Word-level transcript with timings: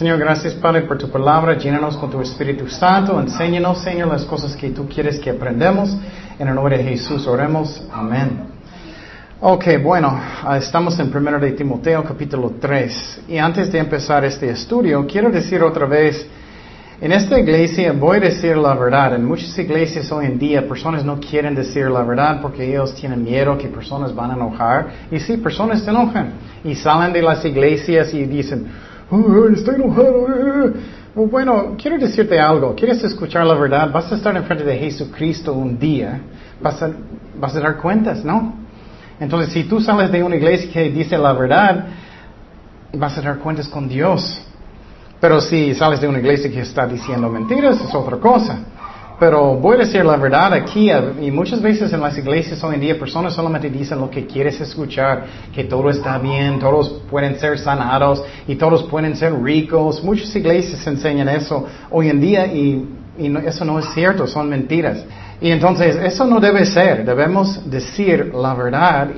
Señor, 0.00 0.18
gracias 0.18 0.54
Padre 0.54 0.80
por 0.80 0.96
tu 0.96 1.10
palabra. 1.10 1.58
Llénanos 1.58 1.94
con 1.98 2.10
tu 2.10 2.22
Espíritu 2.22 2.66
Santo. 2.68 3.20
Enséñanos, 3.20 3.82
Señor, 3.82 4.08
las 4.08 4.24
cosas 4.24 4.56
que 4.56 4.70
tú 4.70 4.88
quieres 4.88 5.20
que 5.20 5.28
aprendamos. 5.28 5.94
En 6.38 6.48
el 6.48 6.54
nombre 6.54 6.78
de 6.78 6.84
Jesús 6.84 7.26
oremos. 7.26 7.82
Amén. 7.92 8.44
Ok, 9.42 9.66
bueno, 9.82 10.18
ah, 10.18 10.56
estamos 10.56 10.98
en 10.98 11.14
1 11.14 11.38
de 11.40 11.52
Timoteo 11.52 12.02
capítulo 12.02 12.52
3. 12.58 13.24
Y 13.28 13.36
antes 13.36 13.70
de 13.70 13.78
empezar 13.78 14.24
este 14.24 14.48
estudio, 14.48 15.06
quiero 15.06 15.28
decir 15.28 15.62
otra 15.62 15.84
vez, 15.84 16.26
en 16.98 17.12
esta 17.12 17.38
iglesia 17.38 17.92
voy 17.92 18.16
a 18.16 18.20
decir 18.20 18.56
la 18.56 18.72
verdad. 18.72 19.16
En 19.16 19.26
muchas 19.26 19.58
iglesias 19.58 20.10
hoy 20.10 20.24
en 20.24 20.38
día 20.38 20.66
personas 20.66 21.04
no 21.04 21.20
quieren 21.20 21.54
decir 21.54 21.90
la 21.90 22.04
verdad 22.04 22.40
porque 22.40 22.66
ellos 22.66 22.94
tienen 22.94 23.22
miedo 23.22 23.58
que 23.58 23.68
personas 23.68 24.14
van 24.14 24.30
a 24.30 24.34
enojar. 24.34 24.88
Y 25.10 25.20
sí, 25.20 25.36
personas 25.36 25.82
se 25.82 25.90
enojan. 25.90 26.32
Y 26.64 26.74
salen 26.74 27.12
de 27.12 27.20
las 27.20 27.44
iglesias 27.44 28.14
y 28.14 28.24
dicen, 28.24 28.66
estoy 29.54 29.74
enojado. 29.76 30.28
eh, 30.28 30.66
eh". 30.66 30.80
Bueno, 31.14 31.74
quiero 31.80 31.98
decirte 31.98 32.38
algo. 32.38 32.74
¿Quieres 32.74 33.02
escuchar 33.02 33.44
la 33.44 33.54
verdad? 33.54 33.90
Vas 33.92 34.10
a 34.12 34.14
estar 34.14 34.36
enfrente 34.36 34.64
de 34.64 34.78
Jesucristo 34.78 35.52
un 35.52 35.78
día. 35.78 36.20
Vas 36.60 36.80
a 36.82 37.60
dar 37.60 37.76
cuentas, 37.78 38.24
¿no? 38.24 38.54
Entonces, 39.18 39.52
si 39.52 39.64
tú 39.64 39.80
sales 39.80 40.10
de 40.10 40.22
una 40.22 40.36
iglesia 40.36 40.72
que 40.72 40.90
dice 40.90 41.18
la 41.18 41.32
verdad, 41.32 41.86
vas 42.94 43.18
a 43.18 43.22
dar 43.22 43.38
cuentas 43.38 43.68
con 43.68 43.88
Dios. 43.88 44.40
Pero 45.20 45.40
si 45.40 45.74
sales 45.74 46.00
de 46.00 46.08
una 46.08 46.18
iglesia 46.18 46.50
que 46.50 46.60
está 46.60 46.86
diciendo 46.86 47.28
mentiras, 47.28 47.80
es 47.80 47.94
otra 47.94 48.16
cosa. 48.16 48.60
Pero 49.20 49.54
voy 49.56 49.74
a 49.76 49.80
decir 49.80 50.02
la 50.02 50.16
verdad 50.16 50.54
aquí, 50.54 50.90
y 51.20 51.30
muchas 51.30 51.60
veces 51.60 51.92
en 51.92 52.00
las 52.00 52.16
iglesias 52.16 52.64
hoy 52.64 52.76
en 52.76 52.80
día 52.80 52.98
personas 52.98 53.34
solamente 53.34 53.68
dicen 53.68 54.00
lo 54.00 54.08
que 54.08 54.26
quieres 54.26 54.58
escuchar, 54.62 55.26
que 55.54 55.64
todo 55.64 55.90
está 55.90 56.16
bien, 56.18 56.58
todos 56.58 56.88
pueden 57.10 57.38
ser 57.38 57.58
sanados 57.58 58.24
y 58.48 58.54
todos 58.54 58.82
pueden 58.84 59.14
ser 59.14 59.34
ricos. 59.42 60.02
Muchas 60.02 60.34
iglesias 60.34 60.86
enseñan 60.86 61.28
eso 61.28 61.66
hoy 61.90 62.08
en 62.08 62.18
día 62.18 62.46
y, 62.46 62.82
no- 63.28 63.40
eso 63.40 63.62
no 63.66 63.78
es 63.78 63.84
cierto, 63.92 64.26
son 64.26 64.48
mentiras. 64.48 65.04
Y 65.38 65.50
entonces 65.50 65.96
eso 65.96 66.24
no 66.24 66.40
debe 66.40 66.64
ser, 66.64 67.04
debemos 67.04 67.70
decir 67.70 68.32
la 68.34 68.54
verdad 68.54 69.10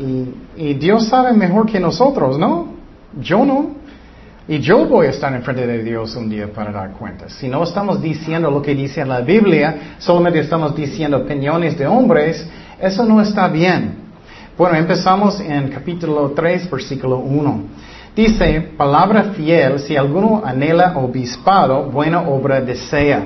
y 0.57 0.75
Dios 0.75 1.07
sabe 1.07 1.33
mejor 1.33 1.67
que 1.67 1.79
nosotros, 1.79 2.39
¿no? 2.41 2.73
Yo 3.21 3.45
no. 3.45 3.82
Y 4.49 4.59
yo 4.59 4.87
voy 4.87 5.07
a 5.07 5.11
estar 5.11 5.33
enfrente 5.33 5.67
de 5.67 5.85
Dios 5.85 6.17
un 6.17 6.29
día 6.29 6.53
para 6.53 6.73
dar 6.73 6.91
cuentas. 6.93 7.33
Si 7.35 7.47
no 7.47 7.63
estamos 7.63 8.03
diciendo 8.03 8.51
lo 8.51 8.61
que 8.61 8.75
dice 8.75 9.05
la 9.05 9.21
Biblia, 9.21 9.97
solamente 9.99 10.41
estamos 10.41 10.75
diciendo 10.75 11.19
opiniones 11.19 11.79
de 11.79 11.87
hombres, 11.87 12.45
eso 12.81 13.05
no 13.05 13.21
está 13.21 13.47
bien. 13.47 14.03
Bueno, 14.59 14.77
empezamos 14.77 15.39
en 15.41 15.69
capítulo 15.69 16.33
3, 16.35 16.69
versículo 16.69 17.19
1. 17.19 17.63
Dice, 18.17 18.61
palabra 18.77 19.33
fiel, 19.35 19.79
si 19.79 19.97
alguno 19.97 20.43
anhela 20.45 20.99
obispado, 20.99 21.85
buena 21.85 22.23
obra 22.23 22.61
desea. 22.61 23.25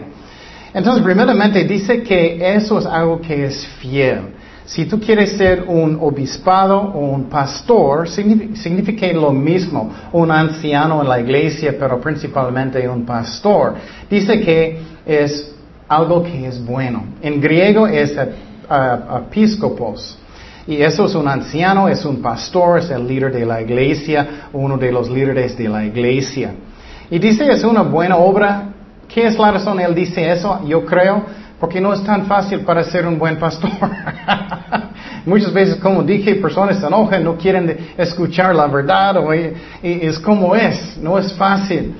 Entonces, 0.74 1.02
primeramente 1.02 1.64
dice 1.64 2.02
que 2.02 2.54
eso 2.54 2.78
es 2.78 2.84
algo 2.84 3.22
que 3.22 3.46
es 3.46 3.66
fiel. 3.80 4.35
Si 4.66 4.84
tú 4.86 4.98
quieres 4.98 5.32
ser 5.36 5.64
un 5.68 5.96
obispado 6.00 6.76
o 6.80 6.98
un 6.98 7.24
pastor, 7.30 8.08
signifi- 8.08 8.56
significa 8.56 9.06
lo 9.12 9.30
mismo, 9.32 9.92
un 10.12 10.30
anciano 10.30 11.00
en 11.02 11.08
la 11.08 11.20
iglesia, 11.20 11.74
pero 11.78 12.00
principalmente 12.00 12.88
un 12.88 13.04
pastor. 13.06 13.74
Dice 14.10 14.40
que 14.40 14.80
es 15.06 15.54
algo 15.88 16.22
que 16.24 16.46
es 16.48 16.64
bueno. 16.64 17.04
En 17.22 17.40
griego 17.40 17.86
es 17.86 18.18
a- 18.68 19.22
episcopos. 19.28 20.18
Y 20.66 20.82
eso 20.82 21.06
es 21.06 21.14
un 21.14 21.28
anciano, 21.28 21.88
es 21.88 22.04
un 22.04 22.20
pastor, 22.20 22.80
es 22.80 22.90
el 22.90 23.06
líder 23.06 23.32
de 23.32 23.46
la 23.46 23.60
iglesia, 23.62 24.48
uno 24.52 24.76
de 24.76 24.90
los 24.90 25.08
líderes 25.08 25.56
de 25.56 25.68
la 25.68 25.84
iglesia. 25.84 26.54
Y 27.08 27.20
dice 27.20 27.48
es 27.48 27.62
una 27.62 27.82
buena 27.82 28.16
obra. 28.16 28.72
¿Qué 29.06 29.28
es 29.28 29.38
la 29.38 29.52
razón? 29.52 29.78
Él 29.78 29.94
dice 29.94 30.28
eso, 30.32 30.60
yo 30.66 30.84
creo, 30.84 31.22
porque 31.58 31.80
no 31.80 31.92
es 31.92 32.02
tan 32.04 32.26
fácil 32.26 32.60
para 32.60 32.84
ser 32.84 33.06
un 33.06 33.18
buen 33.18 33.38
pastor. 33.38 33.70
Muchas 35.26 35.52
veces, 35.52 35.76
como 35.76 36.02
dije, 36.02 36.36
personas 36.36 36.78
se 36.78 36.86
enojan, 36.86 37.24
no 37.24 37.36
quieren 37.36 37.76
escuchar 37.96 38.54
la 38.54 38.66
verdad, 38.66 39.16
o, 39.16 39.34
y- 39.34 39.54
es 39.82 40.18
como 40.18 40.54
es, 40.54 40.96
no 40.98 41.18
es 41.18 41.32
fácil. 41.32 41.94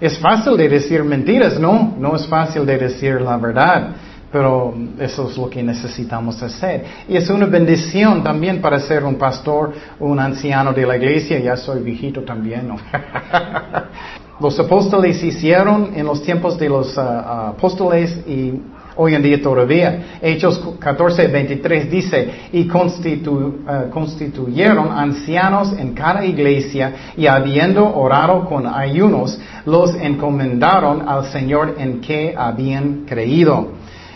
Es 0.00 0.18
fácil 0.18 0.56
de 0.56 0.68
decir 0.68 1.04
mentiras, 1.04 1.60
no, 1.60 1.94
no 1.98 2.16
es 2.16 2.26
fácil 2.26 2.66
de 2.66 2.76
decir 2.76 3.20
la 3.20 3.36
verdad, 3.36 3.90
pero 4.32 4.74
eso 4.98 5.28
es 5.30 5.36
lo 5.36 5.48
que 5.48 5.62
necesitamos 5.62 6.42
hacer. 6.42 6.84
Y 7.08 7.16
es 7.16 7.30
una 7.30 7.46
bendición 7.46 8.24
también 8.24 8.60
para 8.60 8.80
ser 8.80 9.04
un 9.04 9.14
pastor, 9.14 9.72
un 10.00 10.18
anciano 10.18 10.72
de 10.72 10.86
la 10.86 10.96
iglesia, 10.96 11.38
ya 11.38 11.56
soy 11.56 11.82
viejito 11.82 12.22
también, 12.22 12.66
¿no? 12.66 12.76
Los 14.40 14.58
apóstoles 14.58 15.22
hicieron 15.22 15.92
en 15.94 16.04
los 16.04 16.20
tiempos 16.22 16.58
de 16.58 16.68
los 16.68 16.98
ah, 16.98 17.50
apóstoles 17.50 18.10
y 18.26 18.54
hoy 18.96 19.14
en 19.14 19.22
día 19.22 19.40
todavía. 19.40 20.18
Hechos 20.20 20.62
14, 20.78 21.28
23 21.28 21.90
dice, 21.90 22.30
y 22.52 22.68
ah, 22.68 23.84
constituyeron 23.90 24.92
ancianos 24.92 25.72
en 25.78 25.94
cada 25.94 26.24
iglesia 26.24 27.12
y 27.16 27.26
habiendo 27.26 27.94
orado 27.94 28.44
con 28.46 28.66
ayunos, 28.66 29.38
los 29.66 29.94
encomendaron 29.94 31.08
al 31.08 31.26
Señor 31.26 31.76
en 31.78 32.00
que 32.00 32.34
habían 32.36 33.04
creído. 33.06 33.68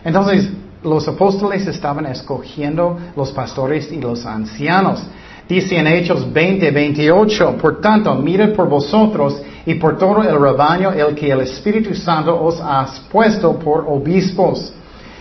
Entonces, 0.04 0.50
los 0.82 1.06
apóstoles 1.08 1.66
estaban 1.66 2.06
escogiendo 2.06 2.98
los 3.16 3.32
pastores 3.32 3.90
y 3.90 4.00
los 4.00 4.24
ancianos. 4.24 5.02
Dice 5.48 5.76
en 5.76 5.86
Hechos 5.86 6.32
20, 6.32 6.70
28, 6.70 7.56
por 7.60 7.80
tanto, 7.80 8.14
mirad 8.16 8.50
por 8.50 8.68
vosotros 8.68 9.40
y 9.66 9.74
por 9.74 9.98
todo 9.98 10.22
el 10.22 10.40
rebaño 10.40 10.92
el 10.92 11.14
que 11.14 11.30
el 11.30 11.40
Espíritu 11.40 11.94
Santo 11.94 12.40
os 12.40 12.60
ha 12.60 12.86
puesto 13.10 13.58
por 13.58 13.84
obispos. 13.88 14.72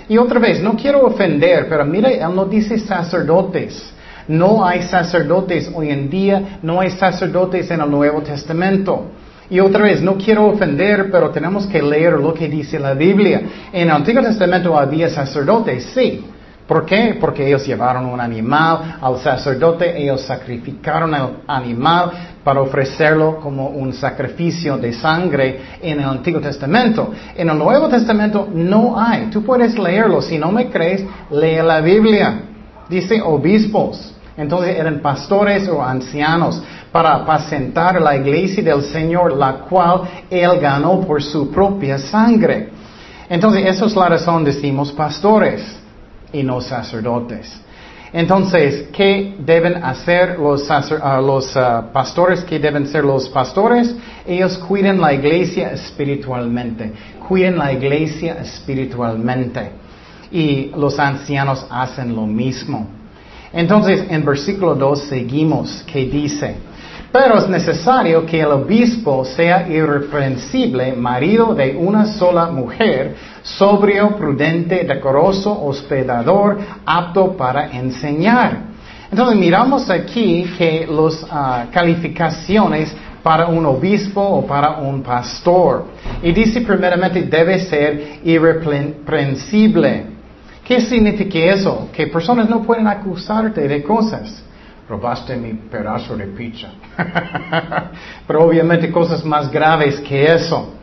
Y 0.08 0.20
otra 0.20 0.40
vez, 0.40 0.62
no 0.62 0.76
quiero 0.76 1.04
ofender, 1.04 1.68
pero 1.68 1.84
mire, 1.84 2.20
él 2.20 2.36
no 2.36 2.46
dice 2.46 2.78
sacerdotes. 2.78 3.92
No 4.28 4.64
hay 4.66 4.84
sacerdotes 4.84 5.72
hoy 5.74 5.90
en 5.90 6.10
día, 6.10 6.60
no 6.62 6.80
hay 6.80 6.92
sacerdotes 6.92 7.70
en 7.72 7.82
el 7.82 7.90
Nuevo 7.90 8.22
Testamento. 8.22 9.08
Y 9.50 9.60
otra 9.60 9.84
vez, 9.84 10.02
no 10.02 10.16
quiero 10.16 10.46
ofender, 10.46 11.10
pero 11.12 11.32
tenemos 11.32 11.66
que 11.66 11.82
leer 11.82 12.14
lo 12.14 12.34
que 12.34 12.48
dice 12.48 12.80
la 12.80 12.94
Biblia. 12.94 13.42
En 13.74 13.90
el 13.90 13.92
Antiguo 13.92 14.22
Testamento 14.22 14.78
había 14.78 15.10
sacerdotes, 15.10 15.86
sí. 15.94 16.24
¿Por 16.68 16.84
qué? 16.84 17.18
Porque 17.22 17.46
ellos 17.46 17.66
llevaron 17.66 18.08
un 18.08 18.20
animal 18.20 18.98
al 19.00 19.20
sacerdote, 19.20 20.02
ellos 20.02 20.22
sacrificaron 20.22 21.14
el 21.14 21.28
animal 21.46 22.12
para 22.44 22.60
ofrecerlo 22.62 23.40
como 23.40 23.68
un 23.68 23.94
sacrificio 23.94 24.76
de 24.78 24.92
sangre 24.94 25.62
en 25.80 26.00
el 26.00 26.06
Antiguo 26.06 26.42
Testamento. 26.42 27.12
En 27.36 27.50
el 27.50 27.58
Nuevo 27.58 27.88
Testamento 27.88 28.48
no 28.52 29.00
hay. 29.00 29.28
Tú 29.28 29.44
puedes 29.44 29.78
leerlo. 29.78 30.24
Si 30.24 30.40
no 30.40 30.52
me 30.52 30.70
crees, 30.72 31.04
lee 31.30 31.62
la 31.64 31.82
Biblia. 31.82 32.42
Dice 32.90 33.22
obispos. 33.22 34.16
Entonces 34.36 34.76
eran 34.76 35.02
pastores 35.02 35.68
o 35.68 35.84
ancianos 35.84 36.62
para 36.92 37.14
apacentar 37.14 38.02
la 38.02 38.16
iglesia 38.16 38.64
del 38.64 38.82
Señor, 38.82 39.38
la 39.38 39.54
cual 39.70 40.02
Él 40.32 40.60
ganó 40.60 41.00
por 41.02 41.22
su 41.22 41.52
propia 41.52 42.00
sangre. 42.00 42.70
Entonces, 43.30 43.66
esa 43.66 43.86
es 43.86 43.96
la 43.96 44.10
razón, 44.10 44.44
decimos 44.44 44.92
pastores 44.92 45.85
y 46.36 46.44
no 46.44 46.62
sacerdotes. 46.62 47.62
Entonces, 48.14 48.88
¿qué 48.94 49.36
deben 49.40 49.84
hacer 49.84 50.38
los, 50.40 50.70
ah, 50.70 50.84
ah, 51.02 51.90
pastores? 51.92 52.44
¿Qué 52.44 52.60
deben 52.60 52.88
ser 52.88 53.04
los 53.04 53.28
pastores? 53.30 53.94
Ellos 54.26 54.58
cuiden 54.58 55.02
la 55.02 55.14
iglesia 55.14 55.72
espiritualmente. 55.72 56.92
Cuiden 57.28 57.58
la 57.58 57.74
iglesia 57.74 58.38
espiritualmente. 58.40 59.72
Y 60.32 60.72
los 60.78 60.98
ancianos 60.98 61.66
hacen 61.70 62.16
lo 62.16 62.26
mismo. 62.26 62.88
Entonces, 63.52 64.06
en 64.10 64.24
versículo 64.24 64.76
2 64.76 65.02
seguimos, 65.04 65.84
que 65.84 66.06
dice, 66.06 66.56
pero 67.18 67.38
es 67.38 67.48
necesario 67.48 68.26
que 68.26 68.42
el 68.42 68.52
obispo 68.52 69.24
sea 69.24 69.70
irreprensible, 69.70 70.92
marido 70.92 71.56
de 71.56 71.74
una 71.74 72.06
sola 72.08 72.48
mujer, 72.48 73.16
sobrio, 73.42 74.18
prudente, 74.18 74.84
decoroso, 74.84 75.64
hospedador, 75.66 76.58
apto 76.86 77.38
para 77.38 77.72
enseñar. 77.72 78.64
Entonces 79.10 79.40
miramos 79.40 79.90
aquí 79.90 80.44
que 80.58 80.86
las 80.90 81.26
calificaciones 81.72 82.94
para 83.24 83.46
un 83.46 83.66
obispo 83.66 84.22
o 84.22 84.46
para 84.46 84.72
un 84.72 85.02
pastor. 85.02 85.86
Y 86.22 86.34
dice 86.34 86.60
primeramente 86.60 87.22
debe 87.22 87.60
ser 87.60 88.20
irreprensible. 88.26 90.08
¿Qué 90.66 90.82
significa 90.82 91.40
eso? 91.40 91.88
Que 91.94 92.08
personas 92.08 92.50
no 92.50 92.62
pueden 92.62 92.88
acusarte 92.88 93.70
de 93.70 93.82
cosas. 93.84 94.45
Robaste 94.88 95.36
mi 95.36 95.54
pedazo 95.54 96.16
de 96.16 96.28
pizza. 96.28 96.68
Pero 98.28 98.44
obviamente 98.44 98.92
cosas 98.92 99.26
más 99.26 99.52
graves 99.52 100.00
que 100.00 100.32
eso. 100.34 100.74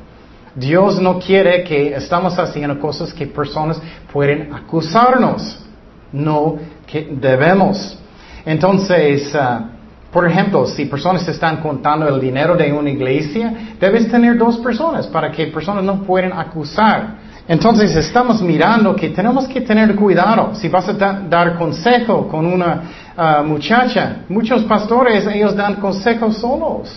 Dios 0.54 1.00
no 1.00 1.18
quiere 1.18 1.62
que 1.62 1.94
estamos 1.94 2.38
haciendo 2.38 2.78
cosas 2.80 3.12
que 3.12 3.26
personas 3.26 3.80
pueden 4.12 4.52
acusarnos. 4.52 5.64
No 6.12 6.58
que 6.86 7.08
debemos. 7.12 7.98
Entonces, 8.44 9.34
ah, 9.34 9.68
Por 10.12 10.28
ejemplo, 10.28 10.66
si 10.66 10.84
personas 10.84 11.26
están 11.26 11.62
contando 11.62 12.06
el 12.06 12.20
dinero 12.20 12.54
de 12.54 12.70
una 12.70 12.90
iglesia, 12.90 13.74
debes 13.80 14.10
tener 14.10 14.36
dos 14.36 14.58
personas 14.58 15.06
para 15.06 15.32
que 15.32 15.46
personas 15.46 15.82
no 15.82 16.02
puedan 16.02 16.34
acusar. 16.34 17.14
Entonces 17.48 17.94
estamos 17.96 18.40
mirando 18.40 18.94
que 18.94 19.10
tenemos 19.10 19.48
que 19.48 19.60
tener 19.60 19.96
cuidado. 19.96 20.54
Si 20.54 20.68
vas 20.68 20.88
a 20.88 20.92
dar 20.92 21.56
consejo 21.58 22.28
con 22.28 22.46
una 22.46 22.82
ah, 23.16 23.42
muchacha, 23.44 24.18
muchos 24.28 24.62
pastores, 24.64 25.26
ellos 25.26 25.56
dan 25.56 25.76
consejos 25.76 26.38
solos, 26.38 26.88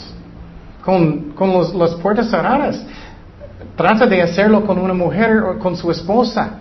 con, 0.83 1.31
con 1.31 1.51
las 1.79 1.95
puertas 1.95 2.29
cerradas. 2.29 2.85
Trata 3.75 4.05
de 4.05 4.21
hacerlo 4.21 4.65
con 4.65 4.77
una 4.77 4.93
mujer 4.93 5.37
o 5.37 5.59
con 5.59 5.75
su 5.75 5.89
esposa. 5.89 6.59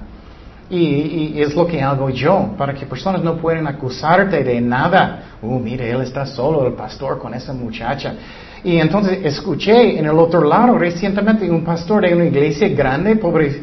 Y, 0.70 1.40
es 1.40 1.54
lo 1.54 1.66
que 1.66 1.80
hago 1.82 2.08
yo, 2.08 2.54
para 2.56 2.72
que 2.72 2.86
personas 2.86 3.22
no 3.22 3.36
puedan 3.36 3.66
acusarte 3.66 4.42
de 4.42 4.60
nada. 4.62 5.36
Uh, 5.42 5.58
mire, 5.58 5.90
él 5.90 6.00
está 6.00 6.24
solo, 6.24 6.66
el 6.66 6.72
pastor, 6.72 7.18
con 7.18 7.34
esa 7.34 7.52
muchacha. 7.52 8.14
Y 8.64 8.78
entonces 8.78 9.18
escuché 9.24 9.98
en 9.98 10.06
el 10.06 10.18
otro 10.18 10.42
lado 10.42 10.78
recientemente 10.78 11.48
un 11.50 11.62
pastor 11.62 12.08
de 12.08 12.14
una 12.14 12.24
iglesia 12.24 12.66
grande, 12.70 13.14
pobre, 13.16 13.62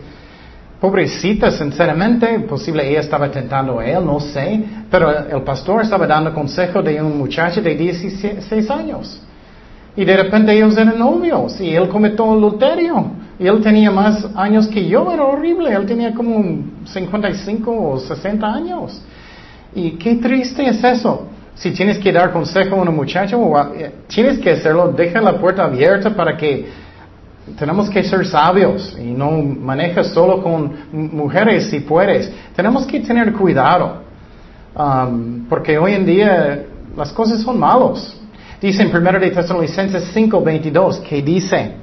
pobrecita, 0.81 1.51
sinceramente, 1.51 2.39
posible 2.39 2.89
ella 2.89 3.01
estaba 3.01 3.29
tentando 3.29 3.79
a 3.79 3.85
él, 3.85 4.03
no 4.03 4.19
sé, 4.19 4.63
pero 4.89 5.11
el 5.27 5.43
pastor 5.43 5.83
estaba 5.83 6.07
dando 6.07 6.33
consejo 6.33 6.81
de 6.81 6.99
un 6.99 7.19
muchacho 7.19 7.61
de 7.61 7.75
16 7.75 8.71
años. 8.71 9.21
Y 9.95 10.03
de 10.03 10.17
repente 10.17 10.53
ellos 10.53 10.75
eran 10.75 10.97
novios 10.97 11.61
y 11.61 11.75
él 11.75 11.87
cometió 11.87 12.31
adulterio. 12.31 13.11
Y 13.37 13.45
él 13.45 13.61
tenía 13.61 13.91
más 13.91 14.27
años 14.35 14.67
que 14.67 14.87
yo, 14.87 15.11
era 15.11 15.23
horrible. 15.23 15.73
Él 15.73 15.85
tenía 15.85 16.13
como 16.13 16.63
55 16.85 17.71
o 17.71 17.99
60 17.99 18.53
años. 18.53 19.01
Y 19.75 19.91
qué 19.91 20.15
triste 20.15 20.65
es 20.67 20.83
eso. 20.83 21.27
Si 21.53 21.71
tienes 21.71 21.97
que 21.99 22.11
dar 22.11 22.31
consejo 22.31 22.75
a 22.75 22.81
una 22.81 22.91
muchacha, 22.91 23.37
eh, 23.75 23.91
tienes 24.07 24.39
que 24.39 24.51
hacerlo, 24.51 24.93
deja 24.95 25.21
la 25.21 25.37
puerta 25.37 25.65
abierta 25.65 26.09
para 26.15 26.37
que 26.37 26.67
tenemos 27.57 27.89
que 27.89 28.03
ser 28.03 28.25
sabios 28.25 28.95
y 28.99 29.11
no 29.11 29.31
manejas 29.31 30.07
solo 30.07 30.43
con 30.43 30.73
mujeres 30.91 31.69
si 31.69 31.79
puedes. 31.79 32.31
Tenemos 32.55 32.85
que 32.85 32.99
tener 32.99 33.33
cuidado, 33.33 34.03
um, 34.75 35.45
porque 35.49 35.77
hoy 35.77 35.93
en 35.93 36.05
día 36.05 36.65
las 36.95 37.11
cosas 37.11 37.41
son 37.41 37.59
malos. 37.59 38.17
Dice 38.61 38.83
en 38.83 38.95
1 38.95 39.19
de 39.19 39.31
Tesalonicenses 39.31 40.13
5:22 40.13 40.99
que 40.99 41.21
dice, 41.21 41.73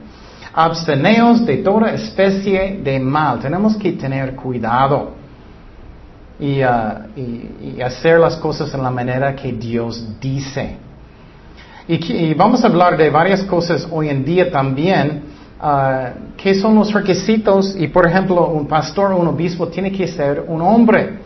absteneos 0.54 1.44
de 1.44 1.58
toda 1.58 1.92
especie 1.92 2.80
de 2.82 3.00
mal. 3.00 3.40
Tenemos 3.40 3.76
que 3.76 3.92
tener 3.92 4.36
cuidado 4.36 5.12
y, 6.38 6.62
uh, 6.62 7.84
hacer 7.84 8.20
las 8.20 8.36
cosas 8.36 8.72
en 8.74 8.82
la 8.82 8.90
manera 8.90 9.34
que 9.34 9.52
Dios 9.52 10.20
dice. 10.20 10.76
Y, 11.88 12.34
vamos 12.34 12.62
a 12.62 12.66
hablar 12.66 12.98
de 12.98 13.08
varias 13.08 13.42
cosas 13.44 13.88
hoy 13.90 14.10
en 14.10 14.22
día 14.22 14.50
también. 14.50 15.37
Uh, 15.60 16.36
¿Qué 16.36 16.54
son 16.54 16.76
los 16.76 16.92
requisitos? 16.92 17.74
Y 17.76 17.88
por 17.88 18.06
ejemplo, 18.06 18.46
un 18.46 18.68
pastor 18.68 19.10
o 19.12 19.16
un 19.18 19.26
obispo 19.26 19.66
tiene 19.66 19.90
que 19.90 20.06
ser 20.06 20.44
un 20.46 20.62
hombre. 20.62 21.18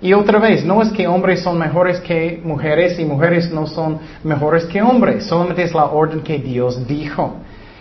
Y 0.00 0.14
otra 0.14 0.38
vez, 0.38 0.64
no 0.64 0.80
es 0.80 0.90
que 0.90 1.06
hombres 1.06 1.42
son 1.42 1.58
mejores 1.58 2.00
que 2.00 2.40
mujeres 2.42 2.98
y 2.98 3.04
mujeres 3.04 3.50
no 3.50 3.66
son 3.66 3.98
mejores 4.24 4.64
que 4.66 4.80
hombres, 4.80 5.24
solamente 5.26 5.64
es 5.64 5.74
la 5.74 5.86
orden 5.86 6.20
que 6.20 6.38
Dios 6.38 6.86
dijo. 6.86 7.36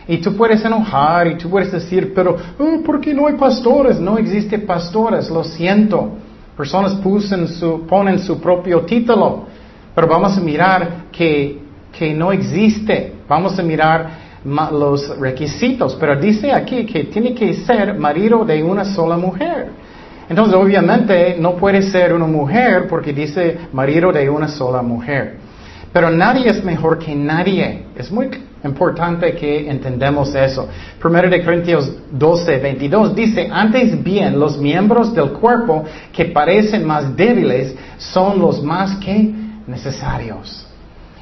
Y 0.08 0.18
tú 0.18 0.36
puedes 0.36 0.64
enojar 0.66 1.28
y 1.28 1.38
tú 1.38 1.50
puedes 1.50 1.72
decir, 1.72 2.14
pero 2.14 2.36
oh, 2.58 2.84
¿por 2.84 3.00
qué 3.00 3.14
no 3.14 3.28
hay 3.28 3.36
pastores? 3.36 4.00
No 4.00 4.18
existe 4.18 4.58
pastores, 4.60 5.30
lo 5.30 5.44
siento. 5.44 6.12
Personas 6.58 6.96
pusen 6.96 7.48
su, 7.48 7.86
ponen 7.86 8.20
su 8.20 8.42
propio 8.42 8.82
título, 8.82 9.46
pero 9.94 10.08
vamos 10.08 10.38
a 10.38 10.42
mirar 10.42 11.06
que, 11.12 11.60
que 11.92 12.14
no 12.14 12.32
existe. 12.32 13.14
Vamos 13.30 13.60
a 13.60 13.64
mirar 13.64 14.27
los 14.72 15.18
requisitos, 15.20 15.96
pero 16.00 16.16
dice 16.16 16.52
aquí 16.52 16.86
que 16.86 17.06
tiene 17.06 17.34
que 17.34 17.54
ser 17.54 17.98
marido 17.98 18.46
de 18.46 18.64
una 18.64 18.86
sola 18.86 19.18
mujer. 19.18 19.68
Entonces, 20.30 20.56
obviamente, 20.56 21.38
no 21.40 21.56
puede 21.56 21.82
ser 21.82 22.14
una 22.14 22.28
mujer 22.28 22.88
porque 22.88 23.14
dice 23.14 23.58
marido 23.74 24.12
de 24.12 24.30
una 24.30 24.48
sola 24.48 24.82
mujer. 24.82 25.38
Pero 25.94 26.10
nadie 26.10 26.50
es 26.50 26.64
mejor 26.64 27.00
que 27.00 27.16
nadie. 27.16 27.86
Es 27.96 28.12
muy 28.12 28.30
importante 28.64 29.34
que 29.36 29.70
entendamos 29.70 30.36
eso. 30.36 30.68
Primero 31.00 31.30
de 31.30 31.44
Corintios 31.44 31.92
12, 32.12 32.58
22 32.58 33.16
dice, 33.16 33.50
antes 33.52 34.04
bien 34.04 34.38
los 34.38 34.58
miembros 34.58 35.14
del 35.14 35.32
cuerpo 35.32 35.86
que 36.12 36.26
parecen 36.26 36.86
más 36.86 37.16
débiles 37.16 37.74
son 37.98 38.40
los 38.40 38.62
más 38.62 38.98
que 38.98 39.34
necesarios. 39.66 40.67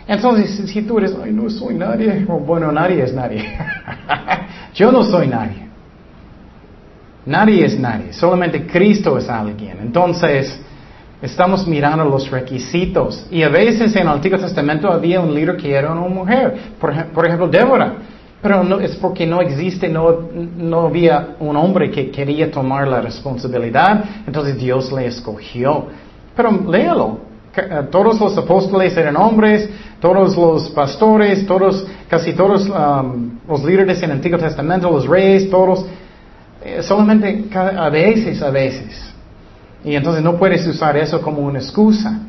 Entonces, 0.08 0.70
si 0.70 0.82
tú 0.84 0.98
eres, 1.00 1.16
ay, 1.22 1.32
no 1.32 1.50
soy 1.50 1.76
nadie, 1.76 2.26
bueno, 2.26 2.72
nadie 2.72 3.04
es 3.04 3.14
nadie. 3.14 3.44
Yo 4.76 4.92
no 4.92 5.04
soy 5.04 5.28
nadie. 5.28 5.66
Nadie 7.26 7.66
es 7.66 7.80
nadie, 7.80 8.14
solamente 8.14 8.68
Cristo 8.68 9.18
es 9.18 9.28
alguien. 9.28 9.80
Entonces, 9.82 10.60
Estamos 11.22 11.66
mirando 11.66 12.06
los 12.06 12.30
requisitos. 12.30 13.26
Y 13.32 13.42
a 13.42 13.50
veces 13.50 13.96
en 13.96 14.04
el 14.04 14.10
Antiguo 14.10 14.38
Testamento 14.38 14.92
había 14.92 15.22
un 15.22 15.34
líder 15.34 15.58
que 15.58 15.74
era 15.74 15.92
una 15.92 16.08
mujer. 16.08 16.56
Por, 16.80 17.26
ejemplo, 17.26 17.48
Débora. 17.48 17.94
Pero 18.42 18.64
no, 18.64 18.80
es 18.80 18.96
porque 18.98 19.26
no 19.26 19.42
existe, 19.42 19.90
no, 19.90 20.30
no 20.58 20.82
había 20.82 21.36
un 21.40 21.56
hombre 21.56 21.90
que 21.90 22.12
quería 22.12 22.52
tomar 22.52 22.88
la 22.88 23.02
responsabilidad. 23.02 24.04
Entonces 24.28 24.58
Dios 24.58 24.92
le 24.92 25.08
escogió. 25.08 25.88
Pero 26.36 26.52
léalo. 26.70 27.25
Eh, 27.58 27.88
todos 27.90 28.20
los 28.20 28.38
apóstoles 28.38 28.96
eran 28.98 29.16
hombres, 29.16 29.70
todos 30.00 30.36
los 30.36 30.70
pastores, 30.72 31.46
todos, 31.46 31.86
casi 32.10 32.34
todos 32.34 32.68
um, 32.68 33.40
los 33.48 33.64
líderes 33.64 33.98
en 34.00 34.12
el 34.12 34.18
Antiguo 34.18 34.38
Testamento, 34.38 34.92
los 34.92 35.08
reyes, 35.08 35.50
todos, 35.50 35.86
eh, 36.64 36.82
solamente 36.82 37.46
a 37.54 37.90
veces, 37.90 38.42
a 38.42 38.50
veces. 38.50 39.14
Y 39.84 39.96
entonces 39.96 40.24
no 40.24 40.36
puedes 40.36 40.66
usar 40.68 40.98
eso 40.98 41.22
como 41.22 41.42
una 41.42 41.60
excusa. 41.60 42.20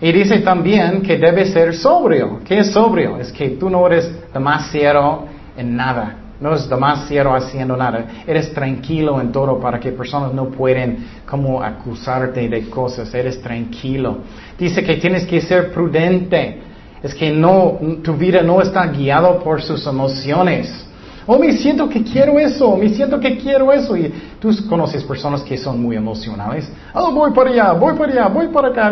Y 0.00 0.12
dice 0.12 0.40
también 0.40 1.02
que 1.02 1.16
debe 1.18 1.46
ser 1.46 1.74
sobrio. 1.74 2.40
¿Qué 2.44 2.58
es 2.58 2.70
sobrio? 2.72 3.18
Es 3.18 3.30
que 3.32 3.50
tú 3.50 3.70
no 3.70 3.86
eres 3.86 4.10
demasiado 4.32 5.26
en 5.56 5.76
nada. 5.76 6.16
No 6.40 6.54
es 6.54 6.68
demasiado 6.68 7.34
haciendo 7.34 7.76
nada. 7.76 8.24
Eres 8.26 8.52
tranquilo 8.54 9.20
en 9.20 9.30
todo 9.30 9.60
para 9.60 9.78
que 9.78 9.92
personas 9.92 10.32
no 10.32 10.46
pueden 10.46 11.06
como 11.28 11.62
acusarte 11.62 12.48
de 12.48 12.70
cosas. 12.70 13.12
Eres 13.12 13.42
tranquilo. 13.42 14.18
Dice 14.58 14.82
que 14.82 14.96
tienes 14.96 15.26
que 15.26 15.40
ser 15.42 15.70
prudente. 15.70 16.62
Es 17.02 17.14
que 17.14 17.30
no, 17.30 17.78
tu 18.02 18.14
vida 18.14 18.42
no 18.42 18.62
está 18.62 18.86
guiado 18.86 19.38
por 19.40 19.60
sus 19.60 19.86
emociones. 19.86 20.86
Oh, 21.26 21.38
me 21.38 21.52
siento 21.52 21.88
que 21.88 22.02
quiero 22.02 22.38
eso, 22.38 22.76
me 22.76 22.88
siento 22.88 23.20
que 23.20 23.36
quiero 23.36 23.70
eso. 23.70 23.94
Y 23.96 24.12
tú 24.40 24.50
conoces 24.68 25.04
personas 25.04 25.42
que 25.42 25.58
son 25.58 25.80
muy 25.80 25.94
emocionales. 25.94 26.70
Oh, 26.94 27.12
voy 27.12 27.32
para 27.32 27.50
allá, 27.50 27.72
voy 27.72 27.94
para 27.94 28.12
allá, 28.12 28.28
voy 28.28 28.48
para 28.48 28.68
acá. 28.68 28.90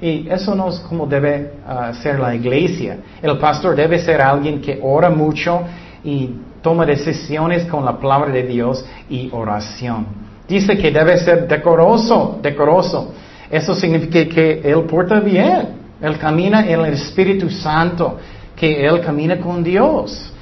Y 0.00 0.28
eso 0.28 0.54
no 0.54 0.68
es 0.68 0.78
como 0.80 1.06
debe 1.06 1.52
uh, 1.66 1.94
ser 1.94 2.20
la 2.20 2.34
iglesia. 2.34 2.98
El 3.22 3.38
pastor 3.38 3.74
debe 3.74 3.98
ser 3.98 4.20
alguien 4.20 4.60
que 4.60 4.78
ora 4.82 5.08
mucho 5.08 5.62
y 6.04 6.30
toma 6.64 6.86
decisiones 6.86 7.66
con 7.66 7.84
la 7.84 7.98
palabra 7.98 8.32
de 8.32 8.42
Dios 8.42 8.82
y 9.10 9.28
oración. 9.30 10.06
Dice 10.48 10.78
que 10.78 10.90
debe 10.90 11.18
ser 11.18 11.46
decoroso, 11.46 12.38
decoroso. 12.40 13.12
Eso 13.50 13.74
significa 13.74 14.24
que 14.34 14.62
él 14.64 14.84
porta 14.84 15.20
bien. 15.20 15.84
Él 16.00 16.16
camina 16.18 16.66
en 16.66 16.80
el 16.80 16.94
Espíritu 16.94 17.50
Santo, 17.50 18.16
que 18.56 18.86
él 18.86 19.02
camina 19.02 19.38
con 19.38 19.62
Dios. 19.62 20.32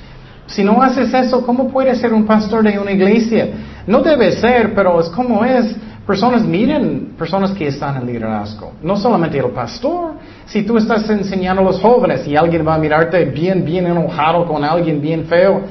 Si 0.46 0.62
no 0.62 0.80
haces 0.80 1.12
eso, 1.12 1.44
¿cómo 1.44 1.68
puedes 1.68 1.98
ser 1.98 2.12
un 2.14 2.24
pastor 2.24 2.62
de 2.62 2.78
una 2.78 2.92
iglesia? 2.92 3.48
No 3.88 4.00
debe 4.00 4.30
ser, 4.30 4.74
pero 4.76 5.00
es 5.00 5.08
como 5.08 5.44
es. 5.44 5.74
Personas 6.06 6.44
miren 6.44 7.14
personas 7.18 7.50
que 7.50 7.66
están 7.66 7.96
en 7.96 8.06
liderazgo. 8.06 8.74
No 8.80 8.96
solamente 8.96 9.38
el 9.38 9.50
pastor. 9.50 10.12
Si 10.46 10.62
tú 10.62 10.76
estás 10.76 11.08
enseñando 11.10 11.62
a 11.62 11.64
los 11.64 11.80
jóvenes 11.80 12.26
y 12.28 12.36
alguien 12.36 12.66
va 12.66 12.76
a 12.76 12.78
mirarte 12.78 13.24
bien, 13.24 13.64
bien 13.64 13.86
enojado 13.86 14.46
con 14.46 14.64
alguien 14.64 15.00
bien 15.00 15.24
feo, 15.24 15.62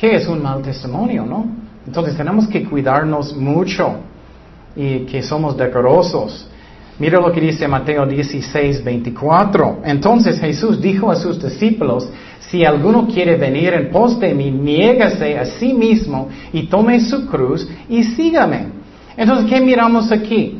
¿qué 0.00 0.16
es 0.16 0.26
un 0.26 0.42
mal 0.42 0.62
testimonio, 0.62 1.26
no? 1.26 1.46
Entonces 1.86 2.16
tenemos 2.16 2.48
que 2.48 2.64
cuidarnos 2.64 3.36
mucho 3.36 3.96
y 4.74 5.00
que 5.00 5.22
somos 5.22 5.56
decorosos. 5.56 6.48
Mira 6.98 7.18
lo 7.18 7.32
que 7.32 7.40
dice 7.40 7.66
Mateo 7.66 8.06
16, 8.06 8.84
24. 8.84 9.80
Entonces 9.84 10.38
Jesús 10.38 10.80
dijo 10.80 11.10
a 11.10 11.16
sus 11.16 11.42
discípulos, 11.42 12.08
si 12.40 12.64
alguno 12.64 13.06
quiere 13.06 13.36
venir 13.36 13.72
en 13.74 13.90
pos 13.90 14.18
de 14.20 14.34
mí, 14.34 14.50
niégase 14.50 15.38
a 15.38 15.44
sí 15.44 15.72
mismo 15.72 16.28
y 16.52 16.64
tome 16.64 17.00
su 17.00 17.26
cruz 17.26 17.68
y 17.88 18.04
sígame. 18.04 18.66
Entonces, 19.16 19.50
¿qué 19.50 19.60
miramos 19.60 20.10
aquí? 20.12 20.58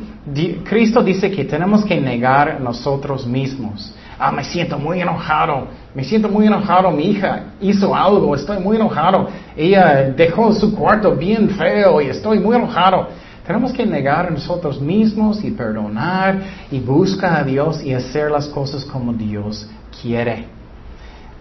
Cristo 0.63 1.03
dice 1.03 1.31
que 1.31 1.45
tenemos 1.45 1.83
que 1.83 1.99
negar 1.99 2.61
nosotros 2.61 3.25
mismos. 3.25 3.93
Ah, 4.23 4.31
me 4.31 4.43
siento 4.43 4.77
muy 4.77 5.01
enojado, 5.01 5.65
me 5.95 6.03
siento 6.03 6.29
muy 6.29 6.45
enojado, 6.45 6.91
mi 6.91 7.05
hija 7.05 7.45
hizo 7.59 7.95
algo, 7.95 8.35
estoy 8.35 8.59
muy 8.59 8.75
enojado, 8.75 9.27
ella 9.57 10.13
dejó 10.15 10.53
su 10.53 10.75
cuarto 10.75 11.15
bien 11.15 11.49
feo 11.49 11.99
y 11.99 12.05
estoy 12.05 12.37
muy 12.37 12.55
enojado. 12.55 13.07
Tenemos 13.47 13.73
que 13.73 13.83
negar 13.83 14.27
a 14.27 14.29
nosotros 14.29 14.79
mismos 14.79 15.43
y 15.43 15.49
perdonar 15.49 16.39
y 16.69 16.79
buscar 16.79 17.39
a 17.39 17.43
Dios 17.43 17.83
y 17.83 17.95
hacer 17.95 18.29
las 18.29 18.45
cosas 18.49 18.85
como 18.85 19.11
Dios 19.11 19.67
quiere. 19.99 20.45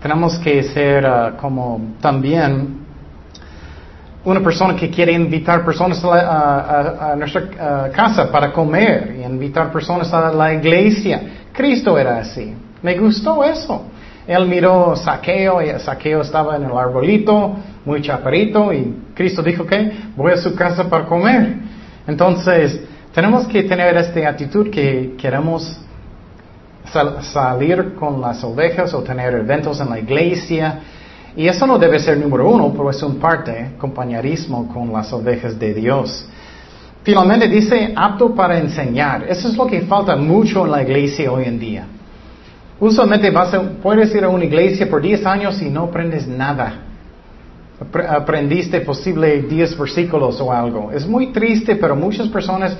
Tenemos 0.00 0.38
que 0.38 0.62
ser 0.62 1.04
uh, 1.04 1.37
como 1.38 1.96
también 2.00 2.78
una 4.25 4.40
persona 4.40 4.75
que 4.75 4.88
quiere 4.88 5.12
invitar 5.12 5.66
personas 5.66 6.02
a, 6.02 7.14
nuestra 7.18 7.42
uh, 7.42 7.92
casa 7.92 8.32
para 8.32 8.50
comer 8.50 9.18
y 9.20 9.22
invitar 9.22 9.70
personas 9.70 10.10
a 10.14 10.32
la 10.32 10.54
iglesia. 10.54 11.20
Cristo 11.52 11.99
era 11.99 12.20
así. 12.20 12.54
Me 12.82 12.96
gustó 12.99 13.44
eso. 13.44 13.82
Él 14.26 14.46
miró 14.46 14.94
Saqueo 14.96 15.62
y 15.62 15.78
Saqueo 15.80 16.22
estaba 16.22 16.56
en 16.56 16.64
el 16.64 16.76
arbolito, 16.76 17.56
muy 17.84 18.00
chaparito, 18.02 18.72
y 18.72 18.94
Cristo 19.14 19.42
dijo 19.42 19.66
que 19.66 19.90
voy 20.16 20.32
a 20.32 20.37
su 20.37 20.54
casa 20.54 20.88
para 20.88 21.06
comer. 21.06 21.56
Entonces, 22.06 22.80
tenemos 23.12 23.46
que 23.46 23.64
tener 23.64 23.96
esta 23.96 24.28
actitud 24.28 24.70
que 24.70 25.14
queremos 25.18 25.80
salir 27.22 27.94
con 27.94 28.20
las 28.20 28.42
ovejas 28.44 28.94
o 28.94 29.02
tener 29.02 29.34
eventos 29.34 29.80
en 29.80 29.90
la 29.90 29.99
iglesia. 29.99 30.80
Y 31.37 31.46
eso 31.46 31.66
no 31.66 31.78
debe 31.78 31.99
ser 31.99 32.18
número 32.18 32.49
uno, 32.49 32.70
pero 32.72 32.90
es 32.90 33.02
un 33.02 33.16
parte, 33.16 33.72
compañerismo 33.78 34.68
con 34.72 34.92
las 34.92 35.12
ovejas 35.12 35.58
de 35.58 35.75
Dios. 35.75 36.26
Finalmente 37.02 37.49
dice 37.49 37.92
apto 37.96 38.34
para 38.34 38.58
enseñar. 38.58 39.25
Eso 39.28 39.49
es 39.49 39.56
lo 39.56 39.66
que 39.66 39.80
falta 39.82 40.16
mucho 40.16 40.64
en 40.64 40.72
la 40.72 40.82
iglesia 40.82 41.32
hoy 41.32 41.44
en 41.44 41.58
día. 41.58 41.87
Usualmente 42.80 43.30
vas 43.30 43.52
a, 43.52 43.60
puedes 43.60 44.14
ir 44.14 44.25
a 44.25 44.30
una 44.30 44.44
iglesia 44.44 44.88
por 44.88 45.02
10 45.02 45.26
años 45.26 45.60
y 45.60 45.68
no 45.68 45.84
aprendes 45.84 46.26
nada. 46.26 46.87
Aprendiste 48.08 48.80
posible 48.80 49.42
10 49.42 49.78
versículos 49.78 50.40
o 50.40 50.50
algo. 50.50 50.90
Es 50.90 51.06
muy 51.06 51.28
triste, 51.28 51.76
pero 51.76 51.94
muchas 51.94 52.28
personas 52.28 52.76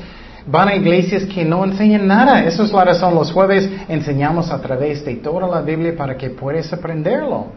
van 0.47 0.69
a 0.69 0.75
iglesias 0.75 1.25
que 1.25 1.45
no 1.45 1.65
enseñan 1.65 2.07
nada. 2.07 2.45
Esa 2.45 2.65
es 2.65 2.73
la 2.73 2.85
razón. 2.85 3.15
Los 3.15 3.31
jueves 3.31 3.71
enseñamos 3.89 4.51
a 4.51 4.61
través 4.61 5.05
de 5.05 5.17
toda 5.17 5.47
la 5.47 5.61
Biblia 5.61 5.95
para 5.95 6.17
que 6.17 6.31
puedas 6.31 6.73
aprenderlo. 6.73 7.49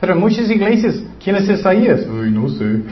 Pero 0.00 0.12
en 0.12 0.20
muchas 0.20 0.50
iglesias, 0.50 1.02
¿quién 1.22 1.36
es 1.36 1.48
Isaías? 1.48 2.00
Ay, 2.00 2.30
no 2.30 2.48
sé. 2.50 2.82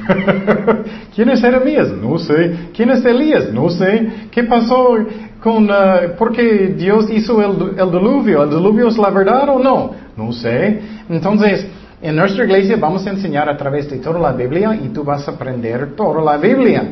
¿Quién 1.14 1.28
es 1.28 1.40
Jeremías? 1.40 1.88
No 1.88 2.18
sé. 2.18 2.70
¿Quién 2.74 2.90
es 2.90 3.04
Elías? 3.04 3.52
No 3.52 3.68
sé. 3.68 4.10
¿Qué 4.30 4.42
pasó 4.44 4.96
con, 5.44 5.70
uh, 5.70 6.16
por 6.16 6.32
qué 6.32 6.74
Dios 6.74 7.10
hizo 7.10 7.42
el, 7.42 7.78
el 7.78 7.90
diluvio? 7.90 8.44
¿El 8.44 8.48
diluvio 8.48 8.88
es 8.88 8.96
la 8.96 9.10
verdad 9.10 9.46
o 9.50 9.58
no? 9.58 9.90
No 10.16 10.32
sé. 10.32 10.80
Entonces, 11.06 11.66
en 12.00 12.16
nuestra 12.16 12.44
iglesia 12.44 12.78
vamos 12.80 13.06
a 13.06 13.10
enseñar 13.10 13.46
a 13.50 13.54
través 13.54 13.90
de 13.90 13.98
toda 13.98 14.18
la 14.18 14.32
Biblia 14.32 14.74
y 14.74 14.88
tú 14.88 15.04
vas 15.04 15.28
a 15.28 15.32
aprender 15.32 15.94
toda 15.94 16.22
la 16.22 16.38
Biblia. 16.38 16.82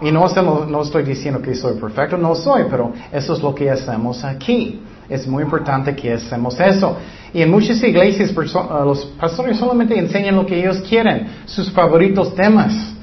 Y 0.00 0.10
no, 0.10 0.26
no 0.66 0.82
estoy 0.82 1.02
diciendo 1.02 1.42
que 1.42 1.54
soy 1.54 1.78
perfecto, 1.78 2.16
no 2.16 2.34
soy, 2.34 2.62
pero 2.70 2.90
eso 3.12 3.34
es 3.34 3.42
lo 3.42 3.54
que 3.54 3.70
hacemos 3.70 4.24
aquí. 4.24 4.80
Es 5.06 5.26
muy 5.26 5.42
importante 5.42 5.94
que 5.94 6.14
hacemos 6.14 6.58
eso. 6.58 6.96
Y 7.34 7.42
en 7.42 7.50
muchas 7.50 7.82
iglesias 7.82 8.32
uh, 8.34 8.84
los 8.84 9.04
pastores 9.20 9.58
solamente 9.58 9.98
enseñan 9.98 10.36
lo 10.36 10.46
que 10.46 10.58
ellos 10.58 10.78
quieren, 10.88 11.26
sus 11.44 11.70
favoritos 11.70 12.34
temas. 12.34 12.94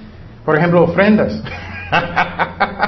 Por 0.44 0.58
ejemplo, 0.58 0.86
ofrendas. 0.86 1.40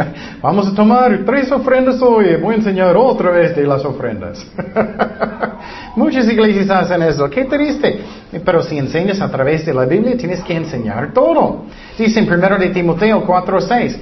Vamos 0.42 0.68
a 0.68 0.74
tomar 0.74 1.22
tres 1.24 1.50
ofrendas 1.50 2.00
hoy. 2.00 2.36
Voy 2.36 2.54
a 2.54 2.58
enseñar 2.58 2.96
otra 2.96 3.30
vez 3.30 3.54
de 3.54 3.66
las 3.66 3.84
ofrendas. 3.84 4.44
Muchas 5.96 6.28
iglesias 6.28 6.70
hacen 6.70 7.02
eso. 7.02 7.28
Qué 7.28 7.44
triste. 7.44 8.00
Pero 8.44 8.62
si 8.62 8.78
enseñas 8.78 9.20
a 9.20 9.30
través 9.30 9.66
de 9.66 9.74
la 9.74 9.84
Biblia, 9.84 10.16
tienes 10.16 10.40
que 10.40 10.54
enseñar 10.54 11.12
todo. 11.12 11.64
Dice 11.98 12.20
en 12.20 12.32
1 12.32 12.58
de 12.58 12.70
Timoteo 12.70 13.24
4:6. 13.26 13.96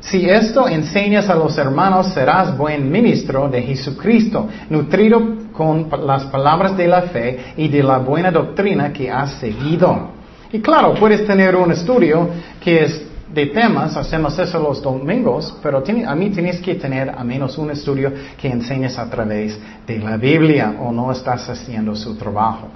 Si 0.00 0.28
esto 0.28 0.68
enseñas 0.68 1.28
a 1.28 1.34
los 1.34 1.56
hermanos, 1.58 2.12
serás 2.12 2.56
buen 2.56 2.90
ministro 2.90 3.48
de 3.48 3.62
Jesucristo, 3.62 4.46
nutrido 4.68 5.20
con 5.52 5.88
las 6.06 6.24
palabras 6.26 6.76
de 6.76 6.86
la 6.86 7.02
fe 7.02 7.54
y 7.56 7.68
de 7.68 7.82
la 7.82 7.98
buena 7.98 8.30
doctrina 8.30 8.92
que 8.92 9.10
has 9.10 9.32
seguido. 9.40 10.10
Y 10.52 10.60
claro, 10.60 10.94
puedes 10.94 11.26
tener 11.26 11.56
un 11.56 11.72
estudio 11.72 12.28
que 12.60 12.84
es 12.84 13.05
de 13.32 13.46
temas, 13.46 13.96
hacemos 13.96 14.38
eso 14.38 14.58
los 14.60 14.80
domingos, 14.80 15.56
pero 15.62 15.82
a 16.06 16.14
mí 16.14 16.30
tienes 16.30 16.60
que 16.60 16.76
tener 16.76 17.10
a 17.10 17.24
menos 17.24 17.58
un 17.58 17.70
estudio 17.70 18.12
que 18.40 18.48
enseñes 18.48 18.98
a 18.98 19.10
través 19.10 19.58
de 19.86 19.98
la 19.98 20.16
Biblia 20.16 20.76
o 20.80 20.92
no 20.92 21.10
estás 21.10 21.48
haciendo 21.48 21.96
su 21.96 22.16
trabajo. 22.16 22.68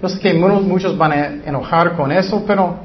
Yo 0.00 0.08
sé 0.08 0.18
que 0.18 0.32
muchos 0.32 0.96
van 0.96 1.12
a 1.12 1.26
enojar 1.44 1.96
con 1.96 2.10
eso, 2.10 2.42
pero 2.46 2.76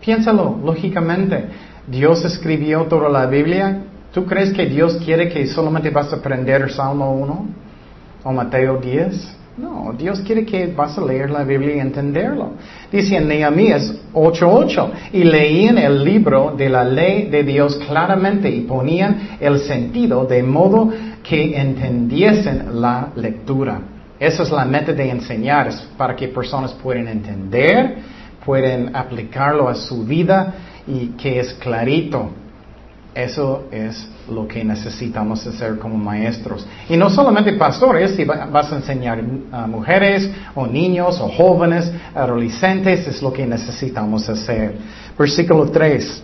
piénsalo 0.00 0.58
lógicamente. 0.64 1.46
Dios 1.86 2.24
escribió 2.24 2.84
toda 2.84 3.10
la 3.10 3.26
Biblia. 3.26 3.84
¿Tú 4.12 4.24
crees 4.24 4.52
que 4.52 4.66
Dios 4.66 4.96
quiere 5.04 5.28
que 5.28 5.46
solamente 5.46 5.90
vas 5.90 6.12
a 6.12 6.16
aprender 6.16 6.70
Salmo 6.70 7.12
1 7.12 7.46
o 8.24 8.32
Mateo 8.32 8.78
10? 8.78 9.41
No, 9.56 9.92
Dios 9.92 10.20
quiere 10.20 10.46
que 10.46 10.66
vas 10.68 10.96
a 10.96 11.04
leer 11.04 11.28
la 11.28 11.44
Biblia 11.44 11.76
y 11.76 11.80
entenderlo. 11.80 12.52
Dice 12.90 13.16
en 13.16 13.28
Nehemías 13.28 13.92
8:8, 14.14 14.90
y 15.12 15.24
leían 15.24 15.76
el 15.76 16.02
libro 16.02 16.54
de 16.56 16.70
la 16.70 16.84
ley 16.84 17.28
de 17.28 17.42
Dios 17.42 17.76
claramente 17.86 18.48
y 18.48 18.62
ponían 18.62 19.36
el 19.40 19.60
sentido 19.60 20.24
de 20.24 20.42
modo 20.42 20.90
que 21.22 21.54
entendiesen 21.60 22.80
la 22.80 23.08
lectura. 23.14 23.80
Esa 24.18 24.42
es 24.44 24.50
la 24.50 24.64
meta 24.64 24.92
de 24.92 25.10
enseñar, 25.10 25.68
es 25.68 25.86
para 25.98 26.16
que 26.16 26.28
personas 26.28 26.72
puedan 26.72 27.08
entender, 27.08 27.96
pueden 28.46 28.96
aplicarlo 28.96 29.68
a 29.68 29.74
su 29.74 30.04
vida 30.04 30.54
y 30.86 31.08
que 31.08 31.40
es 31.40 31.52
clarito. 31.54 32.30
Eso 33.14 33.64
es 33.70 34.08
lo 34.30 34.48
que 34.48 34.64
necesitamos 34.64 35.46
hacer 35.46 35.78
como 35.78 35.98
maestros. 35.98 36.66
Y 36.88 36.96
no 36.96 37.10
solamente 37.10 37.52
pastores, 37.54 38.12
si 38.16 38.24
vas 38.24 38.72
a 38.72 38.76
enseñar 38.76 39.22
a 39.50 39.66
mujeres 39.66 40.30
o 40.54 40.66
niños 40.66 41.20
o 41.20 41.28
jóvenes, 41.28 41.92
adolescentes, 42.14 43.06
es 43.06 43.20
lo 43.20 43.30
que 43.30 43.46
necesitamos 43.46 44.26
hacer. 44.30 44.76
Versículo 45.18 45.70
3. 45.70 46.22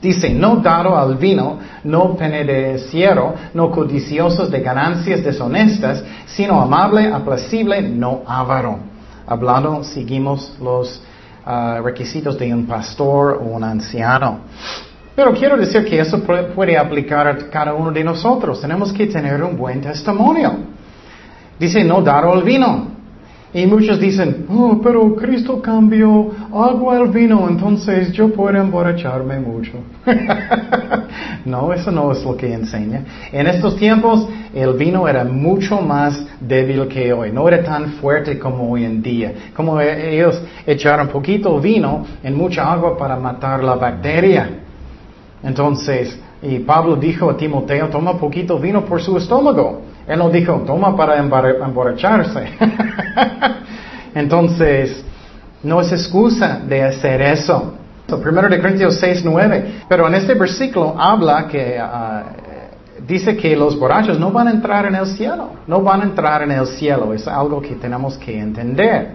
Dice, 0.00 0.30
no 0.30 0.56
dado 0.56 0.96
al 0.96 1.16
vino, 1.16 1.58
no 1.82 2.16
penedeciero, 2.16 3.34
no 3.52 3.72
codiciosos 3.72 4.48
de 4.52 4.60
ganancias 4.60 5.24
deshonestas, 5.24 6.04
sino 6.26 6.60
amable, 6.60 7.12
aplacible, 7.12 7.82
no 7.82 8.22
avaro. 8.24 8.78
Hablando, 9.26 9.82
seguimos 9.82 10.56
los 10.62 11.02
ah, 11.44 11.80
requisitos 11.82 12.38
de 12.38 12.54
un 12.54 12.66
pastor 12.66 13.40
o 13.42 13.46
un 13.56 13.64
anciano. 13.64 14.42
Pero 15.18 15.32
quiero 15.32 15.56
decir 15.56 15.84
que 15.84 15.98
eso 15.98 16.22
puede 16.22 16.78
aplicar 16.78 17.26
a 17.26 17.36
cada 17.50 17.74
uno 17.74 17.90
de 17.90 18.04
nosotros. 18.04 18.60
Tenemos 18.60 18.92
que 18.92 19.08
tener 19.08 19.42
un 19.42 19.56
buen 19.56 19.80
testimonio. 19.80 20.52
Dice, 21.58 21.82
no 21.82 22.00
dar 22.02 22.24
al 22.24 22.44
vino. 22.44 22.86
Y 23.52 23.66
muchos 23.66 23.98
dicen, 23.98 24.46
oh, 24.48 24.80
pero 24.80 25.16
Cristo 25.16 25.60
cambió 25.60 26.30
agua 26.52 26.98
al 26.98 27.08
vino, 27.08 27.48
entonces 27.48 28.12
yo 28.12 28.32
puedo 28.32 28.56
emborracharme 28.60 29.40
mucho. 29.40 29.72
no, 31.44 31.72
eso 31.72 31.90
no 31.90 32.12
es 32.12 32.22
lo 32.22 32.36
que 32.36 32.54
enseña. 32.54 33.02
En 33.32 33.48
estos 33.48 33.74
tiempos 33.74 34.28
el 34.54 34.74
vino 34.74 35.08
era 35.08 35.24
mucho 35.24 35.80
más 35.80 36.24
débil 36.38 36.86
que 36.86 37.12
hoy, 37.12 37.32
no 37.32 37.48
era 37.48 37.64
tan 37.64 37.94
fuerte 37.94 38.38
como 38.38 38.70
hoy 38.70 38.84
en 38.84 39.02
día. 39.02 39.32
Como 39.52 39.80
ellos 39.80 40.40
echaron 40.64 41.08
poquito 41.08 41.58
vino 41.58 42.06
en 42.22 42.36
mucha 42.36 42.70
agua 42.72 42.96
para 42.96 43.16
matar 43.16 43.64
la 43.64 43.74
bacteria. 43.74 44.66
Entonces, 45.42 46.18
y 46.42 46.60
Pablo 46.60 46.96
dijo 46.96 47.30
a 47.30 47.36
Timoteo, 47.36 47.88
toma 47.88 48.14
poquito 48.18 48.58
vino 48.58 48.84
por 48.84 49.00
su 49.00 49.16
estómago. 49.16 49.82
Él 50.06 50.18
no 50.18 50.30
dijo, 50.30 50.54
toma 50.66 50.96
para 50.96 51.18
emborracharse. 51.18 52.48
Entonces, 54.14 55.04
no 55.62 55.80
es 55.80 55.92
excusa 55.92 56.60
de 56.66 56.82
hacer 56.82 57.20
eso. 57.20 57.74
Primero 58.22 58.48
de 58.48 58.58
Corintios 58.58 58.98
6, 58.98 59.22
9. 59.24 59.82
Pero 59.88 60.08
en 60.08 60.14
este 60.14 60.34
versículo 60.34 60.94
habla 60.98 61.46
que 61.46 61.78
ah, 61.78 62.24
dice 63.06 63.36
que 63.36 63.54
los 63.54 63.78
borrachos 63.78 64.18
no 64.18 64.30
van 64.30 64.48
a 64.48 64.50
entrar 64.52 64.86
en 64.86 64.94
el 64.94 65.06
cielo. 65.06 65.50
No 65.66 65.82
van 65.82 66.00
a 66.00 66.04
entrar 66.04 66.42
en 66.42 66.52
el 66.52 66.66
cielo. 66.66 67.12
Es 67.12 67.28
algo 67.28 67.60
que 67.60 67.74
tenemos 67.74 68.16
que 68.16 68.38
entender. 68.38 69.10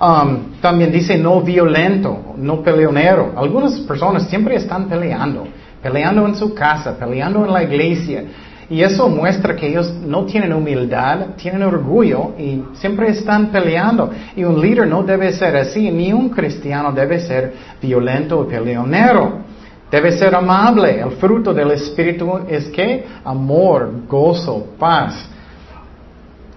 Um, 0.00 0.60
también 0.60 0.90
dice 0.90 1.16
no 1.16 1.40
violento, 1.40 2.34
no 2.36 2.62
peleonero. 2.62 3.32
Algunas 3.36 3.78
personas 3.80 4.24
siempre 4.28 4.56
están 4.56 4.88
peleando, 4.88 5.46
peleando 5.82 6.26
en 6.26 6.34
su 6.34 6.52
casa, 6.52 6.98
peleando 6.98 7.44
en 7.44 7.52
la 7.52 7.62
iglesia. 7.62 8.24
Y 8.68 8.80
eso 8.80 9.08
muestra 9.08 9.54
que 9.54 9.68
ellos 9.68 9.92
no 10.04 10.24
tienen 10.24 10.52
humildad, 10.52 11.34
tienen 11.36 11.62
orgullo 11.62 12.32
y 12.38 12.64
siempre 12.74 13.10
están 13.10 13.48
peleando. 13.48 14.10
Y 14.34 14.42
un 14.42 14.60
líder 14.60 14.88
no 14.88 15.02
debe 15.02 15.32
ser 15.32 15.56
así, 15.56 15.90
ni 15.90 16.12
un 16.12 16.30
cristiano 16.30 16.90
debe 16.90 17.20
ser 17.20 17.52
violento 17.80 18.40
o 18.40 18.48
peleonero. 18.48 19.44
Debe 19.90 20.12
ser 20.12 20.34
amable. 20.34 20.98
El 20.98 21.12
fruto 21.12 21.54
del 21.54 21.70
Espíritu 21.72 22.40
es 22.48 22.64
que 22.70 23.04
amor, 23.24 23.92
gozo, 24.08 24.70
paz, 24.78 25.28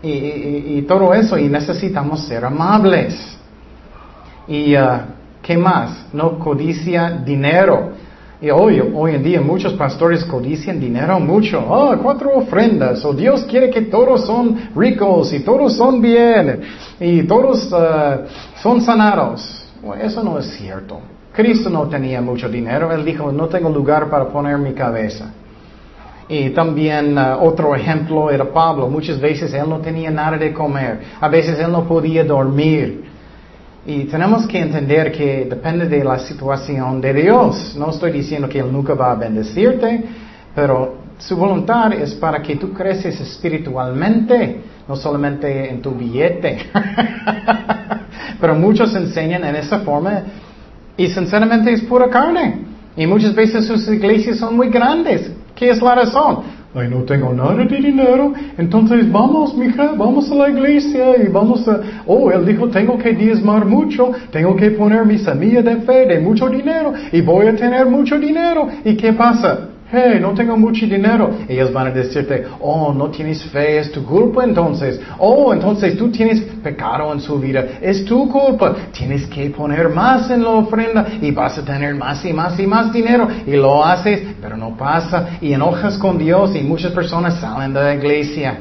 y, 0.04 0.82
todo 0.84 1.14
eso, 1.14 1.38
y 1.38 1.50
necesitamos 1.50 2.26
ser 2.28 2.46
amables. 2.46 3.38
¿Y 4.48 4.76
uh, 4.76 5.00
qué 5.42 5.58
más? 5.58 6.06
No 6.14 6.38
codicia 6.40 7.10
dinero. 7.10 7.92
Y 8.40 8.52
hoy, 8.52 8.80
hoy 8.80 9.16
en 9.16 9.24
día 9.24 9.42
muchos 9.42 9.74
pastores 9.74 10.24
codician 10.24 10.80
dinero 10.80 11.20
mucho. 11.20 11.60
Oh, 11.68 11.96
cuatro 12.02 12.32
ofrendas. 12.36 13.04
O 13.04 13.14
Dios 13.14 13.44
quiere 13.46 13.70
que 13.72 13.82
todos 13.82 14.26
son 14.26 14.70
ricos 14.76 15.34
y 15.34 15.40
todos 15.40 15.76
son 15.76 16.00
bien 16.02 16.62
y 17.00 17.24
todos 17.24 17.72
uh, 17.72 18.28
son 18.62 18.82
sanados. 18.82 19.66
Eso 20.00 20.24
no 20.24 20.38
es 20.38 20.46
cierto. 20.58 21.00
Cristo 21.34 21.70
no 21.70 21.88
tenía 21.88 22.22
mucho 22.22 22.48
dinero. 22.48 22.92
Él 22.92 23.04
dijo, 23.04 23.32
no 23.32 23.48
tengo 23.48 23.70
lugar 23.70 24.10
para 24.10 24.26
poner 24.26 24.58
mi 24.58 24.74
cabeza. 24.74 25.32
Y 26.30 26.50
también 26.50 27.18
uh, 27.18 27.38
otro 27.42 27.76
ejemplo 27.76 28.30
era 28.30 28.46
Pablo. 28.46 28.90
Muchas 28.90 29.20
veces 29.20 29.54
él 29.54 29.70
no 29.70 29.80
tenía 29.80 30.12
nada 30.12 30.38
de 30.38 30.54
comer. 30.54 31.00
A 31.22 31.30
veces 31.30 31.60
él 31.60 31.72
no 31.72 31.86
podía 31.88 32.24
dormir. 32.24 33.06
Y 33.86 34.04
tenemos 34.04 34.46
que 34.46 34.60
entender 34.60 35.14
que 35.14 35.46
depende 35.50 35.88
de 35.88 36.04
la 36.04 36.20
situación 36.20 37.00
de 37.00 37.14
Dios. 37.14 37.74
No 37.78 37.92
estoy 37.92 38.12
diciendo 38.12 38.50
que 38.50 38.60
Él 38.60 38.70
nunca 38.70 38.94
va 38.94 39.12
a 39.12 39.16
bendecirte, 39.16 40.04
pero 40.54 40.96
su 41.18 41.38
voluntad 41.38 41.94
es 41.94 42.14
para 42.16 42.42
que 42.42 42.58
tú 42.58 42.74
creces 42.74 43.18
espiritualmente, 43.22 44.62
no 44.90 44.98
solamente 44.98 45.70
en 45.70 45.82
tu 45.82 45.92
billete. 45.92 46.58
pero 48.42 48.56
muchos 48.56 48.94
enseñan 48.94 49.46
en 49.46 49.56
esa 49.56 49.80
forma 49.80 50.22
y 50.98 51.08
sinceramente 51.08 51.72
es 51.72 51.82
pura 51.84 52.10
carne. 52.10 52.66
Y 52.98 53.08
muchas 53.08 53.34
veces 53.34 53.68
sus 53.68 53.88
iglesias 53.88 54.38
son 54.38 54.58
muy 54.58 54.70
grandes. 54.70 55.32
¿Qué 55.58 55.72
es 55.72 55.82
la 55.82 55.96
razón? 55.96 56.58
ay, 56.76 56.90
no 56.90 57.04
tengo 57.04 57.34
nada 57.34 57.56
de 57.56 57.78
dinero, 57.78 58.34
entonces 58.58 59.12
vamos, 59.12 59.56
mija, 59.58 59.94
vamos 59.98 60.32
a 60.32 60.36
la 60.36 60.50
iglesia 60.50 61.24
y 61.24 61.28
vamos 61.28 61.68
a, 61.68 61.80
oh, 62.06 62.30
él 62.30 62.46
dijo, 62.46 62.70
tengo 62.70 62.98
que 62.98 63.14
diezmar 63.14 63.66
mucho, 63.66 64.12
tengo 64.32 64.56
que 64.56 64.72
poner 64.72 65.06
mi 65.06 65.18
semilla 65.18 65.64
de 65.64 65.78
fe 65.78 66.06
de 66.06 66.20
mucho 66.20 66.48
dinero 66.50 66.94
y 67.12 67.22
voy 67.22 67.48
a 67.48 67.56
tener 67.56 67.88
mucho 67.88 68.20
dinero. 68.20 68.68
¿Y 68.86 68.96
qué 68.96 69.14
pasa? 69.14 69.70
Hey, 69.92 70.18
no 70.20 70.34
tengo 70.34 70.58
mucho 70.58 70.86
dinero. 70.86 71.32
Ellos 71.48 71.72
van 71.72 71.88
a 71.88 71.92
decirte, 71.92 72.46
oh, 72.60 72.94
no 72.94 73.10
tienes 73.10 73.44
fe, 73.46 73.80
es 73.80 73.92
tu 73.92 74.04
culpa 74.04 74.44
entonces. 74.44 75.00
Oh, 75.18 75.54
entonces 75.54 75.98
tú 75.98 76.12
tienes 76.12 76.42
pecado 76.64 77.12
en 77.14 77.22
su 77.22 77.40
vida, 77.40 77.64
es 77.82 78.04
tu 78.04 78.30
culpa. 78.30 78.76
Tienes 78.92 79.26
que 79.28 79.50
poner 79.50 79.90
más 79.90 80.30
en 80.30 80.44
la 80.44 80.50
ofrenda 80.50 81.08
y 81.22 81.32
vas 81.32 81.58
a 81.58 81.64
tener 81.64 81.96
más 81.96 82.24
y 82.26 82.34
más 82.34 82.60
y 82.60 82.68
más 82.68 82.92
dinero. 82.92 83.28
Y 83.46 83.52
lo 83.52 83.84
haces, 83.84 84.22
pero 84.42 84.58
no 84.58 84.76
pasa. 84.76 85.38
Y 85.42 85.54
enojas 85.54 85.98
con 85.98 86.18
Dios 86.18 86.56
y 86.56 86.62
muchas 86.62 86.92
personas 86.92 87.40
salen 87.40 87.74
de 87.74 87.82
la 87.82 87.96
iglesia. 87.96 88.60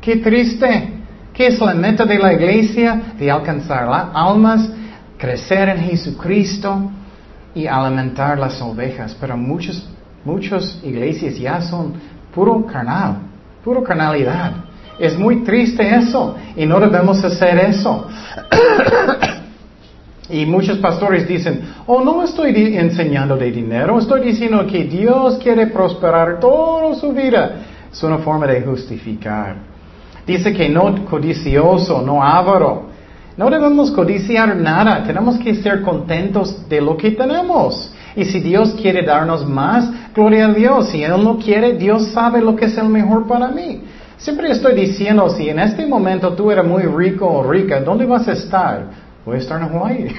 Qué 0.00 0.16
triste. 0.16 0.94
¿Qué 1.32 1.48
es 1.48 1.60
la 1.60 1.74
meta 1.74 2.04
de 2.04 2.18
la 2.18 2.32
iglesia? 2.32 3.14
De 3.16 3.30
alcanzar 3.30 3.86
las 3.88 4.06
almas, 4.12 4.68
crecer 5.16 5.68
en 5.68 5.78
Jesucristo 5.78 6.90
y 7.54 7.66
alimentar 7.66 8.38
las 8.38 8.60
ovejas. 8.60 9.16
Pero 9.20 9.36
muchos 9.36 9.88
Muchas 10.28 10.78
iglesias 10.84 11.38
ya 11.38 11.58
son 11.62 11.94
puro 12.34 12.66
carnal, 12.66 13.16
puro 13.64 13.82
carnalidad. 13.82 14.52
Es 14.98 15.18
muy 15.18 15.36
triste 15.42 15.82
eso 15.82 16.36
y 16.54 16.66
no 16.66 16.78
debemos 16.78 17.24
hacer 17.24 17.56
eso. 17.56 18.06
y 20.28 20.44
muchos 20.44 20.76
pastores 20.80 21.26
dicen, 21.26 21.62
oh, 21.86 22.04
no 22.04 22.22
estoy 22.22 22.76
enseñando 22.76 23.38
de 23.38 23.50
dinero, 23.50 23.98
estoy 23.98 24.20
diciendo 24.20 24.66
que 24.66 24.84
Dios 24.84 25.38
quiere 25.38 25.68
prosperar 25.68 26.38
toda 26.38 26.94
su 26.96 27.10
vida. 27.10 27.62
Es 27.90 28.02
una 28.02 28.18
forma 28.18 28.46
de 28.48 28.60
justificar. 28.60 29.56
Dice 30.26 30.52
que 30.52 30.68
no 30.68 31.06
codicioso, 31.06 32.02
no 32.02 32.22
avaro. 32.22 32.88
No 33.38 33.48
debemos 33.48 33.90
codiciar 33.92 34.54
nada, 34.54 35.02
tenemos 35.04 35.38
que 35.38 35.54
ser 35.54 35.80
contentos 35.80 36.68
de 36.68 36.82
lo 36.82 36.98
que 36.98 37.12
tenemos. 37.12 37.94
Y 38.18 38.24
si 38.24 38.40
Dios 38.40 38.74
quiere 38.74 39.04
darnos 39.04 39.48
más, 39.48 39.88
gloria 40.12 40.46
a 40.46 40.52
Dios. 40.52 40.88
Si 40.88 41.04
Él 41.04 41.22
no 41.22 41.38
quiere, 41.38 41.74
Dios 41.74 42.08
sabe 42.08 42.40
lo 42.40 42.56
que 42.56 42.64
es 42.64 42.76
el 42.76 42.88
mejor 42.88 43.28
para 43.28 43.46
mí. 43.46 43.84
Siempre 44.16 44.50
estoy 44.50 44.74
diciendo, 44.74 45.30
si 45.30 45.48
en 45.48 45.60
este 45.60 45.86
momento 45.86 46.32
tú 46.32 46.50
eres 46.50 46.64
muy 46.64 46.82
rico 46.82 47.28
o 47.28 47.48
rica, 47.48 47.80
¿dónde 47.80 48.06
vas 48.06 48.26
a 48.26 48.32
estar? 48.32 48.86
Voy 49.24 49.36
a 49.36 49.38
estar 49.38 49.62
en 49.62 49.68
Hawaii. 49.68 50.16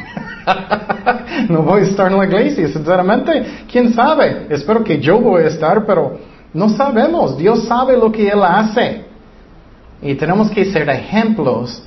no 1.49 1.61
voy 1.63 1.81
a 1.81 1.83
estar 1.83 2.09
en 2.09 2.17
la 2.17 2.23
iglesia, 2.23 2.69
sinceramente. 2.69 3.65
¿Quién 3.69 3.93
sabe? 3.93 4.47
Espero 4.49 4.81
que 4.81 5.01
yo 5.01 5.19
voy 5.19 5.43
a 5.43 5.47
estar, 5.47 5.85
pero 5.85 6.19
no 6.53 6.69
sabemos. 6.69 7.37
Dios 7.37 7.65
sabe 7.65 7.97
lo 7.97 8.13
que 8.13 8.29
Él 8.29 8.41
hace. 8.41 9.03
Y 10.01 10.15
tenemos 10.15 10.49
que 10.51 10.63
ser 10.71 10.87
ejemplos 10.87 11.83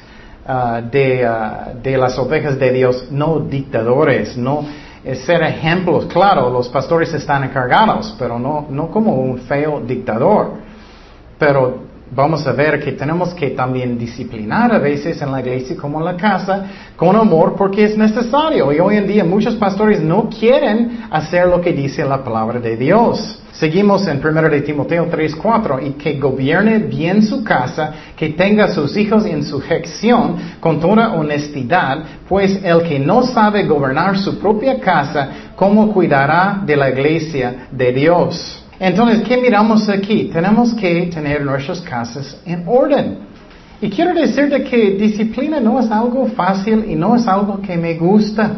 uh, 0.47 0.87
de, 0.91 1.27
uh, 1.27 1.83
de 1.83 1.97
las 1.97 2.19
ovejas 2.19 2.59
de 2.59 2.71
Dios, 2.71 3.07
no 3.11 3.41
dictadores, 3.41 4.37
no 4.37 4.67
es 5.05 5.25
ser 5.25 5.43
ejemplos. 5.43 6.07
Claro, 6.07 6.51
los 6.51 6.69
pastores 6.69 7.13
están 7.15 7.45
encargados, 7.45 8.15
pero 8.19 8.39
no, 8.39 8.67
no 8.71 8.89
como 8.89 9.15
un 9.15 9.39
feo 9.39 9.81
dictador. 9.81 10.53
Pero 11.39 11.92
vamos 12.15 12.47
a 12.47 12.53
ver 12.53 12.83
que 12.83 12.93
tenemos 12.93 13.33
que 13.35 13.51
también 13.51 13.99
disciplinar 13.99 14.73
a 14.75 14.79
veces 14.79 15.21
en 15.23 15.33
la 15.33 15.41
iglesia 15.41 15.77
como 15.77 15.99
en 15.99 16.05
la 16.05 16.17
casa 16.17 16.67
con 16.97 17.17
amor 17.17 17.55
porque 17.57 17.85
es 17.85 17.97
necesario. 17.97 18.73
Y 18.73 18.81
hoy 18.81 18.97
en 18.97 19.07
día 19.07 19.25
muchos 19.25 19.55
pastores 19.57 20.01
no 20.01 20.29
quieren 20.29 21.07
hacer 21.11 21.47
lo 21.47 21.61
que 21.61 21.73
dice 21.73 22.05
la 22.05 22.23
palabra 22.23 22.61
de 22.61 22.77
Dios. 22.77 23.39
Seguimos 23.53 24.07
en 24.07 24.19
1 24.19 24.49
de 24.49 24.63
Timoteo 24.63 25.07
3:4 25.07 25.87
y 25.87 25.93
que 25.93 26.19
gobierne 26.19 26.79
bien 26.79 27.23
su 27.23 27.45
casa, 27.45 27.93
que 28.17 28.31
tenga 28.31 28.69
sus 28.69 28.97
hijos 28.97 29.27
en 29.27 29.45
sujeción 29.45 30.37
con 30.59 30.81
toda 30.81 31.13
honestidad, 31.13 32.03
pues 32.29 32.59
el 32.65 32.83
que 32.83 32.99
no 32.99 33.23
sabe 33.23 33.65
gobernar 33.65 34.19
su 34.19 34.39
propia 34.39 34.81
casa, 34.81 35.29
¿cómo 35.55 35.93
cuidará 35.93 36.63
de 36.65 36.77
la 36.77 36.91
iglesia 36.91 37.69
de 37.71 37.93
Dios? 37.93 38.62
Entonces, 38.79 39.23
¿qué 39.23 39.37
miramos 39.37 39.89
aquí? 39.89 40.31
Tenemos 40.33 40.75
que 40.75 41.07
tener 41.07 41.45
nuestras 41.45 41.81
casas 41.81 42.37
en 42.45 42.65
orden. 42.67 43.19
Y 43.81 43.91
quiero 43.91 44.15
decirte 44.15 44.63
que 44.63 44.93
disciplina 44.93 45.59
no 45.61 45.81
es 45.81 45.91
algo 45.91 46.27
fácil 46.29 46.85
y 46.89 46.95
no 46.95 47.17
es 47.17 47.27
algo 47.27 47.61
que 47.61 47.77
me 47.77 47.95
gusta. 47.95 48.51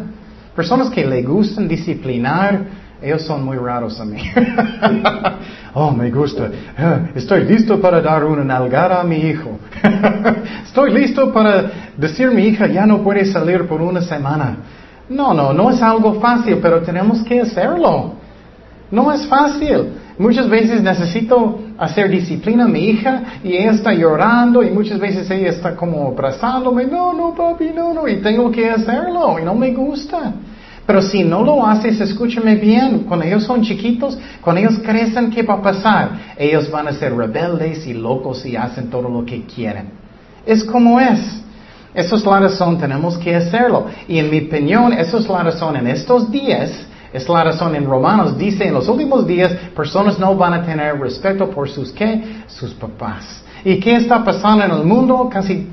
Personas 0.55 0.91
que 0.91 1.05
le 1.05 1.23
gustan 1.23 1.67
disciplinar, 1.67 2.61
ellos 3.03 3.23
son 3.23 3.45
muy 3.45 3.57
raros 3.57 3.99
a 4.01 4.05
mí. 4.05 4.23
oh, 5.75 5.91
me 5.91 6.11
gusta. 6.11 6.51
Eh, 6.79 7.11
estoy 7.17 7.45
listo 7.45 7.81
para 7.81 8.01
dar 8.01 8.25
una 8.25 8.45
nalgada 8.45 9.01
a 9.01 9.05
mi 9.05 9.17
hijo. 9.17 9.59
Estoy 10.65 10.93
listo 10.93 11.33
para 11.33 11.71
decir 11.97 12.31
mi 12.31 12.43
hija 12.45 12.67
ya 12.67 12.87
no 12.87 13.03
puede 13.03 13.25
salir 13.25 13.67
por 13.67 13.81
una 13.83 14.01
semana. 14.01 14.57
No, 15.09 15.35
no, 15.35 15.53
no 15.53 15.71
es 15.71 15.83
algo 15.83 16.21
fácil, 16.21 16.59
pero 16.63 16.83
tenemos 16.83 17.23
que 17.25 17.41
hacerlo. 17.41 18.15
No 18.91 19.13
es 19.13 19.27
fácil. 19.27 19.89
Muchas 20.17 20.49
veces 20.49 20.81
necesito 20.81 21.59
hacer 21.77 22.09
disciplina 22.09 22.65
a 22.65 22.69
mi 22.69 22.85
hija 22.85 23.41
y 23.43 23.55
ella 23.57 23.73
está 23.73 23.93
llorando 23.93 24.63
y 24.63 24.71
muchas 24.71 25.01
veces 25.01 25.29
ella 25.29 25.51
está 25.51 25.75
como 25.75 26.07
abrazándome. 26.07 26.85
No, 26.87 27.13
no, 27.13 27.35
papi, 27.35 27.71
no, 27.75 27.93
no. 27.93 28.07
Y 28.07 28.17
tengo 28.17 28.51
que 28.51 28.71
hacerlo 28.71 29.39
y 29.41 29.45
no 29.45 29.55
me 29.55 29.73
gusta. 29.73 30.33
Pero 30.87 31.03
si 31.03 31.25
no 31.25 31.43
lo 31.43 31.67
haces, 31.67 32.01
escúchame 32.01 32.57
bien, 32.57 33.01
cuando 33.09 33.25
ellos 33.25 33.45
son 33.45 33.63
chiquitos, 33.63 34.19
cuando 34.41 34.61
ellos 34.61 34.79
crecen, 34.85 35.31
¿qué 35.31 35.43
va 35.43 35.55
a 35.55 35.63
pasar? 35.63 36.11
Ellos 36.37 36.71
van 36.71 36.89
a 36.89 36.93
ser 36.93 37.17
rebeldes 37.17 37.87
y 37.87 37.95
locos 37.95 38.45
y 38.45 38.55
hacen 38.55 38.91
todo 38.91 39.09
lo 39.09 39.25
que 39.25 39.45
quieren. 39.47 39.89
Es 40.45 40.63
como 40.63 41.01
es. 41.01 41.41
Esa 41.95 42.17
es 42.17 42.25
la 42.25 42.41
razón, 42.41 42.79
tenemos 42.79 43.17
que 43.17 43.35
hacerlo. 43.35 43.87
Y 44.07 44.19
en 44.19 44.31
mi 44.31 44.47
opinión, 44.47 44.93
esa 44.93 45.19
es 45.19 45.29
la 45.29 45.43
razón 45.43 45.77
en 45.77 45.87
estos 45.87 46.31
días, 46.31 46.71
es 47.15 47.29
la 47.29 47.45
razón 47.45 47.77
en 47.77 47.85
Romanos, 47.85 48.37
dice 48.37 48.67
en 48.67 48.75
los 48.75 48.89
últimos 48.89 49.25
días, 49.25 49.53
personas 49.77 50.19
no 50.19 50.35
van 50.35 50.53
a 50.53 50.63
tener 50.65 50.99
respeto 50.99 51.49
por 51.49 51.71
sus 51.71 51.93
qué? 51.93 52.43
Sus 52.49 52.73
papás. 52.75 53.45
¿Y 53.65 53.79
qué 53.79 53.95
está 53.95 54.25
pasando 54.25 54.65
en 54.65 54.73
el 54.73 54.85
mundo? 54.85 55.29
Casi, 55.33 55.69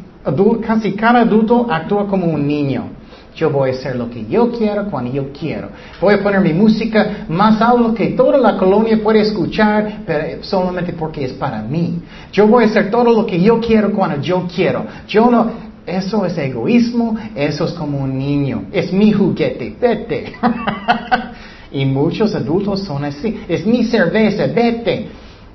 casi 0.61 0.93
cada 0.93 1.21
adulto 1.21 1.65
actúa 1.67 2.05
como 2.05 2.27
un 2.27 2.45
niño. 2.45 2.89
Yo 3.35 3.49
voy 3.49 3.71
a 3.71 3.73
hacer 3.73 3.95
lo 3.95 4.07
que 4.07 4.23
yo 4.27 4.51
quiero 4.51 4.85
cuando 4.85 5.11
yo 5.11 5.31
quiero. 5.33 5.69
Voy 5.99 6.13
a 6.13 6.21
poner 6.21 6.41
mi 6.41 6.53
música 6.53 7.25
más 7.27 7.59
alto 7.59 7.95
que 7.95 8.09
toda 8.09 8.37
la 8.37 8.55
colonia 8.55 9.01
puede 9.01 9.21
escuchar, 9.21 10.01
pero 10.05 10.43
solamente 10.43 10.93
porque 10.93 11.25
es 11.25 11.33
para 11.33 11.63
mí. 11.63 12.03
Yo 12.31 12.45
voy 12.45 12.65
a 12.65 12.67
hacer 12.67 12.91
todo 12.91 13.05
lo 13.05 13.25
que 13.25 13.41
yo 13.41 13.59
quiero 13.59 13.91
cuando 13.93 14.21
yo 14.21 14.45
quiero. 14.53 14.85
Yo 15.07 15.31
no, 15.31 15.49
eso 15.87 16.25
es 16.25 16.37
egoísmo, 16.37 17.17
eso 17.35 17.65
es 17.65 17.71
como 17.73 17.99
un 17.99 18.17
niño. 18.17 18.65
Es 18.71 18.93
mi 18.93 19.11
juguete, 19.11 19.75
vete. 19.81 20.33
y 21.71 21.85
muchos 21.85 22.35
adultos 22.35 22.83
son 22.83 23.05
así. 23.05 23.41
Es 23.47 23.65
mi 23.65 23.83
cerveza, 23.83 24.47
vete. 24.47 25.07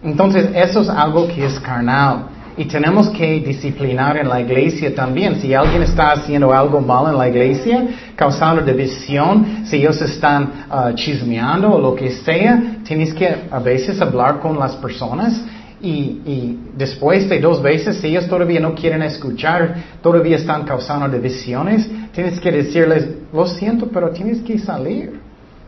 Entonces, 0.02 0.48
eso 0.54 0.80
es 0.82 0.88
algo 0.88 1.26
que 1.26 1.44
es 1.44 1.58
carnal. 1.60 2.26
Y 2.58 2.64
tenemos 2.64 3.10
que 3.10 3.40
disciplinar 3.40 4.16
en 4.16 4.28
la 4.28 4.40
iglesia 4.40 4.94
también. 4.94 5.38
Si 5.40 5.52
alguien 5.52 5.82
está 5.82 6.12
haciendo 6.12 6.54
algo 6.54 6.80
mal 6.80 7.12
en 7.12 7.18
la 7.18 7.28
iglesia, 7.28 7.86
causando 8.14 8.62
división, 8.62 9.64
si 9.66 9.76
ellos 9.76 10.00
están 10.00 10.64
uh, 10.70 10.94
chismeando 10.94 11.74
o 11.74 11.78
lo 11.78 11.94
que 11.94 12.10
sea, 12.10 12.78
tienes 12.82 13.12
que 13.12 13.28
a 13.50 13.58
veces 13.58 14.00
hablar 14.00 14.40
con 14.40 14.58
las 14.58 14.74
personas 14.76 15.44
y, 15.82 15.90
y, 16.24 16.58
después 16.74 17.28
de 17.28 17.38
dos 17.38 17.60
veces, 17.60 17.98
si 17.98 18.06
ellos 18.06 18.26
todavía 18.26 18.60
no 18.60 18.74
quieren 18.74 19.02
escuchar, 19.02 19.76
todavía 20.00 20.36
están 20.36 20.64
causando 20.64 21.06
divisiones, 21.08 21.86
tienes 22.12 22.40
que 22.40 22.50
decirles, 22.50 23.06
lo 23.34 23.46
siento, 23.46 23.86
pero 23.92 24.08
tienes 24.08 24.40
que 24.40 24.58
salir. 24.58 25.25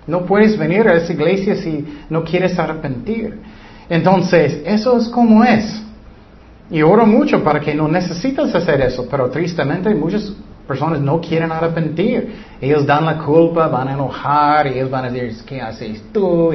No 0.08 0.24
puedes 0.24 0.58
venir 0.58 0.88
a 0.88 0.94
esa 0.94 1.12
iglesia 1.12 1.54
si 1.54 1.86
no 2.10 2.24
quieres 2.24 2.58
arrepentir. 2.58 3.38
Entonces, 3.88 4.62
eso 4.64 4.98
es 4.98 5.08
como 5.08 5.44
es. 5.44 5.82
Y 6.70 6.82
oro 6.82 7.06
mucho 7.06 7.44
para 7.44 7.60
que 7.60 7.74
no 7.74 7.86
necesites 7.88 8.54
hacer 8.54 8.80
eso, 8.80 9.06
pero 9.10 9.30
tristemente 9.30 9.94
muchas 9.94 10.32
personas 10.66 11.00
no 11.00 11.20
quieren 11.20 11.52
arrepentir. 11.52 12.34
Ellos 12.60 12.86
dan 12.86 13.04
la 13.04 13.18
culpa, 13.18 13.68
van 13.68 13.88
a 13.88 13.92
enojar, 13.92 14.66
y 14.66 14.70
ellos 14.74 14.90
van 14.90 15.04
a 15.04 15.10
decir, 15.10 15.44
¿qué 15.46 15.60
haces 15.60 16.02
tú? 16.12 16.52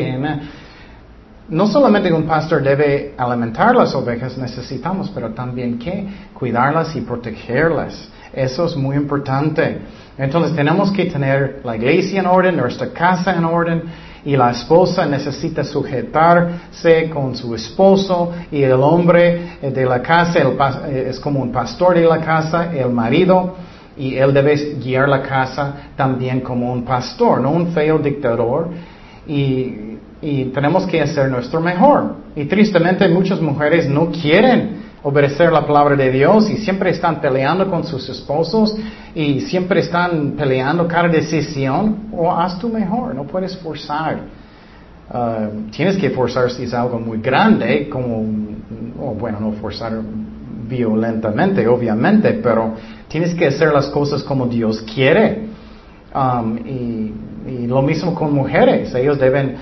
no 1.49 1.67
solamente 1.67 2.11
un 2.11 2.23
pastor 2.23 2.63
debe 2.63 3.13
alimentar 3.17 3.75
las 3.75 3.93
ovejas, 3.93 4.37
necesitamos, 4.37 5.09
pero 5.13 5.31
también 5.31 5.77
que 5.77 6.07
cuidarlas 6.33 6.95
y 6.95 7.01
protegerlas. 7.01 8.09
Eso 8.31 8.65
es 8.65 8.75
muy 8.75 8.95
importante. 8.95 9.79
Entonces 10.17 10.55
tenemos 10.55 10.91
que 10.91 11.05
tener 11.05 11.61
la 11.63 11.75
iglesia 11.75 12.19
en 12.19 12.27
orden, 12.27 12.57
nuestra 12.57 12.89
casa 12.89 13.35
en 13.35 13.45
orden, 13.45 13.83
y 14.25 14.37
la 14.37 14.51
esposa 14.51 15.05
necesita 15.05 15.63
sujetarse 15.63 17.09
con 17.09 17.35
su 17.35 17.53
esposo 17.55 18.31
y 18.51 18.63
el 18.63 18.81
hombre 18.81 19.57
de 19.61 19.85
la 19.85 20.01
casa 20.01 20.39
eh, 20.39 21.07
es 21.09 21.19
como 21.19 21.41
un 21.41 21.51
pastor 21.51 21.95
de 21.95 22.05
la 22.05 22.19
casa, 22.19 22.71
el 22.73 22.89
marido, 22.89 23.55
y 23.97 24.15
él 24.15 24.33
debe 24.33 24.55
guiar 24.81 25.09
la 25.09 25.21
casa 25.21 25.73
también 25.95 26.39
como 26.39 26.71
un 26.71 26.83
pastor, 26.83 27.41
no 27.41 27.51
un 27.51 27.67
feo 27.73 27.99
dictador. 27.99 28.69
Y, 29.27 29.91
tenemos 30.53 30.85
que 30.87 31.01
hacer 31.01 31.29
nuestro 31.29 31.59
mejor. 31.59 32.15
Y 32.33 32.45
tristemente 32.45 33.09
muchas 33.09 33.41
mujeres 33.41 33.89
no 33.89 34.09
quieren 34.09 34.82
obedecer 35.03 35.51
la 35.51 35.65
palabra 35.65 35.95
de 35.95 36.09
Dios 36.09 36.49
y 36.49 36.57
siempre 36.57 36.89
están 36.89 37.19
peleando 37.19 37.69
con 37.69 37.83
sus 37.83 38.07
esposos 38.07 38.75
y 39.13 39.41
siempre 39.41 39.81
están 39.81 40.31
peleando 40.37 40.87
cada 40.87 41.09
decisión, 41.09 42.07
o 42.13 42.31
haz 42.31 42.57
tu 42.57 42.69
mejor, 42.69 43.13
no 43.13 43.25
puedes 43.25 43.55
forzar. 43.57 44.19
Uh, 45.13 45.69
tienes 45.69 45.97
que 45.97 46.09
forzar 46.09 46.49
si 46.49 46.63
es 46.63 46.73
algo 46.73 46.97
muy 46.99 47.19
grande, 47.19 47.89
como, 47.89 48.23
bueno, 49.19 49.39
no 49.41 49.51
forzar 49.53 49.99
violentamente, 50.67 51.67
obviamente, 51.67 52.39
pero 52.41 52.73
tienes 53.09 53.35
que 53.35 53.47
hacer 53.47 53.73
las 53.73 53.87
cosas 53.87 54.23
como 54.23 54.47
Dios 54.47 54.81
quiere. 54.81 55.49
Um, 56.15 56.57
y, 56.65 57.13
y, 57.47 57.67
lo 57.67 57.81
mismo 57.81 58.13
con 58.13 58.33
mujeres, 58.33 58.93
ellos 58.93 59.19
deben 59.19 59.55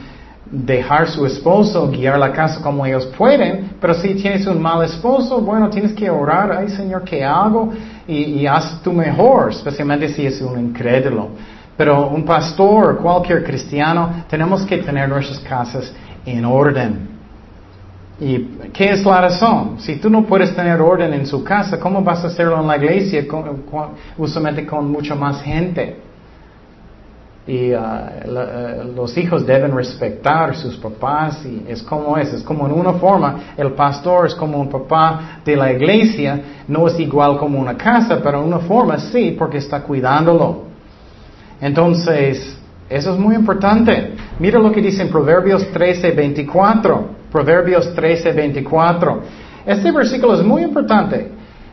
dejar 0.52 1.08
su 1.08 1.26
esposo, 1.26 1.90
guiar 1.90 2.20
la 2.20 2.34
casa 2.34 2.62
como 2.62 2.86
ellos 2.86 3.06
pueden, 3.18 3.72
pero 3.80 3.94
si 3.94 4.16
tienes 4.16 4.46
un 4.46 4.62
mal 4.62 4.84
esposo, 4.84 5.40
bueno, 5.40 5.70
tienes 5.70 5.94
que 5.94 6.10
orar, 6.10 6.52
ay 6.52 6.70
Señor, 6.70 7.04
¿qué 7.04 7.24
hago? 7.24 7.72
Y, 8.08 8.46
haz 8.46 8.82
tu 8.84 8.92
mejor, 8.92 9.52
especialmente 9.52 10.10
si 10.10 10.26
es 10.26 10.42
un 10.42 10.60
incrédulo. 10.60 11.30
Pero 11.78 12.10
un 12.10 12.26
pastor, 12.26 12.98
cualquier 12.98 13.44
cristiano, 13.46 14.26
tenemos 14.30 14.64
que 14.64 14.80
tener 14.80 15.08
nuestras 15.08 15.40
casas 15.40 15.94
en 16.26 16.44
orden. 16.44 17.10
¿Y 18.20 18.40
qué 18.74 18.92
es 18.92 19.06
la 19.06 19.22
razón? 19.22 19.78
Si 19.80 19.96
tú 19.96 20.10
no 20.10 20.26
puedes 20.26 20.54
tener 20.54 20.80
orden 20.82 21.14
en 21.14 21.26
su 21.26 21.44
casa, 21.44 21.80
¿cómo 21.80 22.04
vas 22.04 22.24
a 22.26 22.28
hacerlo 22.28 22.60
en 22.60 22.68
la 22.68 22.76
iglesia, 22.78 23.26
usualmente 24.18 24.66
con 24.66 24.92
mucha 24.92 25.16
más 25.16 25.42
gente? 25.42 26.11
Y 27.48 27.74
uh, 27.74 28.94
los 28.96 29.18
hijos 29.18 29.46
deben 29.46 29.76
respetar 29.76 30.56
sus 30.56 30.78
papás 30.78 31.44
y 31.46 31.66
es 31.68 31.82
como 31.82 32.16
es, 32.18 32.32
es 32.34 32.44
como 32.44 32.68
en 32.68 32.74
una 32.74 32.94
forma, 32.94 33.54
el 33.58 33.74
pastor 33.74 34.28
es 34.28 34.36
como 34.36 34.60
un 34.60 34.70
papá 34.70 35.42
de 35.44 35.56
la 35.56 35.72
iglesia, 35.72 36.40
no 36.68 36.88
es 36.88 37.00
igual 37.00 37.38
como 37.38 37.60
una 37.60 37.76
casa, 37.76 38.20
pero 38.24 38.42
en 38.42 38.48
una 38.48 38.60
forma 38.60 39.00
sí, 39.00 39.36
porque 39.38 39.58
está 39.58 39.82
cuidándolo. 39.82 40.66
Entonces, 41.60 42.58
eso 42.90 43.14
es 43.14 43.20
muy 43.20 43.36
importante. 43.36 44.16
Mira 44.40 44.60
lo 44.60 44.72
que 44.72 44.82
dice 44.82 45.04
en 45.04 45.10
Proverbios 45.10 45.72
13, 45.72 46.12
24. 46.12 47.22
Proverbios 47.32 47.94
13, 47.96 48.34
24. 48.34 49.22
Este 49.66 49.92
versículo 49.92 50.34
es 50.34 50.44
muy 50.44 50.64
importante. 50.64 51.31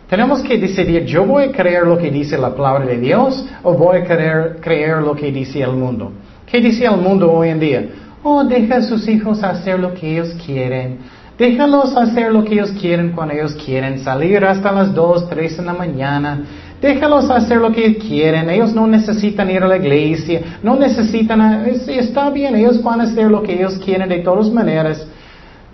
Tenemos 0.09 0.41
que 0.41 0.57
decidir, 0.57 1.05
yo 1.05 1.27
voy 1.27 1.45
a 1.45 1.53
creer 1.53 1.87
lo 1.87 1.99
que 1.99 2.11
dice 2.11 2.39
la 2.39 2.55
palabra 2.55 2.87
de 2.87 2.99
Dios 2.99 3.45
o 3.63 3.75
voy 3.75 3.99
a 3.99 4.05
creer, 4.05 4.57
creer 4.59 5.03
lo 5.03 5.15
que 5.15 5.31
dice 5.31 5.61
el 5.61 5.73
mundo. 5.73 6.13
¿Qué 6.47 6.63
dice 6.63 6.87
el 6.87 6.97
mundo 6.97 7.31
hoy 7.31 7.51
en 7.51 7.61
día? 7.61 7.89
Oh, 8.23 8.43
deja 8.43 8.77
a 8.77 8.83
sus 8.83 9.07
hijos 9.07 9.43
hacer 9.43 9.79
lo 9.79 9.93
que 9.93 10.13
ellos 10.13 10.35
quieren. 10.47 10.99
Déjalos 11.37 11.95
hacer 11.95 12.33
lo 12.33 12.43
que 12.43 12.55
ellos 12.55 12.73
quieren 12.73 13.13
cuando 13.13 13.35
ellos 13.35 13.55
quieren. 13.55 13.99
Salir 13.99 14.43
hasta 14.47 14.73
las 14.73 14.95
2, 14.95 15.29
3 15.29 15.59
en 15.59 15.67
la 15.67 15.75
mañana. 15.75 16.43
Déjalos 16.81 17.31
hacer 17.31 17.59
lo 17.59 17.71
que 17.71 17.99
quieren. 17.99 18.49
Ellos 18.49 18.73
no 18.75 18.87
necesitan 18.87 19.51
ir 19.51 19.63
a 19.63 19.69
la 19.69 19.77
iglesia. 19.77 20.59
No 20.63 20.77
necesitan... 20.77 21.67
Está 21.87 22.31
bien, 22.31 22.57
ellos 22.57 22.83
van 22.83 23.03
a 23.03 23.05
hacer 23.05 23.31
lo 23.31 23.43
que 23.43 23.53
ellos 23.53 23.79
quieren 23.85 24.09
de 24.09 24.21
todas 24.21 24.51
maneras. 24.51 25.07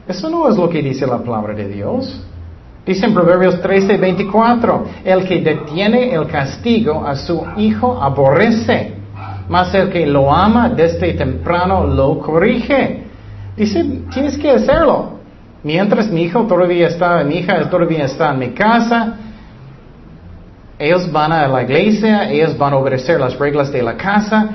Eso 0.09 0.29
no 0.29 0.49
es 0.49 0.57
lo 0.57 0.69
que 0.69 0.83
dice 0.83 1.07
la 1.07 1.19
palabra 1.19 1.55
de 1.55 1.69
Dios. 1.69 2.21
Dice 2.87 3.07
en 3.07 3.15
Proverbios 3.15 3.63
13, 3.63 3.97
24, 3.97 4.85
el 5.05 5.25
que 5.25 5.41
detiene 5.41 6.13
el 6.13 6.27
castigo 6.27 7.07
a 7.07 7.17
su 7.17 7.43
hijo 7.57 8.03
aborrece, 8.03 8.93
mas 9.49 9.75
el 9.75 9.89
que 9.89 10.07
lo 10.07 10.35
ama 10.35 10.69
desde 10.69 11.15
temprano 11.15 11.87
lo 11.87 12.19
corrige. 12.19 13.05
Dice, 13.57 13.85
tienes 14.13 14.37
que 14.37 14.51
hacerlo. 14.51 15.15
Mientras 15.63 16.11
mi 16.11 16.25
hijo 16.25 16.43
todavía 16.43 16.89
está, 16.89 17.25
mi 17.25 17.37
hija 17.39 17.71
todavía 17.71 18.05
está 18.05 18.33
en 18.33 18.39
mi 18.39 18.51
casa, 18.51 19.15
ellos 20.79 21.11
van 21.11 21.33
a 21.33 21.49
la 21.49 21.63
iglesia, 21.63 22.31
ellos 22.31 22.59
van 22.59 22.75
a 22.75 22.77
obedecer 22.77 23.19
las 23.19 23.39
reglas 23.39 23.73
de 23.73 23.83
la 23.83 23.97
casa, 23.97 24.51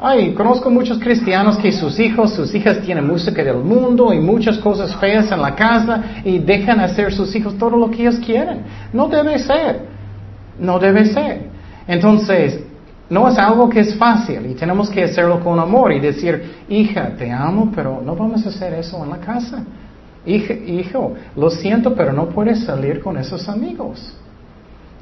Ay, 0.00 0.32
conozco 0.32 0.70
muchos 0.70 1.00
cristianos 1.00 1.58
que 1.58 1.72
sus 1.72 1.98
hijos, 1.98 2.32
sus 2.32 2.54
hijas 2.54 2.80
tienen 2.82 3.04
música 3.04 3.42
del 3.42 3.56
mundo 3.56 4.12
y 4.12 4.20
muchas 4.20 4.58
cosas 4.58 4.94
feas 4.96 5.30
en 5.32 5.42
la 5.42 5.56
casa 5.56 6.20
y 6.24 6.38
dejan 6.38 6.78
hacer 6.78 7.12
sus 7.12 7.34
hijos 7.34 7.58
todo 7.58 7.76
lo 7.76 7.90
que 7.90 8.02
ellos 8.02 8.20
quieren. 8.24 8.62
No 8.92 9.08
debe 9.08 9.38
ser. 9.40 9.86
No 10.60 10.78
debe 10.78 11.04
ser. 11.06 11.48
Entonces, 11.88 12.60
no 13.10 13.28
es 13.28 13.38
algo 13.38 13.68
que 13.68 13.80
es 13.80 13.96
fácil 13.96 14.46
y 14.46 14.54
tenemos 14.54 14.88
que 14.88 15.02
hacerlo 15.02 15.40
con 15.40 15.58
amor 15.58 15.92
y 15.92 15.98
decir, 15.98 16.58
hija, 16.68 17.16
te 17.18 17.32
amo, 17.32 17.72
pero 17.74 18.00
no 18.00 18.14
vamos 18.14 18.46
a 18.46 18.50
hacer 18.50 18.74
eso 18.74 19.02
en 19.02 19.10
la 19.10 19.18
casa. 19.18 19.64
hijo, 20.24 21.14
lo 21.34 21.50
siento, 21.50 21.94
pero 21.94 22.12
no 22.12 22.28
puedes 22.28 22.62
salir 22.64 23.00
con 23.00 23.16
esos 23.16 23.48
amigos. 23.48 24.14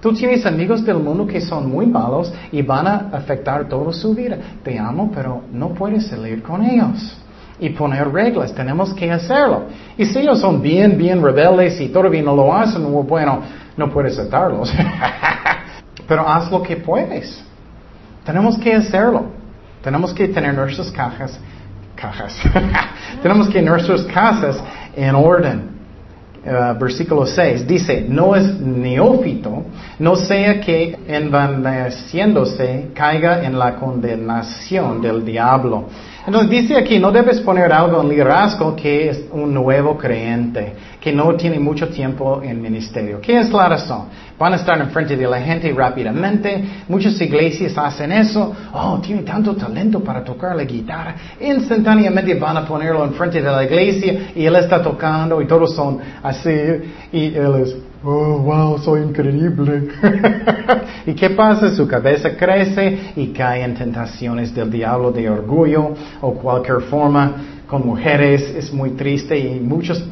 Tú 0.07 0.15
tienes 0.15 0.47
amigos 0.47 0.85
del 0.85 0.99
mundo 0.99 1.27
que 1.27 1.41
son 1.41 1.69
muy 1.69 1.85
malos 1.85 2.33
y 2.53 2.63
van 2.63 2.87
a 2.87 3.09
afectar 3.13 3.69
toda 3.69 3.93
su 3.93 4.15
vida. 4.15 4.39
Te 4.63 4.79
amo, 4.79 5.11
pero 5.13 5.43
no 5.51 5.71
puedes 5.71 6.07
salir 6.07 6.45
con 6.45 6.63
ellos. 6.63 7.19
Y 7.59 7.71
poner 7.71 8.13
reglas, 8.13 8.55
tenemos 8.55 8.95
que 8.95 9.11
hacerlo. 9.11 9.65
Y 9.99 10.05
si 10.05 10.21
ellos 10.21 10.41
son 10.41 10.63
bien, 10.63 10.97
bien 10.97 11.21
rebeldes 11.21 11.81
y 11.81 11.89
todavía 11.89 12.23
no 12.23 12.37
lo 12.37 12.55
hacen, 12.55 12.85
bueno, 13.05 13.41
no 13.77 13.91
puedes 13.91 14.17
atarlos. 14.17 14.73
pero 16.07 16.29
haz 16.29 16.53
lo 16.53 16.63
que 16.63 16.77
puedes. 16.77 17.43
Tenemos 18.25 18.57
que 18.59 18.75
hacerlo. 18.75 19.25
Tenemos 19.83 20.15
que 20.15 20.29
tener 20.29 20.55
nuestras 20.55 20.93
cajas, 20.93 21.37
cajas. 21.97 22.33
tenemos 23.25 23.49
que 23.49 23.61
nuestras 23.61 24.03
casas 24.03 24.63
en 24.95 25.17
orden. 25.17 25.76
Eh, 26.49 26.75
versículo 26.79 27.27
6, 27.27 27.67
dice, 27.67 28.07
no 28.09 28.37
es 28.37 28.61
neófito, 28.61 29.65
no 29.99 30.15
sea 30.15 30.61
que 30.61 30.97
envaneciéndose 31.09 32.91
caiga 32.95 33.43
en 33.45 33.59
la 33.59 33.75
condenación 33.75 35.03
del 35.03 35.25
diablo. 35.25 35.89
Entonces 36.27 36.51
dice 36.51 36.77
aquí, 36.77 36.99
no 36.99 37.13
debes 37.13 37.41
poner 37.41 37.73
algo 37.73 38.03
en 38.03 38.09
liderazgo 38.09 38.75
que 38.75 39.11
es 39.11 39.25
un 39.31 39.55
nuevo 39.55 39.97
creyente, 39.97 40.75
que 41.01 41.13
no 41.13 41.35
tiene 41.37 41.61
mucho 41.61 41.89
tiempo 41.89 42.43
en 42.43 42.61
ministerio. 42.61 43.21
¿Qué 43.21 43.39
es 43.39 43.53
la 43.53 43.69
razón? 43.69 44.07
Van 44.37 44.53
a 44.53 44.57
estar 44.57 44.77
enfrente 44.81 45.17
de 45.17 45.25
la 45.25 45.41
gente 45.41 45.73
rápidamente. 45.73 46.65
Muchas 46.89 47.21
iglesias 47.21 47.79
hacen 47.79 48.11
eso. 48.11 48.53
Oh, 48.73 48.99
tiene 49.01 49.23
tanto 49.23 49.55
talento 49.55 50.01
para 50.01 50.25
tocar 50.25 50.57
la 50.57 50.65
guitarra. 50.65 51.15
Instantáneamente 51.41 52.35
van 52.35 52.57
a 52.57 52.67
ponerlo 52.67 53.05
enfrente 53.05 53.41
de 53.41 53.49
la 53.49 53.63
iglesia 53.63 54.33
y 54.35 54.45
él 54.45 54.57
está 54.57 54.83
tocando 54.83 55.41
y 55.41 55.47
todos 55.47 55.77
son 55.77 56.01
así. 56.25 56.51
Y 57.13 57.37
él 57.37 57.55
es, 57.63 57.77
oh, 58.05 58.39
wow, 58.39 58.79
soy 58.79 59.03
increíble. 59.03 59.89
¿Y 61.07 61.15
qué 61.15 61.31
pasa? 61.31 61.75
Su 61.75 61.87
cabeza 61.87 62.37
crece 62.37 63.13
y 63.17 63.29
cae 63.29 63.63
en 63.63 63.75
tentaciones 63.75 64.55
del 64.55 64.71
diablo 64.71 65.11
de 65.11 65.29
orgullo 65.29 65.95
o 66.21 66.35
cualquier 66.35 66.83
forma. 66.83 67.35
Con 67.67 67.85
mujeres 67.85 68.43
es 68.57 68.73
muy 68.73 68.91
triste 68.91 69.37
y 69.39 69.59
muchos 69.61 70.05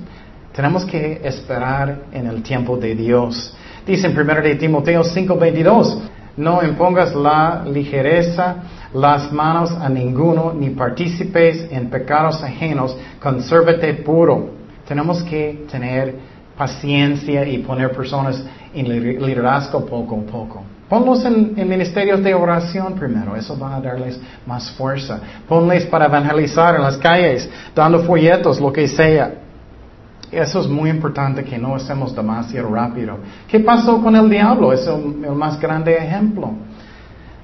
tenemos 0.52 0.84
que 0.84 1.20
esperar 1.24 2.04
en 2.12 2.26
el 2.26 2.42
tiempo 2.42 2.76
de 2.76 2.94
Dios. 2.94 3.56
Dice 3.86 4.06
en 4.06 4.18
1 4.18 4.34
de 4.42 4.54
Timoteo 4.54 5.02
5:22, 5.02 5.98
no 6.36 6.62
impongas 6.64 7.14
la 7.14 7.64
ligereza 7.64 8.56
las 8.94 9.32
manos 9.32 9.72
a 9.72 9.88
ninguno, 9.88 10.54
ni 10.54 10.70
participes 10.70 11.66
en 11.70 11.90
pecados 11.90 12.42
ajenos, 12.42 12.96
consérvate 13.20 13.92
puro. 13.94 14.50
Tenemos 14.86 15.22
que 15.24 15.66
tener 15.70 16.14
paciencia 16.56 17.46
y 17.46 17.58
poner 17.58 17.90
personas 17.92 18.44
en 18.72 18.88
liderazgo 18.88 19.84
poco 19.84 20.16
a 20.16 20.30
poco. 20.30 20.62
Ponlos 20.88 21.24
en, 21.24 21.54
ministerios 21.68 22.22
de 22.22 22.34
oración 22.34 22.94
primero, 22.94 23.34
eso 23.36 23.58
va 23.58 23.76
a 23.76 23.80
darles 23.80 24.20
más 24.46 24.70
fuerza. 24.72 25.18
Ponles 25.48 25.86
para 25.86 26.06
evangelizar 26.06 26.76
en 26.76 26.82
las 26.82 26.98
calles, 26.98 27.48
dando 27.74 28.02
folletos, 28.04 28.60
lo 28.60 28.72
que 28.72 28.86
sea. 28.86 29.34
Eso 30.30 30.60
es 30.60 30.68
muy 30.68 30.90
importante 30.90 31.44
que 31.44 31.58
no 31.58 31.76
estemos 31.76 32.14
demasiado 32.14 32.68
rápido. 32.74 33.18
¿Qué 33.48 33.60
pasó 33.60 34.02
con 34.02 34.14
el 34.16 34.28
diablo? 34.28 34.72
Es 34.72 34.86
el, 34.86 35.32
más 35.34 35.60
grande 35.60 35.96
ejemplo. 35.96 36.52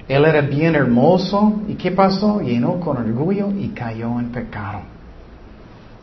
Él 0.07 0.25
era 0.25 0.41
bien 0.41 0.75
hermoso 0.75 1.61
y 1.67 1.75
¿qué 1.75 1.91
pasó? 1.91 2.41
Llenó 2.41 2.79
con 2.79 2.97
orgullo 2.97 3.49
y 3.57 3.69
cayó 3.69 4.19
en 4.19 4.29
pecado. 4.29 4.81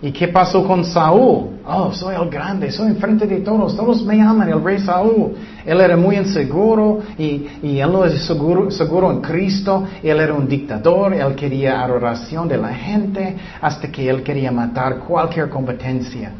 ¿Y 0.01 0.13
qué 0.13 0.29
pasó 0.29 0.65
con 0.65 0.85
Saúl? 0.85 1.59
Oh, 1.67 1.93
soy 1.93 2.15
el 2.15 2.31
grande, 2.31 2.71
soy 2.71 2.89
enfrente 2.89 3.27
de 3.27 3.41
todos, 3.41 3.77
todos 3.77 4.05
me 4.05 4.23
aman, 4.23 4.49
el 4.49 4.63
rey 4.63 4.79
Saúl. 4.79 5.35
Él 5.67 5.81
era 5.81 5.97
muy 5.97 6.17
inseguro 6.17 7.01
y, 7.19 7.49
y 7.63 7.81
él 7.81 7.91
no 7.91 8.05
es 8.05 8.25
seguro, 8.25 8.71
seguro 8.71 9.11
en 9.11 9.21
Cristo, 9.21 9.85
él 10.03 10.21
era 10.21 10.35
un 10.35 10.47
dictador, 10.47 11.15
él 11.15 11.35
quería 11.35 11.83
adoración 11.83 12.47
de 12.49 12.57
la 12.57 12.73
gente 12.73 13.37
hasta 13.61 13.91
que 13.91 14.09
él 14.09 14.23
quería 14.23 14.53
matar 14.53 14.99
cualquier 15.01 15.49
competencia. 15.49 16.31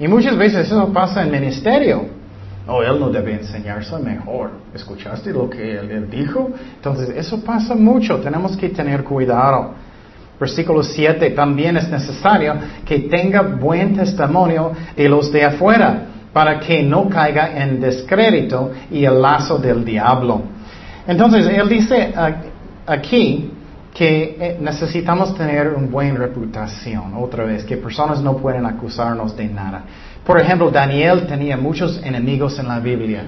Y 0.00 0.08
muchas 0.08 0.36
veces 0.36 0.66
eso 0.66 0.90
pasa 0.92 1.22
en 1.22 1.30
ministerio. 1.30 2.22
Oh, 2.66 2.82
él 2.82 2.98
no 2.98 3.10
debe 3.10 3.34
enseñarse 3.34 3.98
mejor. 3.98 4.50
¿Escuchaste 4.72 5.32
lo 5.32 5.50
que 5.50 5.78
él, 5.78 6.08
dijo? 6.10 6.50
Entonces, 6.76 7.10
eso 7.10 7.40
pasa 7.44 7.74
mucho. 7.74 8.20
Tenemos 8.20 8.56
que 8.56 8.68
tener 8.68 9.02
cuidado. 9.02 9.74
Versículo 10.42 10.82
7, 10.82 11.30
también 11.30 11.76
es 11.76 11.88
necesario 11.88 12.54
que 12.84 12.98
tenga 12.98 13.42
buen 13.42 13.94
testimonio 13.94 14.72
de 14.96 15.08
los 15.08 15.30
de 15.30 15.44
afuera, 15.44 16.06
para 16.32 16.58
que 16.58 16.82
no 16.82 17.08
caiga 17.08 17.62
en 17.62 17.78
descrédito 17.78 18.72
y 18.90 19.04
el 19.04 19.22
lazo 19.22 19.58
del 19.58 19.84
diablo. 19.84 20.42
Entonces, 21.06 21.46
él 21.46 21.68
dice 21.68 22.12
aquí 22.84 23.52
que 23.94 24.36
eh, 24.40 24.58
necesitamos 24.60 25.32
tener 25.36 25.68
una 25.68 25.86
buena 25.86 26.18
reputación, 26.18 27.14
otra 27.16 27.44
vez, 27.44 27.62
que 27.64 27.76
personas 27.76 28.20
no 28.20 28.36
pueden 28.36 28.66
acusarnos 28.66 29.36
de 29.36 29.46
nada. 29.46 29.84
Por 30.26 30.40
ejemplo, 30.40 30.72
Daniel 30.72 31.24
tenía 31.28 31.56
muchos 31.56 32.02
enemigos 32.02 32.58
en 32.58 32.66
la 32.66 32.80
Biblia 32.80 33.26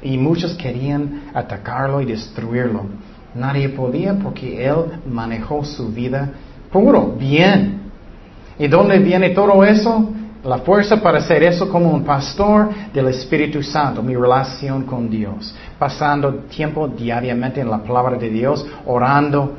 y 0.00 0.16
muchos 0.16 0.54
querían 0.54 1.22
atacarlo 1.34 2.00
y 2.00 2.04
destruirlo. 2.04 2.86
Nadie 3.34 3.70
podía 3.70 4.14
porque 4.14 4.64
él 4.66 5.00
manejó 5.10 5.64
su 5.64 5.88
vida 5.88 6.30
puro, 6.72 7.14
bien. 7.18 7.82
¿Y 8.58 8.66
dónde 8.66 8.98
viene 8.98 9.30
todo 9.30 9.62
eso? 9.64 10.10
La 10.44 10.58
fuerza 10.58 11.00
para 11.00 11.18
hacer 11.18 11.44
eso 11.44 11.68
como 11.68 11.90
un 11.90 12.02
pastor 12.02 12.70
del 12.92 13.06
Espíritu 13.08 13.62
Santo, 13.62 14.02
mi 14.02 14.16
relación 14.16 14.82
con 14.84 15.08
Dios, 15.08 15.54
pasando 15.78 16.34
tiempo 16.50 16.88
diariamente 16.88 17.60
en 17.60 17.70
la 17.70 17.78
palabra 17.78 18.16
de 18.16 18.28
Dios, 18.28 18.66
orando, 18.86 19.52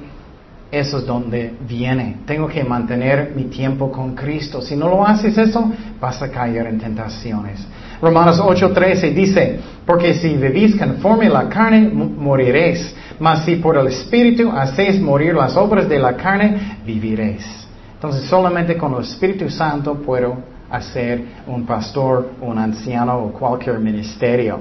eso 0.74 0.98
es 0.98 1.06
donde 1.06 1.54
viene. 1.68 2.18
Tengo 2.26 2.48
que 2.48 2.64
mantener 2.64 3.32
mi 3.36 3.44
tiempo 3.44 3.92
con 3.92 4.16
Cristo. 4.16 4.60
Si 4.60 4.76
no 4.76 4.90
lo 4.90 5.06
haces 5.06 5.38
eso, 5.38 5.72
vas 6.02 6.20
a 6.22 6.32
caer 6.32 6.66
en 6.66 6.80
tentaciones. 6.80 7.66
Romanos 8.02 8.40
8:13 8.40 9.14
dice, 9.14 9.60
porque 9.86 10.16
si 10.16 10.36
vivís 10.36 10.76
conforme 10.76 11.28
a 11.28 11.30
la 11.30 11.48
carne, 11.48 11.88
moriréis. 11.90 12.96
Mas 13.24 13.46
si 13.46 13.56
por 13.56 13.78
el 13.78 13.88
Espíritu 13.88 14.52
hacéis 14.52 15.00
morir 15.00 15.34
las 15.34 15.56
obras 15.56 15.88
de 15.88 15.98
la 15.98 16.14
carne, 16.18 16.80
viviréis. 16.86 17.66
Entonces 17.94 18.26
solamente 18.26 18.76
con 18.76 18.94
el 18.96 19.04
Espíritu 19.04 19.50
Santo 19.50 19.96
puedo 19.96 20.40
hacer 20.70 21.24
un 21.48 21.66
pastor, 21.66 22.32
un 22.42 22.58
anciano 22.58 23.18
o 23.20 23.32
cualquier 23.32 23.80
ministerio. 23.80 24.60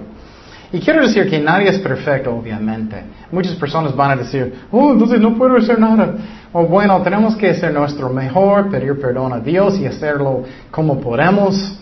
Y 0.73 0.79
quiero 0.79 1.03
decir 1.03 1.29
que 1.29 1.41
nadie 1.41 1.71
es 1.71 1.81
perfecto, 1.81 2.37
obviamente. 2.37 3.03
Muchas 3.33 3.57
personas 3.57 3.97
van 3.97 4.13
a 4.13 4.17
decir, 4.23 4.55
oh, 4.71 4.93
entonces 4.93 5.21
no 5.21 5.37
puedo 5.37 5.57
hacer 5.57 5.81
nada. 5.81 6.15
O 6.53 6.65
bueno, 6.65 7.03
tenemos 7.03 7.35
que 7.35 7.51
hacer 7.51 7.75
nuestro 7.75 8.11
mejor, 8.11 8.71
pedir 8.71 8.97
perdón 9.01 9.33
a 9.33 9.41
Dios 9.41 9.77
y 9.81 9.87
hacerlo 9.87 10.45
como 10.71 11.01
podemos. 11.01 11.82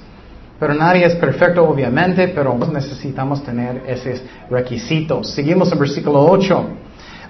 Pero 0.61 0.75
nadie 0.75 1.07
es 1.07 1.17
perfecto, 1.17 1.67
obviamente, 1.69 2.29
pero 2.29 2.57
necesitamos 2.71 3.43
tener 3.43 3.83
esos 3.87 4.23
requisitos. 4.51 5.31
Seguimos 5.31 5.73
en 5.73 5.79
versículo 5.79 6.23
8. 6.27 6.65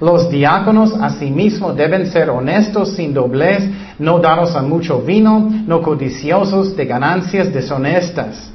Los 0.00 0.28
diáconos 0.28 0.92
asimismo 1.00 1.72
deben 1.72 2.06
ser 2.08 2.28
honestos, 2.28 2.96
sin 2.96 3.14
doblez, 3.14 3.62
no 3.98 4.18
dados 4.18 4.56
a 4.56 4.62
mucho 4.62 5.00
vino, 5.00 5.48
no 5.66 5.80
codiciosos 5.80 6.76
de 6.76 6.86
ganancias 6.86 7.52
deshonestas 7.52 8.50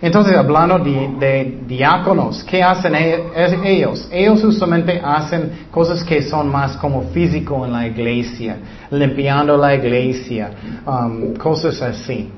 entonces, 0.00 0.36
hablando 0.36 0.78
de, 0.78 1.62
diáconos, 1.66 2.44
¿qué 2.44 2.62
hacen 2.62 2.94
e-, 2.94 3.20
ellos? 3.64 4.08
Ellos 4.12 4.42
justamente 4.42 5.00
hacen 5.04 5.66
cosas 5.70 6.04
que 6.04 6.22
son 6.22 6.48
más 6.48 6.76
como 6.76 7.02
físico 7.10 7.64
en 7.66 7.72
la 7.72 7.86
iglesia, 7.86 8.58
limpiando 8.90 9.56
la 9.56 9.74
iglesia, 9.74 10.50
um, 10.86 11.34
cosas 11.34 11.82
así. 11.82 12.30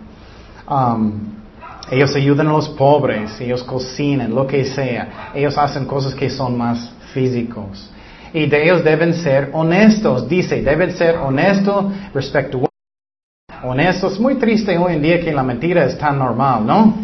Um, 0.68 1.39
ellos 1.90 2.14
ayudan 2.14 2.48
a 2.48 2.52
los 2.52 2.68
pobres, 2.68 3.40
ellos 3.40 3.62
cocinan, 3.62 4.34
lo 4.34 4.46
que 4.46 4.64
sea. 4.64 5.32
Ellos 5.34 5.56
hacen 5.56 5.86
cosas 5.86 6.14
que 6.14 6.30
son 6.30 6.56
más 6.56 6.92
físicos. 7.12 7.90
Y 8.32 8.46
de 8.46 8.62
ellos 8.64 8.84
deben 8.84 9.14
ser 9.14 9.50
honestos, 9.52 10.28
dice, 10.28 10.62
deben 10.62 10.92
ser 10.92 11.16
honestos, 11.16 11.86
respetuosos, 12.14 12.70
honestos. 13.64 14.20
Muy 14.20 14.36
triste 14.36 14.78
hoy 14.78 14.94
en 14.94 15.02
día 15.02 15.20
que 15.20 15.32
la 15.32 15.42
mentira 15.42 15.84
es 15.84 15.98
tan 15.98 16.18
normal, 16.18 16.64
¿no? 16.64 16.94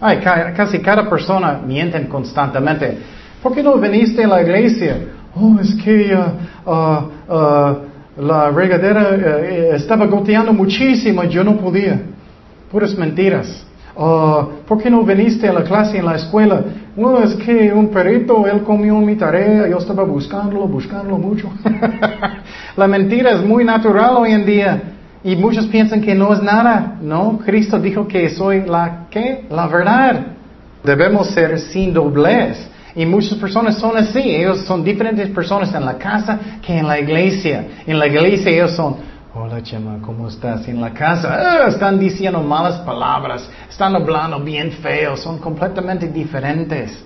Ay, 0.00 0.18
casi 0.18 0.80
cada 0.80 1.08
persona 1.08 1.60
mienten 1.64 2.06
constantemente. 2.06 2.98
¿Por 3.40 3.54
qué 3.54 3.62
no 3.62 3.76
viniste 3.76 4.24
a 4.24 4.26
la 4.26 4.42
iglesia? 4.42 4.98
Oh, 5.36 5.56
es 5.60 5.74
que 5.76 6.14
uh, 6.14 6.68
uh, 6.68 7.32
uh, 7.32 8.22
la 8.26 8.50
regadera 8.50 9.14
eh, 9.14 9.70
estaba 9.76 10.06
goteando 10.06 10.52
muchísimo 10.52 11.22
yo 11.24 11.44
no 11.44 11.56
podía. 11.56 12.00
Puras 12.70 12.96
mentiras. 12.96 13.64
¿Por 13.94 14.82
qué 14.82 14.90
no 14.90 15.02
viniste 15.02 15.48
a 15.48 15.52
la 15.52 15.64
clase 15.64 15.98
en 15.98 16.06
la 16.06 16.16
escuela? 16.16 16.62
Bueno, 16.96 17.22
es 17.22 17.34
que 17.34 17.72
un 17.72 17.88
perrito, 17.88 18.46
él 18.46 18.62
comió 18.62 18.96
mi 18.96 19.16
tarea, 19.16 19.68
yo 19.68 19.78
estaba 19.78 20.04
buscándolo, 20.04 20.66
buscándolo 20.66 21.18
mucho. 21.18 21.50
la 22.76 22.86
mentira 22.86 23.32
es 23.32 23.44
muy 23.44 23.64
natural 23.64 24.16
hoy 24.16 24.32
en 24.32 24.46
día. 24.46 24.82
Y 25.24 25.36
muchos 25.36 25.66
piensan 25.66 26.00
que 26.00 26.14
no 26.14 26.32
es 26.32 26.42
nada. 26.42 26.98
No, 27.00 27.38
Cristo 27.44 27.78
dijo 27.78 28.08
que 28.08 28.28
soy 28.30 28.62
la 28.66 29.06
¿qué? 29.10 29.44
La 29.50 29.68
verdad. 29.68 30.26
Debemos 30.82 31.28
ser 31.28 31.60
sin 31.60 31.92
doblez. 31.92 32.68
Y 32.94 33.06
muchas 33.06 33.38
personas 33.38 33.78
son 33.78 33.96
así. 33.96 34.18
Ellos 34.18 34.64
son 34.64 34.82
diferentes 34.82 35.28
personas 35.30 35.72
en 35.74 35.84
la 35.84 35.96
casa 35.96 36.38
que 36.60 36.76
en 36.76 36.88
la 36.88 36.98
iglesia. 36.98 37.66
En 37.86 37.98
la 37.98 38.06
iglesia 38.06 38.50
ellos 38.50 38.72
son, 38.72 38.96
hola 39.34 39.62
Chema, 39.62 39.98
¿cómo 40.02 40.28
estás? 40.28 40.68
En 40.68 40.80
la 40.80 40.92
casa 40.92 41.62
ah, 41.64 41.68
están 41.68 41.98
diciendo 41.98 42.40
malas 42.40 42.80
palabras, 42.80 43.48
están 43.68 43.96
hablando 43.96 44.40
bien 44.40 44.72
feo, 44.72 45.16
son 45.16 45.38
completamente 45.38 46.08
diferentes. 46.08 47.02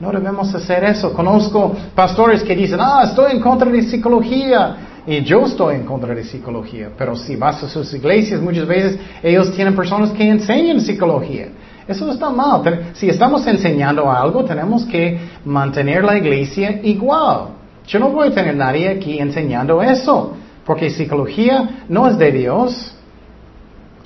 No 0.00 0.12
debemos 0.12 0.54
hacer 0.54 0.84
eso. 0.84 1.12
Conozco 1.12 1.74
pastores 1.94 2.42
que 2.44 2.54
dicen, 2.54 2.78
ah, 2.80 3.02
estoy 3.04 3.32
en 3.32 3.40
contra 3.40 3.70
de 3.70 3.82
psicología. 3.82 4.76
Y 5.06 5.22
yo 5.22 5.46
estoy 5.46 5.76
en 5.76 5.84
contra 5.84 6.14
de 6.14 6.22
psicología, 6.22 6.90
pero 6.96 7.16
si 7.16 7.34
vas 7.34 7.62
a 7.62 7.68
sus 7.68 7.94
iglesias, 7.94 8.40
muchas 8.40 8.66
veces 8.66 9.00
ellos 9.22 9.50
tienen 9.54 9.74
personas 9.74 10.10
que 10.10 10.28
enseñan 10.28 10.80
psicología. 10.80 11.48
Eso 11.86 12.12
está 12.12 12.28
mal. 12.28 12.90
Si 12.92 13.08
estamos 13.08 13.46
enseñando 13.46 14.10
algo, 14.10 14.44
tenemos 14.44 14.84
que 14.84 15.18
mantener 15.46 16.04
la 16.04 16.18
iglesia 16.18 16.80
igual. 16.82 17.48
Yo 17.86 17.98
no 17.98 18.10
voy 18.10 18.28
a 18.28 18.30
tener 18.32 18.54
nadie 18.54 18.88
aquí 18.90 19.18
enseñando 19.18 19.82
eso, 19.82 20.36
porque 20.68 20.90
psicología 20.90 21.86
no 21.88 22.06
es 22.06 22.18
de 22.18 22.30
Dios. 22.30 22.94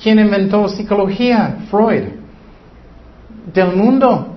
¿Quién 0.01 0.21
inventó 0.21 0.69
psicología? 0.69 1.57
Freud. 1.69 2.05
Del 3.53 3.75
mundo. 3.75 4.29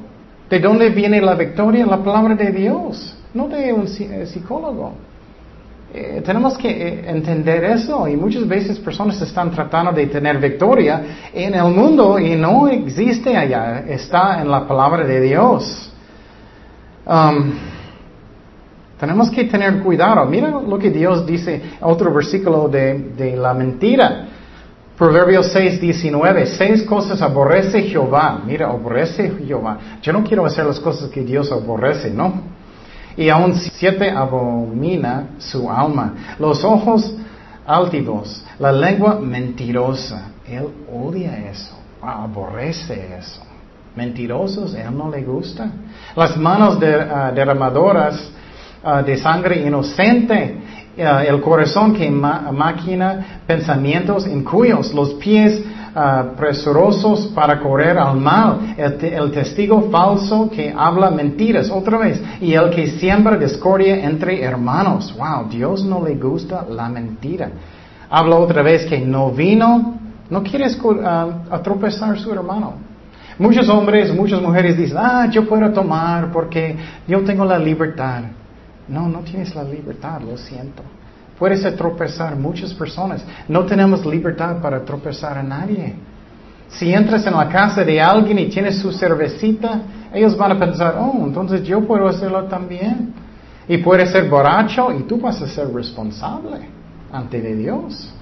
¿De 0.49 0.59
dónde 0.59 0.89
viene 0.89 1.21
la 1.21 1.35
victoria? 1.35 1.85
La 1.85 2.03
palabra 2.03 2.33
de 2.33 2.51
Dios, 2.51 3.15
no 3.31 3.47
de 3.47 3.71
un 3.71 3.85
eh, 3.85 4.25
psicólogo. 4.25 4.93
Eh, 5.93 6.23
tenemos 6.25 6.57
que 6.57 6.69
eh, 6.69 7.03
entender 7.11 7.63
eso 7.63 8.07
y 8.07 8.15
muchas 8.15 8.47
veces 8.47 8.79
personas 8.79 9.21
están 9.21 9.51
tratando 9.51 9.91
de 9.91 10.07
tener 10.07 10.39
victoria 10.39 11.29
en 11.31 11.53
el 11.53 11.71
mundo 11.71 12.17
y 12.17 12.35
no 12.35 12.67
existe 12.67 13.37
allá, 13.37 13.83
está 13.87 14.41
en 14.41 14.49
la 14.49 14.67
palabra 14.67 15.03
de 15.05 15.21
Dios. 15.21 15.91
Um, 17.05 17.74
tenemos 18.99 19.29
que 19.29 19.45
tener 19.45 19.79
cuidado. 19.79 20.25
Mira 20.25 20.49
lo 20.49 20.77
que 20.77 20.89
Dios 20.89 21.25
dice, 21.25 21.61
otro 21.81 22.13
versículo 22.13 22.67
de, 22.67 23.11
de 23.15 23.35
la 23.35 23.53
mentira. 23.53 24.27
Proverbios 24.97 25.47
6, 25.51 25.81
19. 25.81 26.45
Seis 26.45 26.83
cosas 26.83 27.21
aborrece 27.21 27.81
Jehová. 27.83 28.41
Mira, 28.45 28.67
aborrece 28.67 29.29
Jehová. 29.45 29.77
Yo 30.01 30.13
no 30.13 30.23
quiero 30.23 30.45
hacer 30.45 30.65
las 30.65 30.79
cosas 30.79 31.09
que 31.09 31.21
Dios 31.21 31.51
aborrece, 31.51 32.09
¿no? 32.09 32.55
y 33.17 33.29
aún 33.29 33.55
siete 33.55 34.09
abomina 34.09 35.29
su 35.37 35.69
alma. 35.69 36.13
Los 36.39 36.63
ojos 36.63 37.13
altivos, 37.65 38.43
la 38.59 38.71
lengua 38.71 39.19
mentirosa. 39.19 40.29
Él 40.47 40.67
odia 40.91 41.49
eso, 41.49 41.77
aborrece 42.01 43.17
eso. 43.17 43.41
Mentirosos, 43.95 44.75
Él 44.75 44.95
no 44.95 45.09
le 45.09 45.23
gusta. 45.23 45.69
Las 46.15 46.35
manos 46.35 46.77
ah, 46.83 47.31
derramadoras 47.33 48.29
ah, 48.85 49.01
de 49.01 49.17
sangre 49.17 49.65
inocente, 49.65 50.57
ah, 50.99 51.23
el 51.25 51.41
corazón 51.41 51.93
que 51.93 52.09
máquina 52.09 53.41
pensamientos 53.45 54.27
incuyos, 54.27 54.93
los 54.93 55.15
pies 55.15 55.63
presurosos 56.35 57.27
para 57.27 57.57
correr 57.61 57.97
al 57.97 58.17
mal, 58.17 58.75
el, 58.77 59.31
testigo 59.31 59.89
falso 59.89 60.49
que 60.49 60.73
habla 60.77 61.09
mentiras, 61.09 61.71
otra 61.71 61.97
vez, 61.97 62.21
y 62.41 62.53
el 62.53 62.69
que 62.69 62.87
siembra 62.99 63.37
discordia 63.37 64.03
entre 64.03 64.43
hermanos. 64.43 65.15
Wow, 65.17 65.47
Dios 65.49 65.85
no 65.85 66.03
le 66.03 66.15
gusta 66.15 66.65
la 66.69 66.89
mentira. 66.89 67.49
Habla 68.09 68.35
otra 68.35 68.61
vez 68.61 68.85
que 68.85 68.99
no 68.99 69.31
vino, 69.31 69.97
no 70.29 70.43
quiere 70.43 70.67
uh, 70.67 71.59
tropezar 71.63 72.19
su 72.19 72.31
hermano. 72.31 72.73
Muchos 73.37 73.67
hombres, 73.69 74.13
muchas 74.13 74.41
mujeres 74.41 74.77
dicen, 74.77 74.97
ah, 74.99 75.27
yo 75.29 75.47
puedo 75.47 75.71
tomar 75.71 76.31
porque 76.31 76.75
yo 77.07 77.21
tengo 77.23 77.45
la 77.45 77.57
libertad. 77.57 78.23
No, 78.87 79.07
no 79.09 79.19
tienes 79.19 79.55
la 79.55 79.63
libertad, 79.63 80.21
lo 80.21 80.37
siento. 80.37 80.83
Puedes 81.37 81.75
tropezar 81.75 82.35
muchas 82.35 82.73
personas. 82.73 83.23
No 83.47 83.65
tenemos 83.65 84.05
libertad 84.05 84.61
para 84.61 84.83
tropezar 84.85 85.37
a 85.37 85.43
nadie. 85.43 85.95
Si 86.69 86.93
entras 86.93 87.25
en 87.25 87.33
la 87.33 87.49
casa 87.49 87.83
de 87.83 88.01
alguien 88.01 88.39
y 88.39 88.47
tienes 88.47 88.79
su 88.79 88.91
cervecita, 88.91 89.81
ellos 90.13 90.37
van 90.37 90.53
a 90.53 90.59
pensar, 90.59 90.95
oh, 90.99 91.23
entonces 91.25 91.63
yo 91.63 91.81
puedo 91.85 92.07
hacerlo 92.07 92.45
también. 92.45 93.13
Y 93.67 93.77
puedes 93.77 94.11
ser 94.11 94.29
borracho 94.29 94.91
y 94.91 95.03
tú 95.03 95.19
vas 95.19 95.41
a 95.41 95.47
ser 95.47 95.73
responsable 95.73 96.69
ante 97.11 97.41
Dios. 97.41 98.13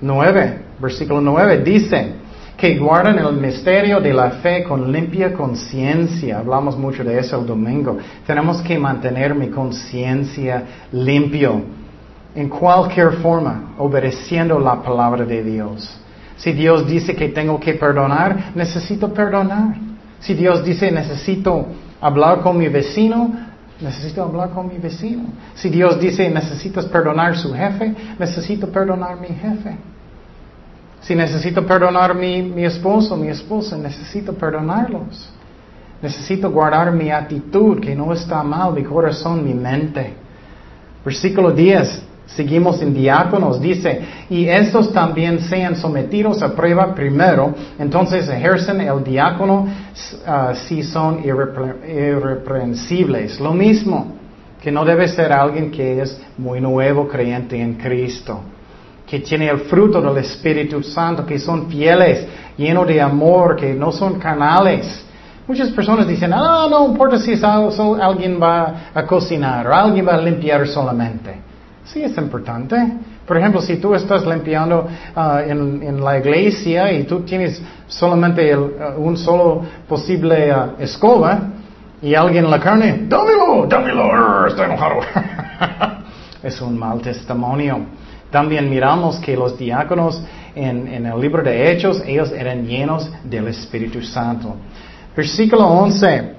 9, 0.00 0.62
versículo 0.80 1.20
9 1.20 1.58
dice 1.58 2.23
que 2.56 2.78
guardan 2.78 3.18
el 3.18 3.32
misterio 3.34 4.00
de 4.00 4.12
la 4.12 4.30
fe 4.30 4.62
con 4.64 4.92
limpia 4.92 5.32
conciencia. 5.34 6.38
Hablamos 6.38 6.78
mucho 6.78 7.02
de 7.02 7.18
eso 7.18 7.40
el 7.40 7.46
domingo. 7.46 7.98
Tenemos 8.26 8.62
que 8.62 8.78
mantener 8.78 9.34
mi 9.34 9.48
conciencia 9.48 10.62
limpio 10.92 11.62
en 12.34 12.48
cualquier 12.48 13.12
forma, 13.14 13.74
obedeciendo 13.78 14.58
la 14.58 14.82
palabra 14.82 15.24
de 15.24 15.42
Dios. 15.42 16.00
Si 16.36 16.52
Dios 16.52 16.86
dice 16.86 17.14
que 17.14 17.28
tengo 17.28 17.58
que 17.60 17.74
perdonar, 17.74 18.52
necesito 18.54 19.12
perdonar. 19.12 19.76
Si 20.20 20.34
Dios 20.34 20.64
dice 20.64 20.90
necesito 20.90 21.66
hablar 22.00 22.40
con 22.40 22.58
mi 22.58 22.68
vecino, 22.68 23.32
necesito 23.80 24.22
hablar 24.22 24.50
con 24.50 24.68
mi 24.68 24.78
vecino. 24.78 25.24
Si 25.54 25.68
Dios 25.68 26.00
dice 26.00 26.28
necesitas 26.30 26.86
perdonar 26.86 27.36
su 27.36 27.52
jefe, 27.52 27.94
necesito 28.18 28.68
perdonar 28.68 29.20
mi 29.20 29.28
jefe. 29.28 29.76
Si 31.06 31.14
necesito 31.14 31.66
perdonar 31.66 32.14
mi, 32.14 32.42
mi 32.42 32.64
esposo, 32.64 33.16
mi 33.16 33.28
esposa, 33.28 33.76
necesito 33.76 34.32
perdonarlos. 34.32 35.30
Necesito 36.00 36.50
guardar 36.50 36.90
mi 36.92 37.10
actitud, 37.10 37.78
que 37.78 37.94
no 37.94 38.10
está 38.12 38.42
mal, 38.42 38.72
mi 38.72 38.82
corazón, 38.82 39.44
mi 39.44 39.54
mente. 39.54 40.14
Versículo 41.04 41.50
10. 41.50 42.02
Seguimos 42.26 42.80
en 42.80 42.94
diáconos, 42.94 43.60
dice, 43.60 44.00
y 44.30 44.46
estos 44.46 44.94
también 44.94 45.40
sean 45.40 45.76
sometidos 45.76 46.42
a 46.42 46.54
prueba 46.54 46.94
primero, 46.94 47.52
entonces 47.78 48.26
ejercen 48.30 48.80
el 48.80 49.04
diácono 49.04 49.68
ah, 50.26 50.54
si 50.54 50.82
son 50.82 51.22
irreprensibles. 51.22 53.38
Lo 53.40 53.52
mismo, 53.52 54.14
que 54.62 54.72
no 54.72 54.86
debe 54.86 55.06
ser 55.06 55.34
alguien 55.34 55.70
que 55.70 56.00
es 56.00 56.18
muy 56.38 56.62
nuevo 56.62 57.06
creyente 57.06 57.60
en 57.60 57.74
Cristo, 57.74 58.40
que 59.06 59.20
tiene 59.20 59.48
el 59.48 59.60
fruto 59.60 60.00
del 60.00 60.16
Espíritu 60.18 60.82
Santo, 60.82 61.26
que 61.26 61.38
son 61.38 61.68
fieles, 61.68 62.26
llenos 62.56 62.86
de 62.86 63.00
amor, 63.00 63.56
que 63.56 63.74
no 63.74 63.92
son 63.92 64.18
canales. 64.18 65.04
Muchas 65.46 65.70
personas 65.70 66.06
dicen, 66.06 66.32
ah, 66.32 66.66
no 66.70 66.86
importa 66.86 67.18
si 67.18 67.34
alguien 67.42 68.40
va 68.40 68.90
a 68.94 69.04
cocinar 69.04 69.66
o 69.66 69.74
alguien 69.74 70.06
va 70.06 70.14
a 70.14 70.20
limpiar 70.20 70.66
solamente. 70.66 71.34
Sí, 71.84 72.02
es 72.02 72.16
importante. 72.16 72.76
Por 73.26 73.36
ejemplo, 73.36 73.60
si 73.60 73.76
tú 73.76 73.94
estás 73.94 74.24
limpiando 74.26 74.86
ah, 75.14 75.42
en, 75.46 76.02
la 76.02 76.18
iglesia 76.18 76.92
y 76.92 77.04
tú 77.04 77.20
tienes 77.20 77.60
solamente 77.86 78.52
ah, 78.52 78.94
un 78.96 79.16
solo 79.16 79.62
posible 79.86 80.50
ah, 80.50 80.74
escoba 80.78 81.40
y 82.00 82.14
alguien 82.14 82.44
en 82.44 82.50
la 82.50 82.60
carne, 82.60 83.04
dámelo, 83.06 83.66
dámelo, 83.66 84.46
estoy 84.46 84.64
enojado. 84.64 85.00
es 86.42 86.60
un 86.60 86.78
mal 86.78 87.00
testimonio. 87.00 87.80
También 88.34 88.68
miramos 88.68 89.20
que 89.20 89.36
los 89.36 89.56
diáconos 89.56 90.20
en, 90.56 90.88
en 90.88 91.06
el 91.06 91.20
libro 91.20 91.40
de 91.40 91.70
Hechos, 91.70 92.02
ellos 92.04 92.32
eran 92.32 92.66
llenos 92.66 93.08
del 93.22 93.46
Espíritu 93.46 94.02
Santo. 94.02 94.56
Versículo 95.16 95.64
11. 95.68 96.32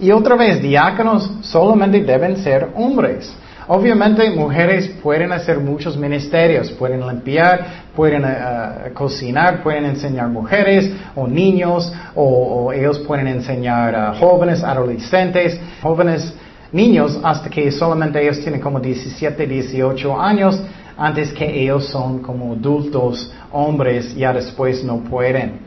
Y 0.00 0.10
otra 0.10 0.34
vez, 0.34 0.60
diáconos 0.60 1.30
solamente 1.42 2.02
deben 2.02 2.36
ser 2.38 2.70
hombres. 2.74 3.32
Obviamente 3.68 4.28
mujeres 4.30 4.88
pueden 5.00 5.30
hacer 5.30 5.60
muchos 5.60 5.96
ministerios, 5.96 6.72
pueden 6.72 7.06
limpiar, 7.06 7.84
pueden 7.94 8.24
eh, 8.26 8.90
cocinar, 8.92 9.62
pueden 9.62 9.84
enseñar 9.84 10.26
mujeres 10.26 10.90
o 11.14 11.28
niños, 11.28 11.92
o, 12.16 12.72
ellos 12.72 12.98
pueden 13.06 13.28
enseñar 13.28 13.94
a 13.94 14.14
jóvenes, 14.14 14.64
adolescentes, 14.64 15.60
jóvenes, 15.80 16.34
niños, 16.72 17.20
hasta 17.22 17.48
que 17.48 17.70
solamente 17.70 18.20
ellos 18.20 18.40
tienen 18.40 18.60
como 18.60 18.80
17, 18.80 19.46
18 19.46 20.20
años, 20.20 20.60
antes 20.98 21.32
que 21.32 21.62
ellos 21.62 21.86
son 21.86 22.18
como 22.18 22.54
adultos, 22.54 23.32
hombres, 23.52 24.14
ya 24.16 24.32
después 24.32 24.82
no 24.84 24.98
pueden. 24.98 25.60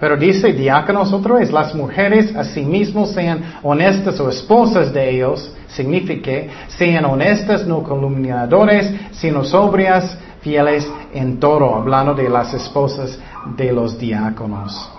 Pero 0.00 0.16
dice 0.16 0.52
diáconos 0.52 1.12
otra 1.12 1.36
vez, 1.36 1.52
las 1.52 1.76
mujeres 1.76 2.34
asimismo 2.34 3.06
sean 3.06 3.54
honestas 3.62 4.18
o 4.18 4.28
esposas 4.28 4.92
de 4.92 5.10
ellos, 5.10 5.54
signifique 5.68 6.50
sean 6.66 7.04
honestas, 7.04 7.64
no 7.64 7.84
calumniadores, 7.84 8.92
sino 9.12 9.44
sobrias, 9.44 10.18
fieles 10.40 10.90
en 11.14 11.38
todo, 11.38 11.76
hablando 11.76 12.14
de 12.14 12.28
las 12.28 12.52
esposas 12.52 13.16
de 13.56 13.72
los 13.72 13.96
diáconos. 13.96 14.90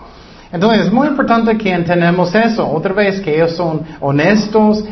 Entonces 0.53 0.85
es 0.85 0.93
muy 0.93 1.07
importante 1.07 1.57
que 1.57 1.71
entendamos 1.71 2.35
eso. 2.35 2.69
Otra 2.69 2.93
vez 2.93 3.19
que 3.19 3.33
ellos 3.33 3.55
son 3.55 3.81
honestos, 3.99 4.85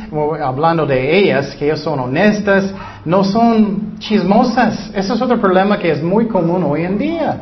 hablando 0.44 0.88
de 0.88 1.20
ellas, 1.20 1.56
que 1.56 1.66
ellos 1.66 1.82
son 1.82 2.00
honestas, 2.00 2.74
no 3.06 3.24
son 3.24 3.94
chismosas. 4.00 4.90
Ese 4.96 5.14
es 5.14 5.22
otro 5.22 5.40
problema 5.40 5.78
que 5.78 5.92
es 5.92 6.02
muy 6.02 6.28
común 6.28 6.64
hoy 6.64 6.82
en 6.82 6.98
día. 6.98 7.42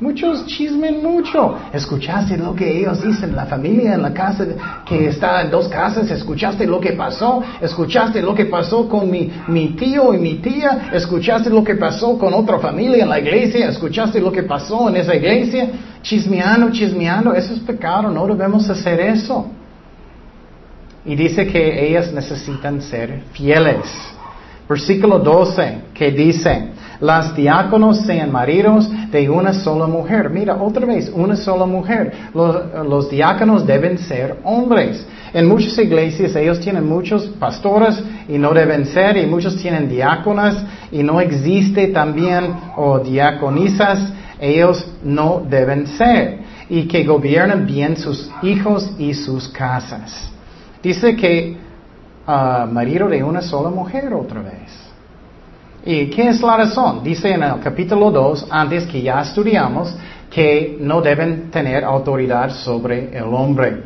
Muchos 0.00 0.46
chismen 0.46 1.02
mucho. 1.02 1.56
¿Escuchaste 1.72 2.36
lo 2.36 2.54
que 2.54 2.78
ellos 2.78 3.02
dicen? 3.02 3.34
La 3.34 3.46
familia 3.46 3.94
en 3.94 4.02
la 4.02 4.12
casa 4.12 4.46
que 4.86 5.08
está 5.08 5.42
en 5.42 5.50
dos 5.50 5.66
casas. 5.68 6.08
¿Escuchaste 6.10 6.66
lo 6.66 6.78
que 6.78 6.92
pasó? 6.92 7.42
¿Escuchaste 7.60 8.20
lo 8.20 8.34
que 8.34 8.44
pasó 8.44 8.88
con 8.88 9.10
mi, 9.10 9.32
mi 9.48 9.70
tío 9.70 10.14
y 10.14 10.18
mi 10.18 10.34
tía? 10.34 10.90
¿Escuchaste 10.92 11.48
lo 11.48 11.64
que 11.64 11.74
pasó 11.76 12.18
con 12.18 12.32
otra 12.34 12.58
familia 12.58 13.02
en 13.02 13.08
la 13.08 13.18
iglesia? 13.18 13.70
¿Escuchaste 13.70 14.20
lo 14.20 14.30
que 14.30 14.42
pasó 14.42 14.88
en 14.90 14.96
esa 14.98 15.14
iglesia? 15.14 15.70
Chismeando, 16.06 16.70
chismeando. 16.70 17.34
Eso 17.34 17.52
es 17.52 17.60
pecado. 17.60 18.10
No 18.10 18.26
debemos 18.28 18.70
hacer 18.70 19.00
eso. 19.00 19.46
Y 21.04 21.16
dice 21.16 21.46
que 21.48 21.88
ellas 21.88 22.12
necesitan 22.12 22.80
ser 22.80 23.22
fieles. 23.32 23.86
Versículo 24.68 25.18
12 25.18 25.78
que 25.94 26.10
dice, 26.12 26.70
las 27.00 27.34
diáconos 27.34 28.00
sean 28.00 28.30
maridos 28.30 28.88
de 29.10 29.28
una 29.28 29.52
sola 29.52 29.86
mujer. 29.86 30.30
Mira, 30.30 30.56
otra 30.56 30.86
vez, 30.86 31.10
una 31.12 31.36
sola 31.36 31.66
mujer. 31.66 32.12
Los, 32.34 33.10
diáconos 33.10 33.66
deben 33.66 33.98
ser 33.98 34.36
hombres. 34.44 35.04
En 35.32 35.46
muchas 35.48 35.76
iglesias 35.78 36.36
ellos 36.36 36.60
tienen 36.60 36.88
muchos 36.88 37.26
pastores 37.38 38.00
y 38.28 38.38
no 38.38 38.52
deben 38.52 38.86
ser, 38.86 39.16
y 39.16 39.26
muchos 39.26 39.56
tienen 39.56 39.88
diáconas 39.88 40.56
y 40.90 41.02
no 41.02 41.20
existe 41.20 41.88
también, 41.88 42.54
o 42.76 43.00
diaconisas, 43.00 44.12
ellos 44.38 44.86
no 45.02 45.42
deben 45.48 45.86
ser. 45.86 46.40
Y 46.68 46.88
que 46.88 47.04
gobiernen 47.04 47.64
bien 47.64 47.96
sus 47.96 48.30
hijos 48.42 48.90
y 48.98 49.14
sus 49.14 49.48
casas. 49.48 50.30
Dice 50.82 51.14
que 51.14 51.56
uh, 52.26 52.66
marido 52.66 53.08
de 53.08 53.22
una 53.22 53.40
sola 53.40 53.70
mujer 53.70 54.12
otra 54.12 54.42
vez. 54.42 54.86
¿Y 55.84 56.06
qué 56.10 56.28
es 56.28 56.42
la 56.42 56.56
razón? 56.56 57.04
Dice 57.04 57.30
en 57.30 57.44
el 57.44 57.60
capítulo 57.60 58.10
2, 58.10 58.48
antes 58.50 58.86
que 58.86 59.00
ya 59.00 59.20
estudiamos, 59.20 59.94
que 60.28 60.76
no 60.80 61.00
deben 61.00 61.50
tener 61.50 61.84
autoridad 61.84 62.50
sobre 62.50 63.16
el 63.16 63.32
hombre. 63.32 63.84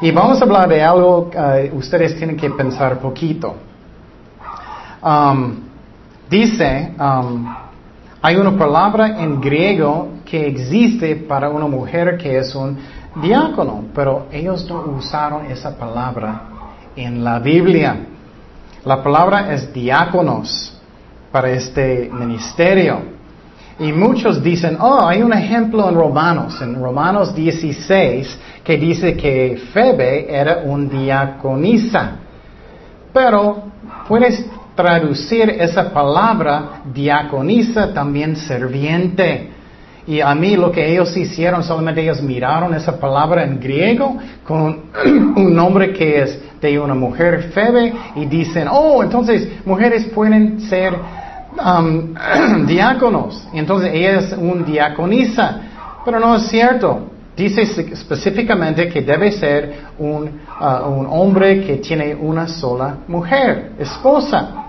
Y 0.00 0.10
vamos 0.10 0.40
a 0.40 0.44
hablar 0.44 0.68
de 0.68 0.82
algo 0.82 1.30
que 1.30 1.70
ustedes 1.74 2.16
tienen 2.16 2.36
que 2.36 2.50
pensar 2.50 2.98
poquito. 2.98 3.54
Um, 5.02 5.60
dice, 6.28 6.92
um, 6.98 7.54
hay 8.22 8.36
una 8.36 8.56
palabra 8.56 9.22
en 9.22 9.40
griego 9.40 10.08
que 10.24 10.46
existe 10.46 11.16
para 11.16 11.48
una 11.48 11.66
mujer 11.66 12.16
que 12.16 12.38
es 12.38 12.54
un 12.54 12.78
diácono, 13.22 13.84
pero 13.94 14.26
ellos 14.32 14.66
no 14.68 14.80
usaron 14.96 15.46
esa 15.46 15.76
palabra 15.76 16.42
en 16.96 17.22
la 17.22 17.38
Biblia. 17.38 17.96
La 18.84 19.02
palabra 19.02 19.52
es 19.52 19.72
diáconos 19.72 20.80
para 21.30 21.50
este 21.50 22.10
ministerio. 22.12 23.16
Y 23.78 23.92
muchos 23.92 24.42
dicen, 24.42 24.78
oh, 24.80 25.06
hay 25.06 25.22
un 25.22 25.34
ejemplo 25.34 25.86
en 25.88 25.94
Romanos, 25.94 26.60
en 26.62 26.80
Romanos 26.80 27.34
16, 27.34 28.38
que 28.64 28.78
dice 28.78 29.14
que 29.16 29.60
Febe 29.72 30.34
era 30.34 30.62
un 30.64 30.88
diaconisa. 30.88 32.12
Pero 33.12 33.64
puedes 34.08 34.46
traducir 34.76 35.50
esa 35.50 35.92
palabra 35.92 36.82
diaconisa 36.92 37.92
también 37.92 38.36
serviente. 38.36 39.50
Y 40.06 40.20
a 40.20 40.32
mí 40.36 40.54
lo 40.54 40.70
que 40.70 40.92
ellos 40.92 41.16
hicieron, 41.16 41.64
solamente 41.64 42.00
ellos 42.00 42.22
miraron 42.22 42.72
esa 42.74 43.00
palabra 43.00 43.42
en 43.42 43.58
griego 43.58 44.16
con 44.44 44.84
un 45.36 45.54
nombre 45.54 45.92
que 45.92 46.22
es 46.22 46.40
de 46.60 46.78
una 46.78 46.94
mujer 46.94 47.50
Febe 47.52 47.92
y 48.14 48.26
dicen, 48.26 48.68
oh, 48.70 49.02
entonces 49.02 49.48
mujeres 49.64 50.04
pueden 50.14 50.60
ser 50.60 50.94
um, 50.94 52.14
diáconos. 52.66 53.48
Entonces 53.52 53.90
ella 53.92 54.20
es 54.20 54.32
un 54.32 54.64
diaconisa. 54.64 55.60
Pero 56.04 56.20
no 56.20 56.36
es 56.36 56.46
cierto. 56.46 57.10
Dice 57.36 57.62
específicamente 57.62 58.88
que 58.88 59.02
debe 59.02 59.32
ser 59.32 59.74
un, 59.98 60.40
uh, 60.58 60.88
un 60.88 61.06
hombre 61.10 61.66
que 61.66 61.76
tiene 61.78 62.14
una 62.14 62.46
sola 62.46 62.98
mujer, 63.08 63.72
esposa. 63.78 64.65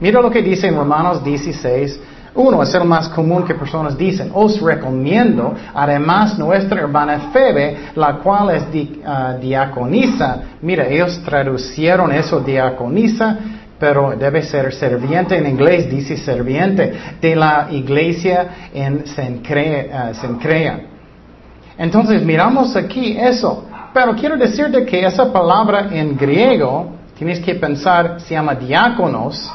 Mira 0.00 0.20
lo 0.20 0.30
que 0.30 0.42
dice 0.42 0.66
en 0.68 0.76
Romanos 0.76 1.22
16, 1.22 2.00
uno 2.36 2.64
es 2.64 2.74
el 2.74 2.84
más 2.84 3.08
común 3.08 3.44
que 3.44 3.54
personas 3.54 3.96
dicen. 3.96 4.30
Os 4.34 4.60
recomiendo, 4.60 5.54
además, 5.72 6.36
nuestra 6.36 6.80
hermana 6.80 7.30
Febe, 7.32 7.76
la 7.94 8.16
cual 8.16 8.50
es 8.50 8.64
uh, 8.64 9.38
diaconisa. 9.40 10.38
Mira, 10.60 10.88
ellos 10.88 11.22
traducieron 11.24 12.10
eso 12.10 12.40
diaconisa, 12.40 13.38
pero 13.78 14.16
debe 14.16 14.42
ser 14.42 14.74
serviente. 14.74 15.38
En 15.38 15.46
inglés 15.46 15.88
dice 15.88 16.16
serviente 16.16 16.92
de 17.20 17.36
la 17.36 17.68
iglesia 17.70 18.68
en 18.74 19.06
Sencrea. 19.06 20.10
Uh, 20.10 21.78
Entonces, 21.78 22.24
miramos 22.24 22.74
aquí 22.74 23.16
eso. 23.16 23.68
Pero 23.92 24.16
quiero 24.16 24.36
decirte 24.36 24.84
que 24.84 25.06
esa 25.06 25.32
palabra 25.32 25.86
en 25.92 26.16
griego, 26.16 26.94
tienes 27.16 27.38
que 27.38 27.54
pensar, 27.54 28.20
se 28.20 28.34
llama 28.34 28.56
diáconos 28.56 29.52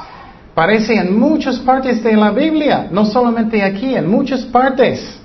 Aparece 0.51 0.93
en 0.95 1.17
muchas 1.17 1.57
partes 1.59 2.03
de 2.03 2.13
la 2.13 2.31
Biblia, 2.31 2.87
no 2.91 3.05
solamente 3.05 3.63
aquí, 3.63 3.95
en 3.95 4.09
muchas 4.09 4.41
partes. 4.41 5.19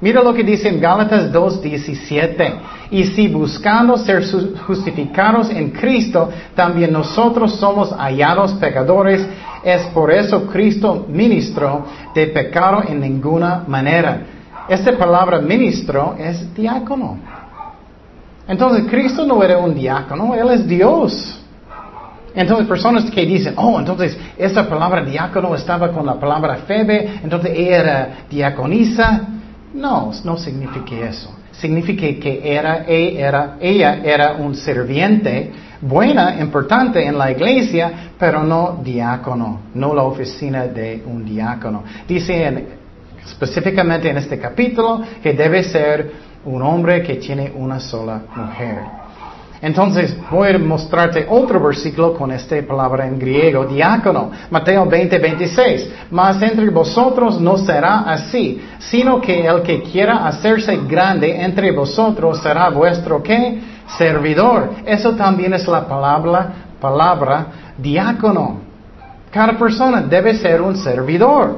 Mira 0.00 0.22
lo 0.22 0.34
que 0.34 0.42
dice 0.42 0.68
en 0.68 0.80
Gálatas 0.80 1.32
2.17. 1.32 2.54
Y 2.90 3.04
si 3.04 3.28
buscando 3.28 3.96
ser 3.96 4.22
justificados 4.66 5.50
en 5.50 5.70
Cristo, 5.70 6.30
también 6.54 6.92
nosotros 6.92 7.54
somos 7.56 7.90
hallados 7.92 8.52
pecadores, 8.54 9.26
es 9.62 9.82
por 9.94 10.10
eso 10.10 10.46
Cristo 10.46 11.06
ministro 11.08 11.86
de 12.14 12.26
pecado 12.26 12.82
en 12.86 13.00
ninguna 13.00 13.64
manera. 13.66 14.20
Esta 14.68 14.96
palabra 14.96 15.40
ministro 15.40 16.14
es 16.18 16.54
diácono. 16.54 17.18
Entonces 18.46 18.86
Cristo 18.90 19.26
no 19.26 19.42
era 19.42 19.58
un 19.58 19.74
diácono, 19.74 20.34
Él 20.34 20.50
es 20.50 20.66
Dios. 20.66 21.43
Entonces, 22.34 22.66
personas 22.66 23.10
que 23.10 23.24
dicen, 23.24 23.54
oh, 23.56 23.78
entonces 23.78 24.18
esa 24.36 24.68
palabra 24.68 25.04
diácono 25.04 25.54
estaba 25.54 25.92
con 25.92 26.04
la 26.04 26.14
palabra 26.14 26.56
febe, 26.66 27.20
entonces 27.22 27.52
ella 27.54 27.76
era 27.78 28.08
diaconisa. 28.28 29.28
No, 29.74 30.12
no 30.24 30.36
significa 30.36 31.08
eso. 31.08 31.34
Significa 31.52 32.02
que 32.20 32.40
era, 32.44 32.84
era, 32.86 33.56
ella 33.60 34.00
era 34.02 34.32
un 34.32 34.54
serviente 34.54 35.52
buena, 35.80 36.40
importante 36.40 37.04
en 37.04 37.16
la 37.16 37.30
iglesia, 37.30 38.10
pero 38.18 38.42
no 38.42 38.80
diácono, 38.82 39.60
no 39.74 39.94
la 39.94 40.02
oficina 40.02 40.66
de 40.66 41.02
un 41.06 41.24
diácono. 41.24 41.84
Dice 42.08 42.66
específicamente 43.24 44.10
en 44.10 44.18
este 44.18 44.38
capítulo 44.38 45.02
que 45.22 45.32
debe 45.32 45.62
ser 45.62 46.12
un 46.44 46.62
hombre 46.62 47.02
que 47.02 47.14
tiene 47.16 47.52
una 47.54 47.80
sola 47.80 48.22
mujer. 48.34 49.03
Entonces 49.64 50.14
voy 50.30 50.50
a 50.50 50.58
mostrarte 50.58 51.26
otro 51.26 51.58
versículo 51.58 52.12
con 52.12 52.30
esta 52.30 52.54
palabra 52.66 53.06
en 53.06 53.18
griego, 53.18 53.64
diácono, 53.64 54.30
Mateo 54.50 54.84
20, 54.84 55.18
26. 55.18 55.90
Mas 56.10 56.42
entre 56.42 56.68
vosotros 56.68 57.40
no 57.40 57.56
será 57.56 58.00
así, 58.00 58.60
sino 58.78 59.22
que 59.22 59.46
el 59.46 59.62
que 59.62 59.82
quiera 59.82 60.26
hacerse 60.26 60.76
grande 60.86 61.40
entre 61.42 61.72
vosotros 61.72 62.42
será 62.42 62.68
vuestro 62.68 63.22
qué? 63.22 63.58
Servidor. 63.96 64.68
Eso 64.84 65.12
también 65.12 65.54
es 65.54 65.66
la 65.66 65.88
palabra, 65.88 66.52
palabra 66.78 67.46
diácono. 67.78 68.58
Cada 69.30 69.56
persona 69.58 70.02
debe 70.02 70.34
ser 70.34 70.60
un 70.60 70.76
servidor. 70.76 71.56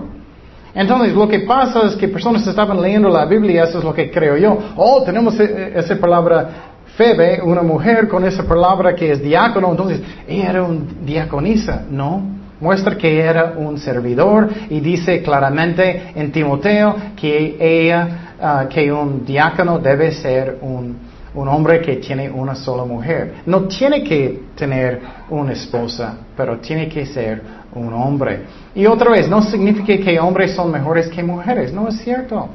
Entonces, 0.77 1.13
lo 1.13 1.27
que 1.27 1.41
pasa 1.41 1.87
es 1.87 1.97
que 1.97 2.07
personas 2.07 2.47
estaban 2.47 2.81
leyendo 2.81 3.09
la 3.09 3.25
Biblia, 3.25 3.65
eso 3.65 3.79
es 3.79 3.85
lo 3.85 3.93
que 3.93 4.13
creo 4.13 4.37
yo. 4.37 4.59
Oh, 4.77 5.03
tenemos 5.03 5.41
e, 5.41 5.45
e, 5.45 5.79
esa 5.81 5.97
palabra 5.97 6.76
Febe, 6.97 7.43
una 7.43 7.63
mujer 7.63 8.09
con 8.09 8.25
esa 8.25 8.45
palabra 8.45 8.95
que 8.95 9.13
es 9.13 9.23
diácono, 9.23 9.71
entonces 9.71 10.01
ella 10.27 10.51
era 10.51 10.63
un 10.63 11.05
diaconisa, 11.05 11.85
no. 11.91 12.35
Muestra 12.59 12.97
que 12.97 13.21
era 13.21 13.53
un 13.55 13.77
servidor 13.77 14.49
y 14.71 14.81
dice 14.81 15.21
claramente 15.23 16.13
en 16.15 16.33
Timoteo 16.33 16.97
que 17.15 17.57
ella, 17.61 18.35
ah, 18.41 18.67
que 18.71 18.91
un 18.91 19.27
diácono 19.27 19.79
debe 19.79 20.11
ser 20.13 20.57
un, 20.63 20.97
un 21.35 21.49
hombre 21.49 21.83
que 21.83 21.97
tiene 21.97 22.31
una 22.31 22.55
sola 22.55 22.87
mujer. 22.87 23.35
No 23.45 23.65
tiene 23.65 24.03
que 24.03 24.45
tener 24.57 25.03
una 25.29 25.53
esposa, 25.53 26.17
pero 26.35 26.59
tiene 26.61 26.89
que 26.89 27.05
ser 27.05 27.43
un 27.75 27.93
hombre. 27.93 28.45
Y 28.75 28.87
otra 28.87 29.11
vez, 29.11 29.29
no 29.29 29.43
significa 29.43 30.03
que 30.03 30.19
hombres 30.19 30.53
son 30.53 30.73
mejores 30.73 31.09
que 31.09 31.23
mujeres, 31.23 31.75
no 31.75 31.89
es 31.89 31.99
cierto. 31.99 32.49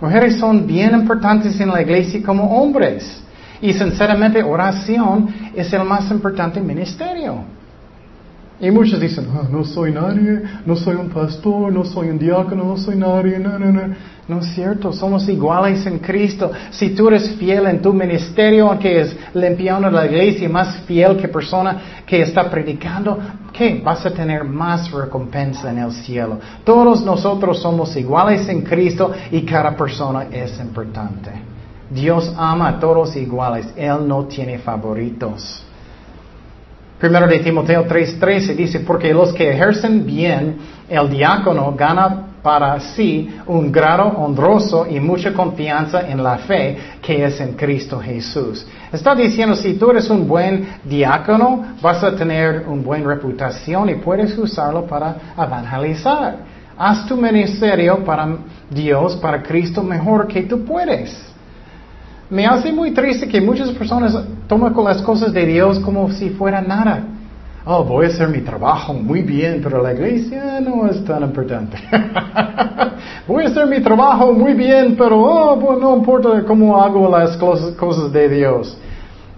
Mujeres 0.00 0.38
son 0.38 0.64
bien 0.64 0.94
importantes 0.94 1.58
en 1.58 1.70
la 1.70 1.82
iglesia 1.82 2.22
como 2.24 2.44
hombres. 2.56 3.23
Y 3.60 3.72
sinceramente, 3.72 4.42
oración 4.42 5.28
es 5.54 5.72
el 5.72 5.84
más 5.84 6.10
importante 6.10 6.60
ministerio. 6.60 7.44
Y 8.60 8.70
muchos 8.70 9.00
dicen, 9.00 9.26
ah, 9.34 9.48
no 9.50 9.64
soy 9.64 9.90
nadie, 9.90 10.42
no 10.64 10.76
soy 10.76 10.94
un 10.94 11.08
pastor, 11.08 11.72
no 11.72 11.84
soy 11.84 12.08
un 12.08 12.18
diácono, 12.18 12.64
no 12.64 12.76
soy 12.76 12.96
nadie, 12.96 13.38
no, 13.38 13.58
no, 13.58 13.72
no. 13.72 13.94
No 14.26 14.38
es 14.38 14.54
cierto, 14.54 14.90
somos 14.92 15.28
iguales 15.28 15.84
en 15.86 15.98
Cristo. 15.98 16.50
Si 16.70 16.90
tú 16.90 17.08
eres 17.08 17.32
fiel 17.32 17.66
en 17.66 17.82
tu 17.82 17.92
ministerio, 17.92 18.70
aunque 18.70 19.00
es 19.00 19.16
limpiando 19.34 19.90
la 19.90 20.06
iglesia, 20.06 20.48
más 20.48 20.76
fiel 20.86 21.16
que 21.18 21.28
persona 21.28 22.02
que 22.06 22.22
está 22.22 22.48
predicando, 22.48 23.18
¿qué? 23.52 23.82
Vas 23.84 24.06
a 24.06 24.10
tener 24.10 24.44
más 24.44 24.90
recompensa 24.90 25.70
en 25.70 25.78
el 25.78 25.92
cielo. 25.92 26.38
Todos 26.64 27.04
nosotros 27.04 27.60
somos 27.60 27.94
iguales 27.96 28.48
en 28.48 28.62
Cristo 28.62 29.12
y 29.30 29.42
cada 29.42 29.76
persona 29.76 30.28
es 30.30 30.58
importante. 30.58 31.53
Dios 31.94 32.34
ama 32.36 32.68
a 32.68 32.80
todos 32.80 33.14
iguales. 33.14 33.72
Él 33.76 34.06
no 34.08 34.24
tiene 34.24 34.58
favoritos. 34.58 35.62
Primero 36.98 37.26
de 37.26 37.38
Timoteo 37.38 37.86
3:13 37.86 38.54
dice, 38.54 38.80
porque 38.80 39.14
los 39.14 39.32
que 39.32 39.50
ejercen 39.50 40.04
bien 40.04 40.56
el 40.88 41.08
diácono 41.08 41.72
gana 41.76 42.28
para 42.42 42.78
sí 42.78 43.30
un 43.46 43.72
grado 43.72 44.04
honroso 44.18 44.86
y 44.88 45.00
mucha 45.00 45.32
confianza 45.32 46.08
en 46.08 46.22
la 46.22 46.38
fe 46.38 46.76
que 47.00 47.24
es 47.24 47.40
en 47.40 47.52
Cristo 47.52 48.00
Jesús. 48.00 48.66
Está 48.92 49.14
diciendo, 49.14 49.56
si 49.56 49.74
tú 49.74 49.90
eres 49.90 50.10
un 50.10 50.26
buen 50.28 50.66
diácono, 50.84 51.76
vas 51.80 52.02
a 52.04 52.14
tener 52.14 52.64
una 52.66 52.82
buena 52.82 53.06
reputación 53.06 53.88
y 53.88 53.94
puedes 53.94 54.36
usarlo 54.36 54.84
para 54.86 55.16
evangelizar. 55.38 56.36
Haz 56.76 57.06
tu 57.06 57.16
ministerio 57.16 58.04
para 58.04 58.36
Dios, 58.68 59.16
para 59.16 59.42
Cristo, 59.42 59.82
mejor 59.82 60.26
que 60.26 60.42
tú 60.42 60.64
puedes. 60.64 61.33
Me 62.34 62.46
hace 62.46 62.72
muy 62.72 62.90
triste 62.90 63.28
que 63.28 63.40
muchas 63.40 63.70
personas 63.70 64.12
toman 64.48 64.74
las 64.82 65.00
cosas 65.02 65.32
de 65.32 65.46
Dios 65.46 65.78
como 65.78 66.10
si 66.10 66.30
fuera 66.30 66.60
nada. 66.60 67.04
Oh, 67.64 67.84
voy 67.84 68.06
a 68.06 68.08
hacer 68.08 68.26
mi 68.26 68.40
trabajo 68.40 68.92
muy 68.92 69.22
bien, 69.22 69.60
pero 69.62 69.80
la 69.80 69.92
iglesia 69.92 70.60
no 70.60 70.88
es 70.88 71.04
tan 71.04 71.22
importante. 71.22 71.76
voy 73.28 73.44
a 73.44 73.46
hacer 73.46 73.68
mi 73.68 73.80
trabajo 73.80 74.32
muy 74.32 74.52
bien, 74.54 74.96
pero 74.98 75.16
oh, 75.16 75.78
no 75.80 75.96
importa 75.96 76.42
cómo 76.44 76.82
hago 76.82 77.08
las 77.08 77.36
cosas 77.36 78.12
de 78.12 78.28
Dios. 78.28 78.76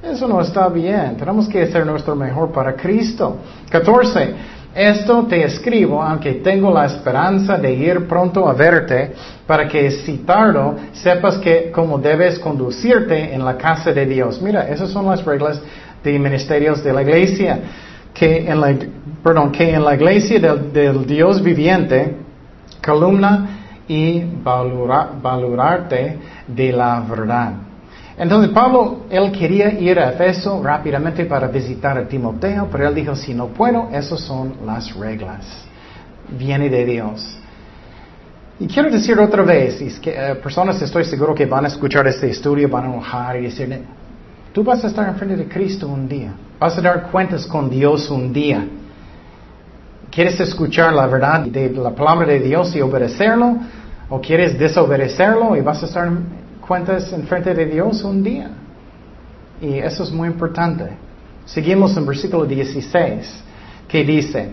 Eso 0.03 0.27
no 0.27 0.41
está 0.41 0.67
bien. 0.71 1.19
Tenemos 1.19 1.47
que 1.49 1.65
hacer 1.65 1.85
nuestro 1.85 2.17
mejor 2.17 2.51
para 2.51 2.75
Cristo. 2.77 3.37
14. 3.69 4.35
Esto 4.77 5.25
te 5.27 5.43
escribo, 5.43 6.03
aunque 6.03 6.35
tengo 6.35 6.71
la 6.71 6.85
esperanza 6.85 7.57
de 7.57 7.73
ir 7.73 8.07
pronto 8.07 8.47
a 8.47 8.53
verte, 8.53 9.15
para 9.47 9.67
que 9.67 9.91
si 9.91 10.19
tardo, 10.19 10.77
sepas 10.93 11.39
que 11.39 11.71
cómo 11.73 11.97
debes 11.97 12.39
conducirte 12.39 13.33
en 13.33 13.43
la 13.43 13.57
casa 13.57 13.91
de 13.91 14.05
Dios. 14.05 14.43
Mira, 14.43 14.69
esas 14.69 14.91
son 14.91 15.07
las 15.07 15.25
reglas 15.25 15.63
de 16.05 16.19
ministerios 16.19 16.85
de 16.85 16.93
la 16.93 17.01
iglesia. 17.01 17.59
Que 18.13 18.51
en 18.51 18.61
la, 18.61 18.75
perdón, 19.25 19.51
que 19.51 19.71
en 19.71 19.83
la 19.83 19.95
iglesia 19.95 20.39
del, 20.39 21.07
Dios 21.07 21.43
viviente, 21.43 22.15
columna 22.85 23.49
y 23.89 24.25
valorarte 24.43 26.19
de 26.47 26.73
la 26.73 27.01
verdad. 27.01 27.66
Entonces 28.19 28.51
Pablo, 28.51 29.05
él 29.11 29.31
quería 29.31 29.79
ir 29.79 29.99
a 29.99 30.11
Efeso 30.11 30.63
rápidamente 30.63 31.27
para 31.27 31.49
visitar 31.49 31.99
a 31.99 32.09
Timoteo, 32.09 32.67
pero 32.73 32.89
él 32.89 32.95
dijo, 32.95 33.15
si 33.15 33.35
no 33.35 33.49
puedo, 33.49 33.91
esas 33.93 34.21
son 34.21 34.55
las 34.65 34.95
reglas. 34.95 35.45
Viene 36.29 36.71
de 36.71 36.85
Dios. 36.85 37.39
Y 38.59 38.67
quiero 38.67 38.91
decir 38.91 39.19
otra 39.19 39.43
vez, 39.43 39.83
es 39.83 40.01
que 40.01 40.11
eh, 40.11 40.35
personas 40.37 40.81
estoy 40.81 41.05
seguro 41.05 41.35
que 41.35 41.45
van 41.45 41.67
a 41.67 41.69
escuchar 41.69 42.07
este 42.07 42.31
estudio, 42.31 42.71
van 42.71 42.85
a 42.85 42.87
enojar 42.95 43.37
y 43.37 43.43
decir, 43.43 43.83
tú 44.53 44.65
vas 44.65 44.83
a 44.83 44.87
estar 44.87 45.07
enfrente 45.07 45.37
de 45.37 45.47
Cristo 45.47 45.87
un 45.87 46.09
día, 46.09 46.33
vas 46.59 46.79
a 46.79 46.81
dar 46.81 47.11
cuentas 47.11 47.47
con 47.47 47.69
Dios 47.69 48.11
un 48.11 48.33
día. 48.33 48.67
¿Quieres 50.11 50.41
escuchar 50.41 50.95
la 50.95 51.07
verdad 51.07 51.41
de 51.41 51.69
la 51.69 51.91
palabra 51.91 52.29
de 52.29 52.41
Dios 52.41 52.75
y 52.75 52.81
obedecerlo? 52.81 53.59
¿O 54.09 54.21
quieres 54.23 54.59
desobedecerlo 54.59 55.55
y 55.55 55.61
vas 55.61 55.83
a 55.83 55.87
estar 55.87 56.11
cuentas 56.67 57.13
enfrente 57.13 57.55
de 57.55 57.67
Dios 57.67 58.03
un 58.05 58.23
día? 58.23 58.51
Y 59.61 59.75
eso 59.79 60.03
es 60.03 60.11
muy 60.11 60.29
importante. 60.29 60.85
Seguimos 61.45 61.97
en 61.97 62.07
versículo 62.07 62.45
16, 62.45 63.45
que 63.89 64.05
dice, 64.05 64.51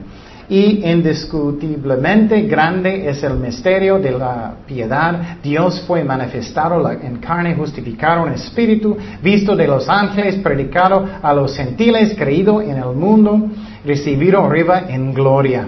y 0.50 0.88
indiscutiblemente 0.90 2.42
grande 2.44 3.10
es 3.10 3.24
el 3.24 3.36
misterio 3.36 3.98
de 3.98 4.12
la 4.12 4.56
piedad. 4.68 5.38
Dios 5.42 5.82
fue 5.88 6.04
manifestado 6.04 6.90
en 6.92 7.18
carne, 7.18 7.56
justificado 7.56 8.28
en 8.28 8.34
espíritu, 8.34 8.98
visto 9.22 9.56
de 9.56 9.68
los 9.68 9.88
ángeles, 9.90 10.36
predicado 10.36 11.06
a 11.22 11.34
los 11.34 11.56
gentiles, 11.56 12.14
creído 12.18 12.62
en 12.62 12.78
el 12.78 12.94
mundo, 12.94 13.50
recibido 13.86 14.44
arriba 14.44 14.84
en 14.90 15.14
gloria. 15.14 15.68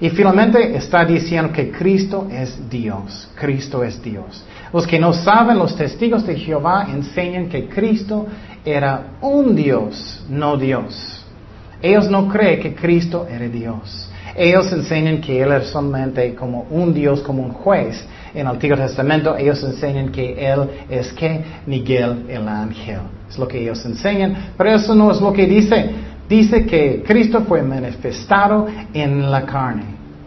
Y 0.00 0.10
finalmente 0.10 0.76
está 0.76 1.04
diciendo 1.04 1.52
que 1.52 1.70
Cristo 1.70 2.28
es 2.30 2.70
Dios. 2.70 3.28
Cristo 3.34 3.82
es 3.82 4.00
Dios. 4.00 4.44
Los 4.72 4.86
que 4.86 4.98
no 4.98 5.12
saben, 5.12 5.58
los 5.58 5.74
testigos 5.74 6.26
de 6.26 6.36
Jehová 6.36 6.86
enseñan 6.88 7.48
que 7.48 7.68
Cristo 7.68 8.26
era 8.64 9.14
un 9.20 9.56
Dios, 9.56 10.24
no 10.28 10.56
Dios. 10.56 11.24
Ellos 11.82 12.08
no 12.10 12.28
creen 12.28 12.60
que 12.60 12.74
Cristo 12.74 13.26
era 13.28 13.48
Dios. 13.48 14.08
Ellos 14.36 14.70
enseñan 14.72 15.20
que 15.20 15.40
Él 15.40 15.52
es 15.52 15.68
solamente 15.68 16.34
como 16.34 16.66
un 16.70 16.94
Dios, 16.94 17.20
como 17.22 17.42
un 17.42 17.52
juez. 17.52 18.04
En 18.34 18.42
el 18.42 18.46
Antiguo 18.46 18.76
Testamento 18.76 19.36
ellos 19.36 19.62
enseñan 19.64 20.10
que 20.10 20.46
Él 20.46 20.68
es 20.88 21.12
que 21.12 21.42
Miguel 21.66 22.26
el 22.28 22.46
ángel. 22.46 23.00
Es 23.28 23.36
lo 23.36 23.48
que 23.48 23.60
ellos 23.60 23.84
enseñan. 23.84 24.52
Pero 24.56 24.70
eso 24.70 24.94
no 24.94 25.10
es 25.10 25.20
lo 25.20 25.32
que 25.32 25.46
dice. 25.46 25.90
Dice 26.28 26.66
que 26.66 27.02
Cristo 27.06 27.42
fue 27.48 27.62
manifestado 27.62 28.66
en 28.92 29.30
la 29.30 29.46
carne. 29.46 29.84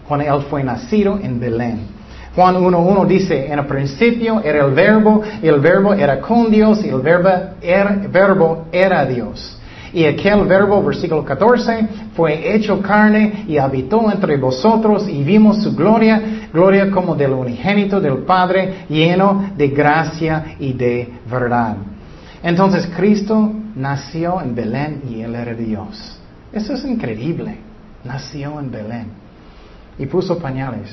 Cuando 0.08 0.26
Él 0.26 0.41
fue 0.49 0.64
nacido 0.64 1.20
en 1.22 1.39
Belén. 1.39 1.80
Juan 2.36 2.56
1.1 2.56 3.08
dice, 3.08 3.52
en 3.52 3.60
el 3.60 3.66
principio 3.66 4.41
era 4.41 4.66
el 4.66 4.74
verbo, 4.74 5.22
y 5.43 5.47
el 5.47 5.60
verbo 5.60 5.93
era 5.93 6.22
con 6.22 6.49
Dios, 6.49 6.84
y 6.84 6.88
el 6.88 7.02
verbo 7.02 7.30
era, 7.62 8.02
verbo 8.10 8.68
era 8.72 9.06
Dios. 9.06 9.58
Y 9.93 10.06
aquel 10.06 10.45
verbo, 10.45 10.82
versículo 10.82 11.26
14, 11.26 11.88
fue 12.16 12.56
hecho 12.56 12.82
carne 12.82 13.43
y 13.47 13.58
habitó 13.58 14.10
entre 14.10 14.38
vosotros 14.38 15.08
y 15.10 15.22
vimos 15.24 15.62
su 15.62 15.76
gloria, 15.76 16.47
gloria 16.54 16.89
como 16.89 17.14
del 17.16 17.34
unigénito 17.34 17.99
del 17.99 18.20
Padre, 18.20 18.86
lleno 18.88 19.52
de 19.58 19.68
gracia 19.68 20.56
y 20.60 20.72
de 20.72 21.10
verdad. 21.30 21.76
Entonces 22.41 22.89
Cristo 22.95 23.52
nació 23.82 24.41
en 24.41 24.53
Belén 24.53 25.01
y 25.09 25.21
Él 25.21 25.36
era 25.36 25.53
Dios. 25.53 26.19
Eso 26.53 26.73
es 26.73 26.86
increíble. 26.86 27.57
Nació 28.03 28.59
en 28.59 28.71
Belén 28.71 29.07
y 29.97 30.05
puso 30.05 30.38
pañales, 30.38 30.89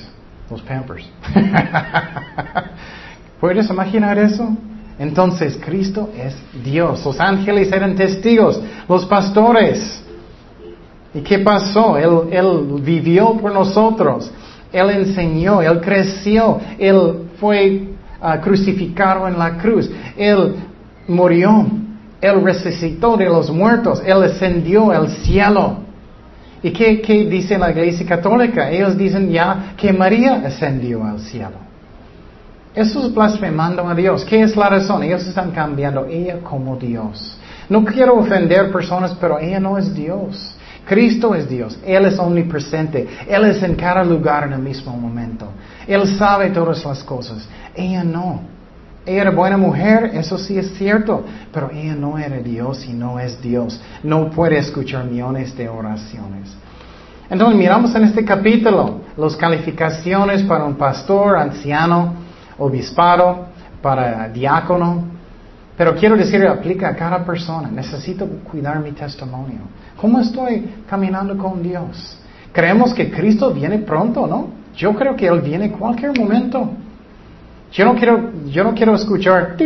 los 0.50 0.62
pampers. 0.62 1.08
¿Puedes 3.40 3.68
imaginar 3.70 4.18
eso? 4.18 4.56
Entonces 4.98 5.58
Cristo 5.64 6.10
es 6.16 6.34
Dios. 6.64 7.04
Los 7.04 7.20
ángeles 7.20 7.70
eran 7.70 7.94
testigos, 7.94 8.60
los 8.88 9.04
pastores. 9.06 10.02
¿Y 11.14 11.20
qué 11.20 11.38
pasó? 11.38 11.96
Él, 11.96 12.80
vivió 12.82 13.34
por 13.34 13.52
nosotros. 13.52 14.30
Él 14.72 14.90
enseñó, 14.90 15.62
Él 15.62 15.80
creció, 15.80 16.60
Él 16.78 17.28
fue 17.38 17.88
ah, 18.20 18.40
crucificado 18.40 19.28
en 19.28 19.38
la 19.38 19.56
cruz. 19.56 19.90
Él 20.16 20.56
murió, 21.06 21.66
Él 22.20 22.42
resucitó 22.42 23.16
de 23.16 23.26
los 23.26 23.50
muertos, 23.50 24.02
Él 24.04 24.22
ascendió 24.22 24.90
al 24.90 25.08
cielo. 25.08 25.78
¿Y 26.62 26.72
qué, 26.72 27.00
qué 27.00 27.24
dice 27.26 27.56
la 27.56 27.70
Iglesia 27.70 28.04
Católica? 28.04 28.70
Ellos 28.70 28.96
dicen 28.98 29.30
ya 29.30 29.74
que 29.76 29.92
María 29.92 30.42
ascendió 30.44 31.04
al 31.04 31.20
cielo. 31.20 31.68
Eso 32.74 33.06
es 33.06 33.14
blasfemando 33.14 33.88
a 33.88 33.94
Dios. 33.94 34.24
¿Qué 34.24 34.42
es 34.42 34.56
la 34.56 34.68
razón? 34.68 35.02
Ellos 35.02 35.26
están 35.26 35.52
cambiando 35.52 36.06
ella 36.06 36.38
como 36.42 36.76
Dios. 36.76 37.38
No 37.68 37.84
quiero 37.84 38.16
ofender 38.16 38.72
personas, 38.72 39.16
pero 39.20 39.38
ella 39.38 39.60
no 39.60 39.78
es 39.78 39.94
Dios. 39.94 40.56
Cristo 40.84 41.34
es 41.34 41.48
Dios. 41.48 41.78
Él 41.84 42.06
es 42.06 42.18
omnipresente. 42.18 43.06
Él 43.28 43.44
es 43.44 43.62
en 43.62 43.74
cada 43.74 44.02
lugar 44.02 44.44
en 44.44 44.54
el 44.54 44.60
mismo 44.60 44.96
momento. 44.96 45.48
Él 45.86 46.06
sabe 46.16 46.50
todas 46.50 46.84
las 46.84 47.04
cosas. 47.04 47.48
Ella 47.74 48.02
no. 48.02 48.57
Ella 49.08 49.22
era 49.22 49.30
buena 49.30 49.56
mujer, 49.56 50.10
eso 50.12 50.36
sí 50.36 50.58
es 50.58 50.74
cierto, 50.74 51.24
pero 51.50 51.70
ella 51.72 51.94
no 51.94 52.18
era 52.18 52.36
Dios 52.40 52.84
y 52.86 52.92
no 52.92 53.18
es 53.18 53.40
Dios. 53.40 53.80
No 54.02 54.28
puede 54.28 54.58
escuchar 54.58 55.06
millones 55.06 55.56
de 55.56 55.66
oraciones. 55.66 56.54
Entonces 57.30 57.58
miramos 57.58 57.94
en 57.94 58.04
este 58.04 58.22
capítulo 58.22 59.00
las 59.16 59.34
calificaciones 59.36 60.42
para 60.42 60.64
un 60.64 60.74
pastor 60.74 61.38
anciano 61.38 62.14
obispado, 62.58 63.46
para 63.80 64.28
diácono. 64.28 65.04
Pero 65.74 65.94
quiero 65.94 66.14
decir, 66.14 66.46
aplica 66.46 66.88
a 66.88 66.94
cada 66.94 67.24
persona. 67.24 67.70
Necesito 67.70 68.26
cuidar 68.50 68.78
mi 68.80 68.92
testimonio. 68.92 69.60
¿Cómo 69.98 70.20
estoy 70.20 70.82
caminando 70.86 71.34
con 71.38 71.62
Dios? 71.62 72.18
Creemos 72.52 72.92
que 72.92 73.10
Cristo 73.10 73.54
viene 73.54 73.78
pronto, 73.78 74.26
¿no? 74.26 74.48
Yo 74.76 74.94
creo 74.94 75.16
que 75.16 75.26
Él 75.26 75.40
viene 75.40 75.66
en 75.66 75.72
cualquier 75.72 76.18
momento. 76.18 76.72
Yo 77.70 77.84
no 77.84 77.94
quiero, 77.94 78.30
yo 78.46 78.64
no 78.64 78.74
quiero 78.74 78.94
escuchar, 78.94 79.56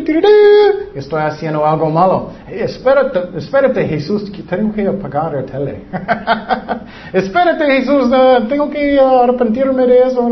estoy 0.94 1.22
haciendo 1.22 1.64
algo 1.64 1.88
malo. 1.88 2.30
espérate, 2.48 3.38
espérate 3.38 3.86
Jesús, 3.86 4.30
tengo 4.48 4.72
que 4.72 4.88
apagar 4.88 5.36
el 5.36 5.44
tele. 5.44 5.84
espérate 7.12 7.64
Jesús, 7.64 8.10
tengo 8.48 8.68
que 8.70 8.98
arrepentirme 8.98 9.86
de 9.86 9.98
eso. 10.00 10.28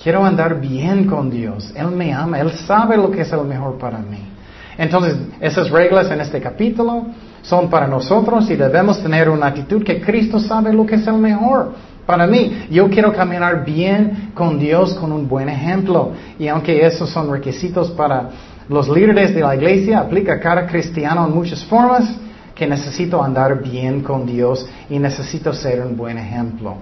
Quiero 0.00 0.24
andar 0.24 0.60
bien 0.60 1.06
con 1.06 1.28
Dios. 1.28 1.72
Él 1.74 1.88
me 1.88 2.14
ama. 2.14 2.38
Él 2.40 2.52
sabe 2.52 2.96
lo 2.96 3.10
que 3.10 3.22
es 3.22 3.32
el 3.32 3.44
mejor 3.44 3.76
para 3.76 3.98
mí. 3.98 4.28
Entonces, 4.78 5.16
esas 5.40 5.70
reglas 5.70 6.10
en 6.10 6.20
este 6.20 6.40
capítulo 6.40 7.06
son 7.42 7.68
para 7.68 7.86
nosotros 7.86 8.48
y 8.50 8.56
debemos 8.56 9.02
tener 9.02 9.28
una 9.28 9.48
actitud 9.48 9.82
que 9.82 10.00
Cristo 10.00 10.38
sabe 10.38 10.72
lo 10.72 10.86
que 10.86 10.94
es 10.94 11.06
el 11.06 11.18
mejor 11.18 11.72
para 12.10 12.26
mí. 12.26 12.66
Yo 12.70 12.90
quiero 12.90 13.12
caminar 13.12 13.64
bien 13.64 14.32
con 14.34 14.58
Dios 14.58 14.94
con 14.94 15.12
un 15.12 15.28
buen 15.28 15.48
ejemplo. 15.48 16.12
Y 16.40 16.48
aunque 16.48 16.84
esos 16.84 17.08
son 17.08 17.30
requisitos 17.30 17.92
para 17.92 18.30
los 18.68 18.88
líderes 18.88 19.32
de 19.32 19.40
la 19.40 19.54
iglesia, 19.54 20.00
aplica 20.00 20.40
cada 20.40 20.66
cristiano 20.66 21.24
en 21.26 21.32
muchas 21.32 21.64
formas, 21.64 22.16
que 22.54 22.66
necesito 22.66 23.22
andar 23.22 23.62
bien 23.62 24.02
con 24.02 24.26
Dios 24.26 24.66
y 24.88 24.98
necesito 24.98 25.52
ser 25.52 25.80
un 25.86 25.96
buen 25.96 26.18
ejemplo. 26.18 26.74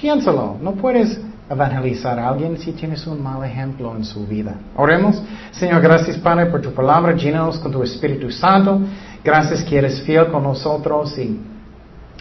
Piénsalo, 0.00 0.56
no 0.60 0.72
puedes 0.72 1.20
evangelizar 1.50 2.18
a 2.18 2.28
alguien 2.30 2.56
si 2.56 2.72
tienes 2.72 3.06
un 3.06 3.22
mal 3.22 3.44
ejemplo 3.44 3.94
en 3.94 4.04
su 4.04 4.26
vida. 4.26 4.54
Oremos. 4.74 5.22
Señor, 5.50 5.82
gracias 5.82 6.16
Padre 6.16 6.46
por 6.46 6.62
tu 6.62 6.72
palabra. 6.72 7.12
Llénanos 7.14 7.58
con 7.58 7.70
tu 7.70 7.82
Espíritu 7.82 8.30
Santo. 8.30 8.80
Gracias 9.22 9.62
que 9.62 9.76
eres 9.76 10.00
fiel 10.00 10.28
con 10.28 10.42
nosotros 10.44 11.16
y 11.18 11.38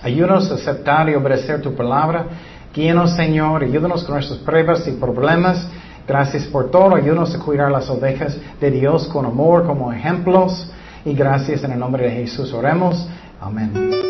ayúdanos 0.03 0.51
a 0.51 0.55
aceptar 0.55 1.09
y 1.09 1.15
obedecer 1.15 1.61
tu 1.61 1.75
palabra. 1.75 2.25
Guíanos, 2.73 3.15
Señor. 3.15 3.63
Ayúdanos 3.63 4.03
con 4.03 4.15
nuestras 4.15 4.39
pruebas 4.39 4.87
y 4.87 4.91
problemas. 4.91 5.67
Gracias 6.07 6.45
por 6.45 6.71
todo. 6.71 6.95
Ayúdanos 6.95 7.35
a 7.35 7.39
cuidar 7.39 7.71
las 7.71 7.89
ovejas 7.89 8.37
de 8.59 8.71
Dios 8.71 9.07
con 9.07 9.25
amor 9.25 9.65
como 9.65 9.91
ejemplos. 9.91 10.71
Y 11.05 11.13
gracias 11.13 11.63
en 11.63 11.71
el 11.71 11.79
nombre 11.79 12.05
de 12.05 12.11
Jesús 12.11 12.53
oremos. 12.53 13.07
Amén. 13.39 14.08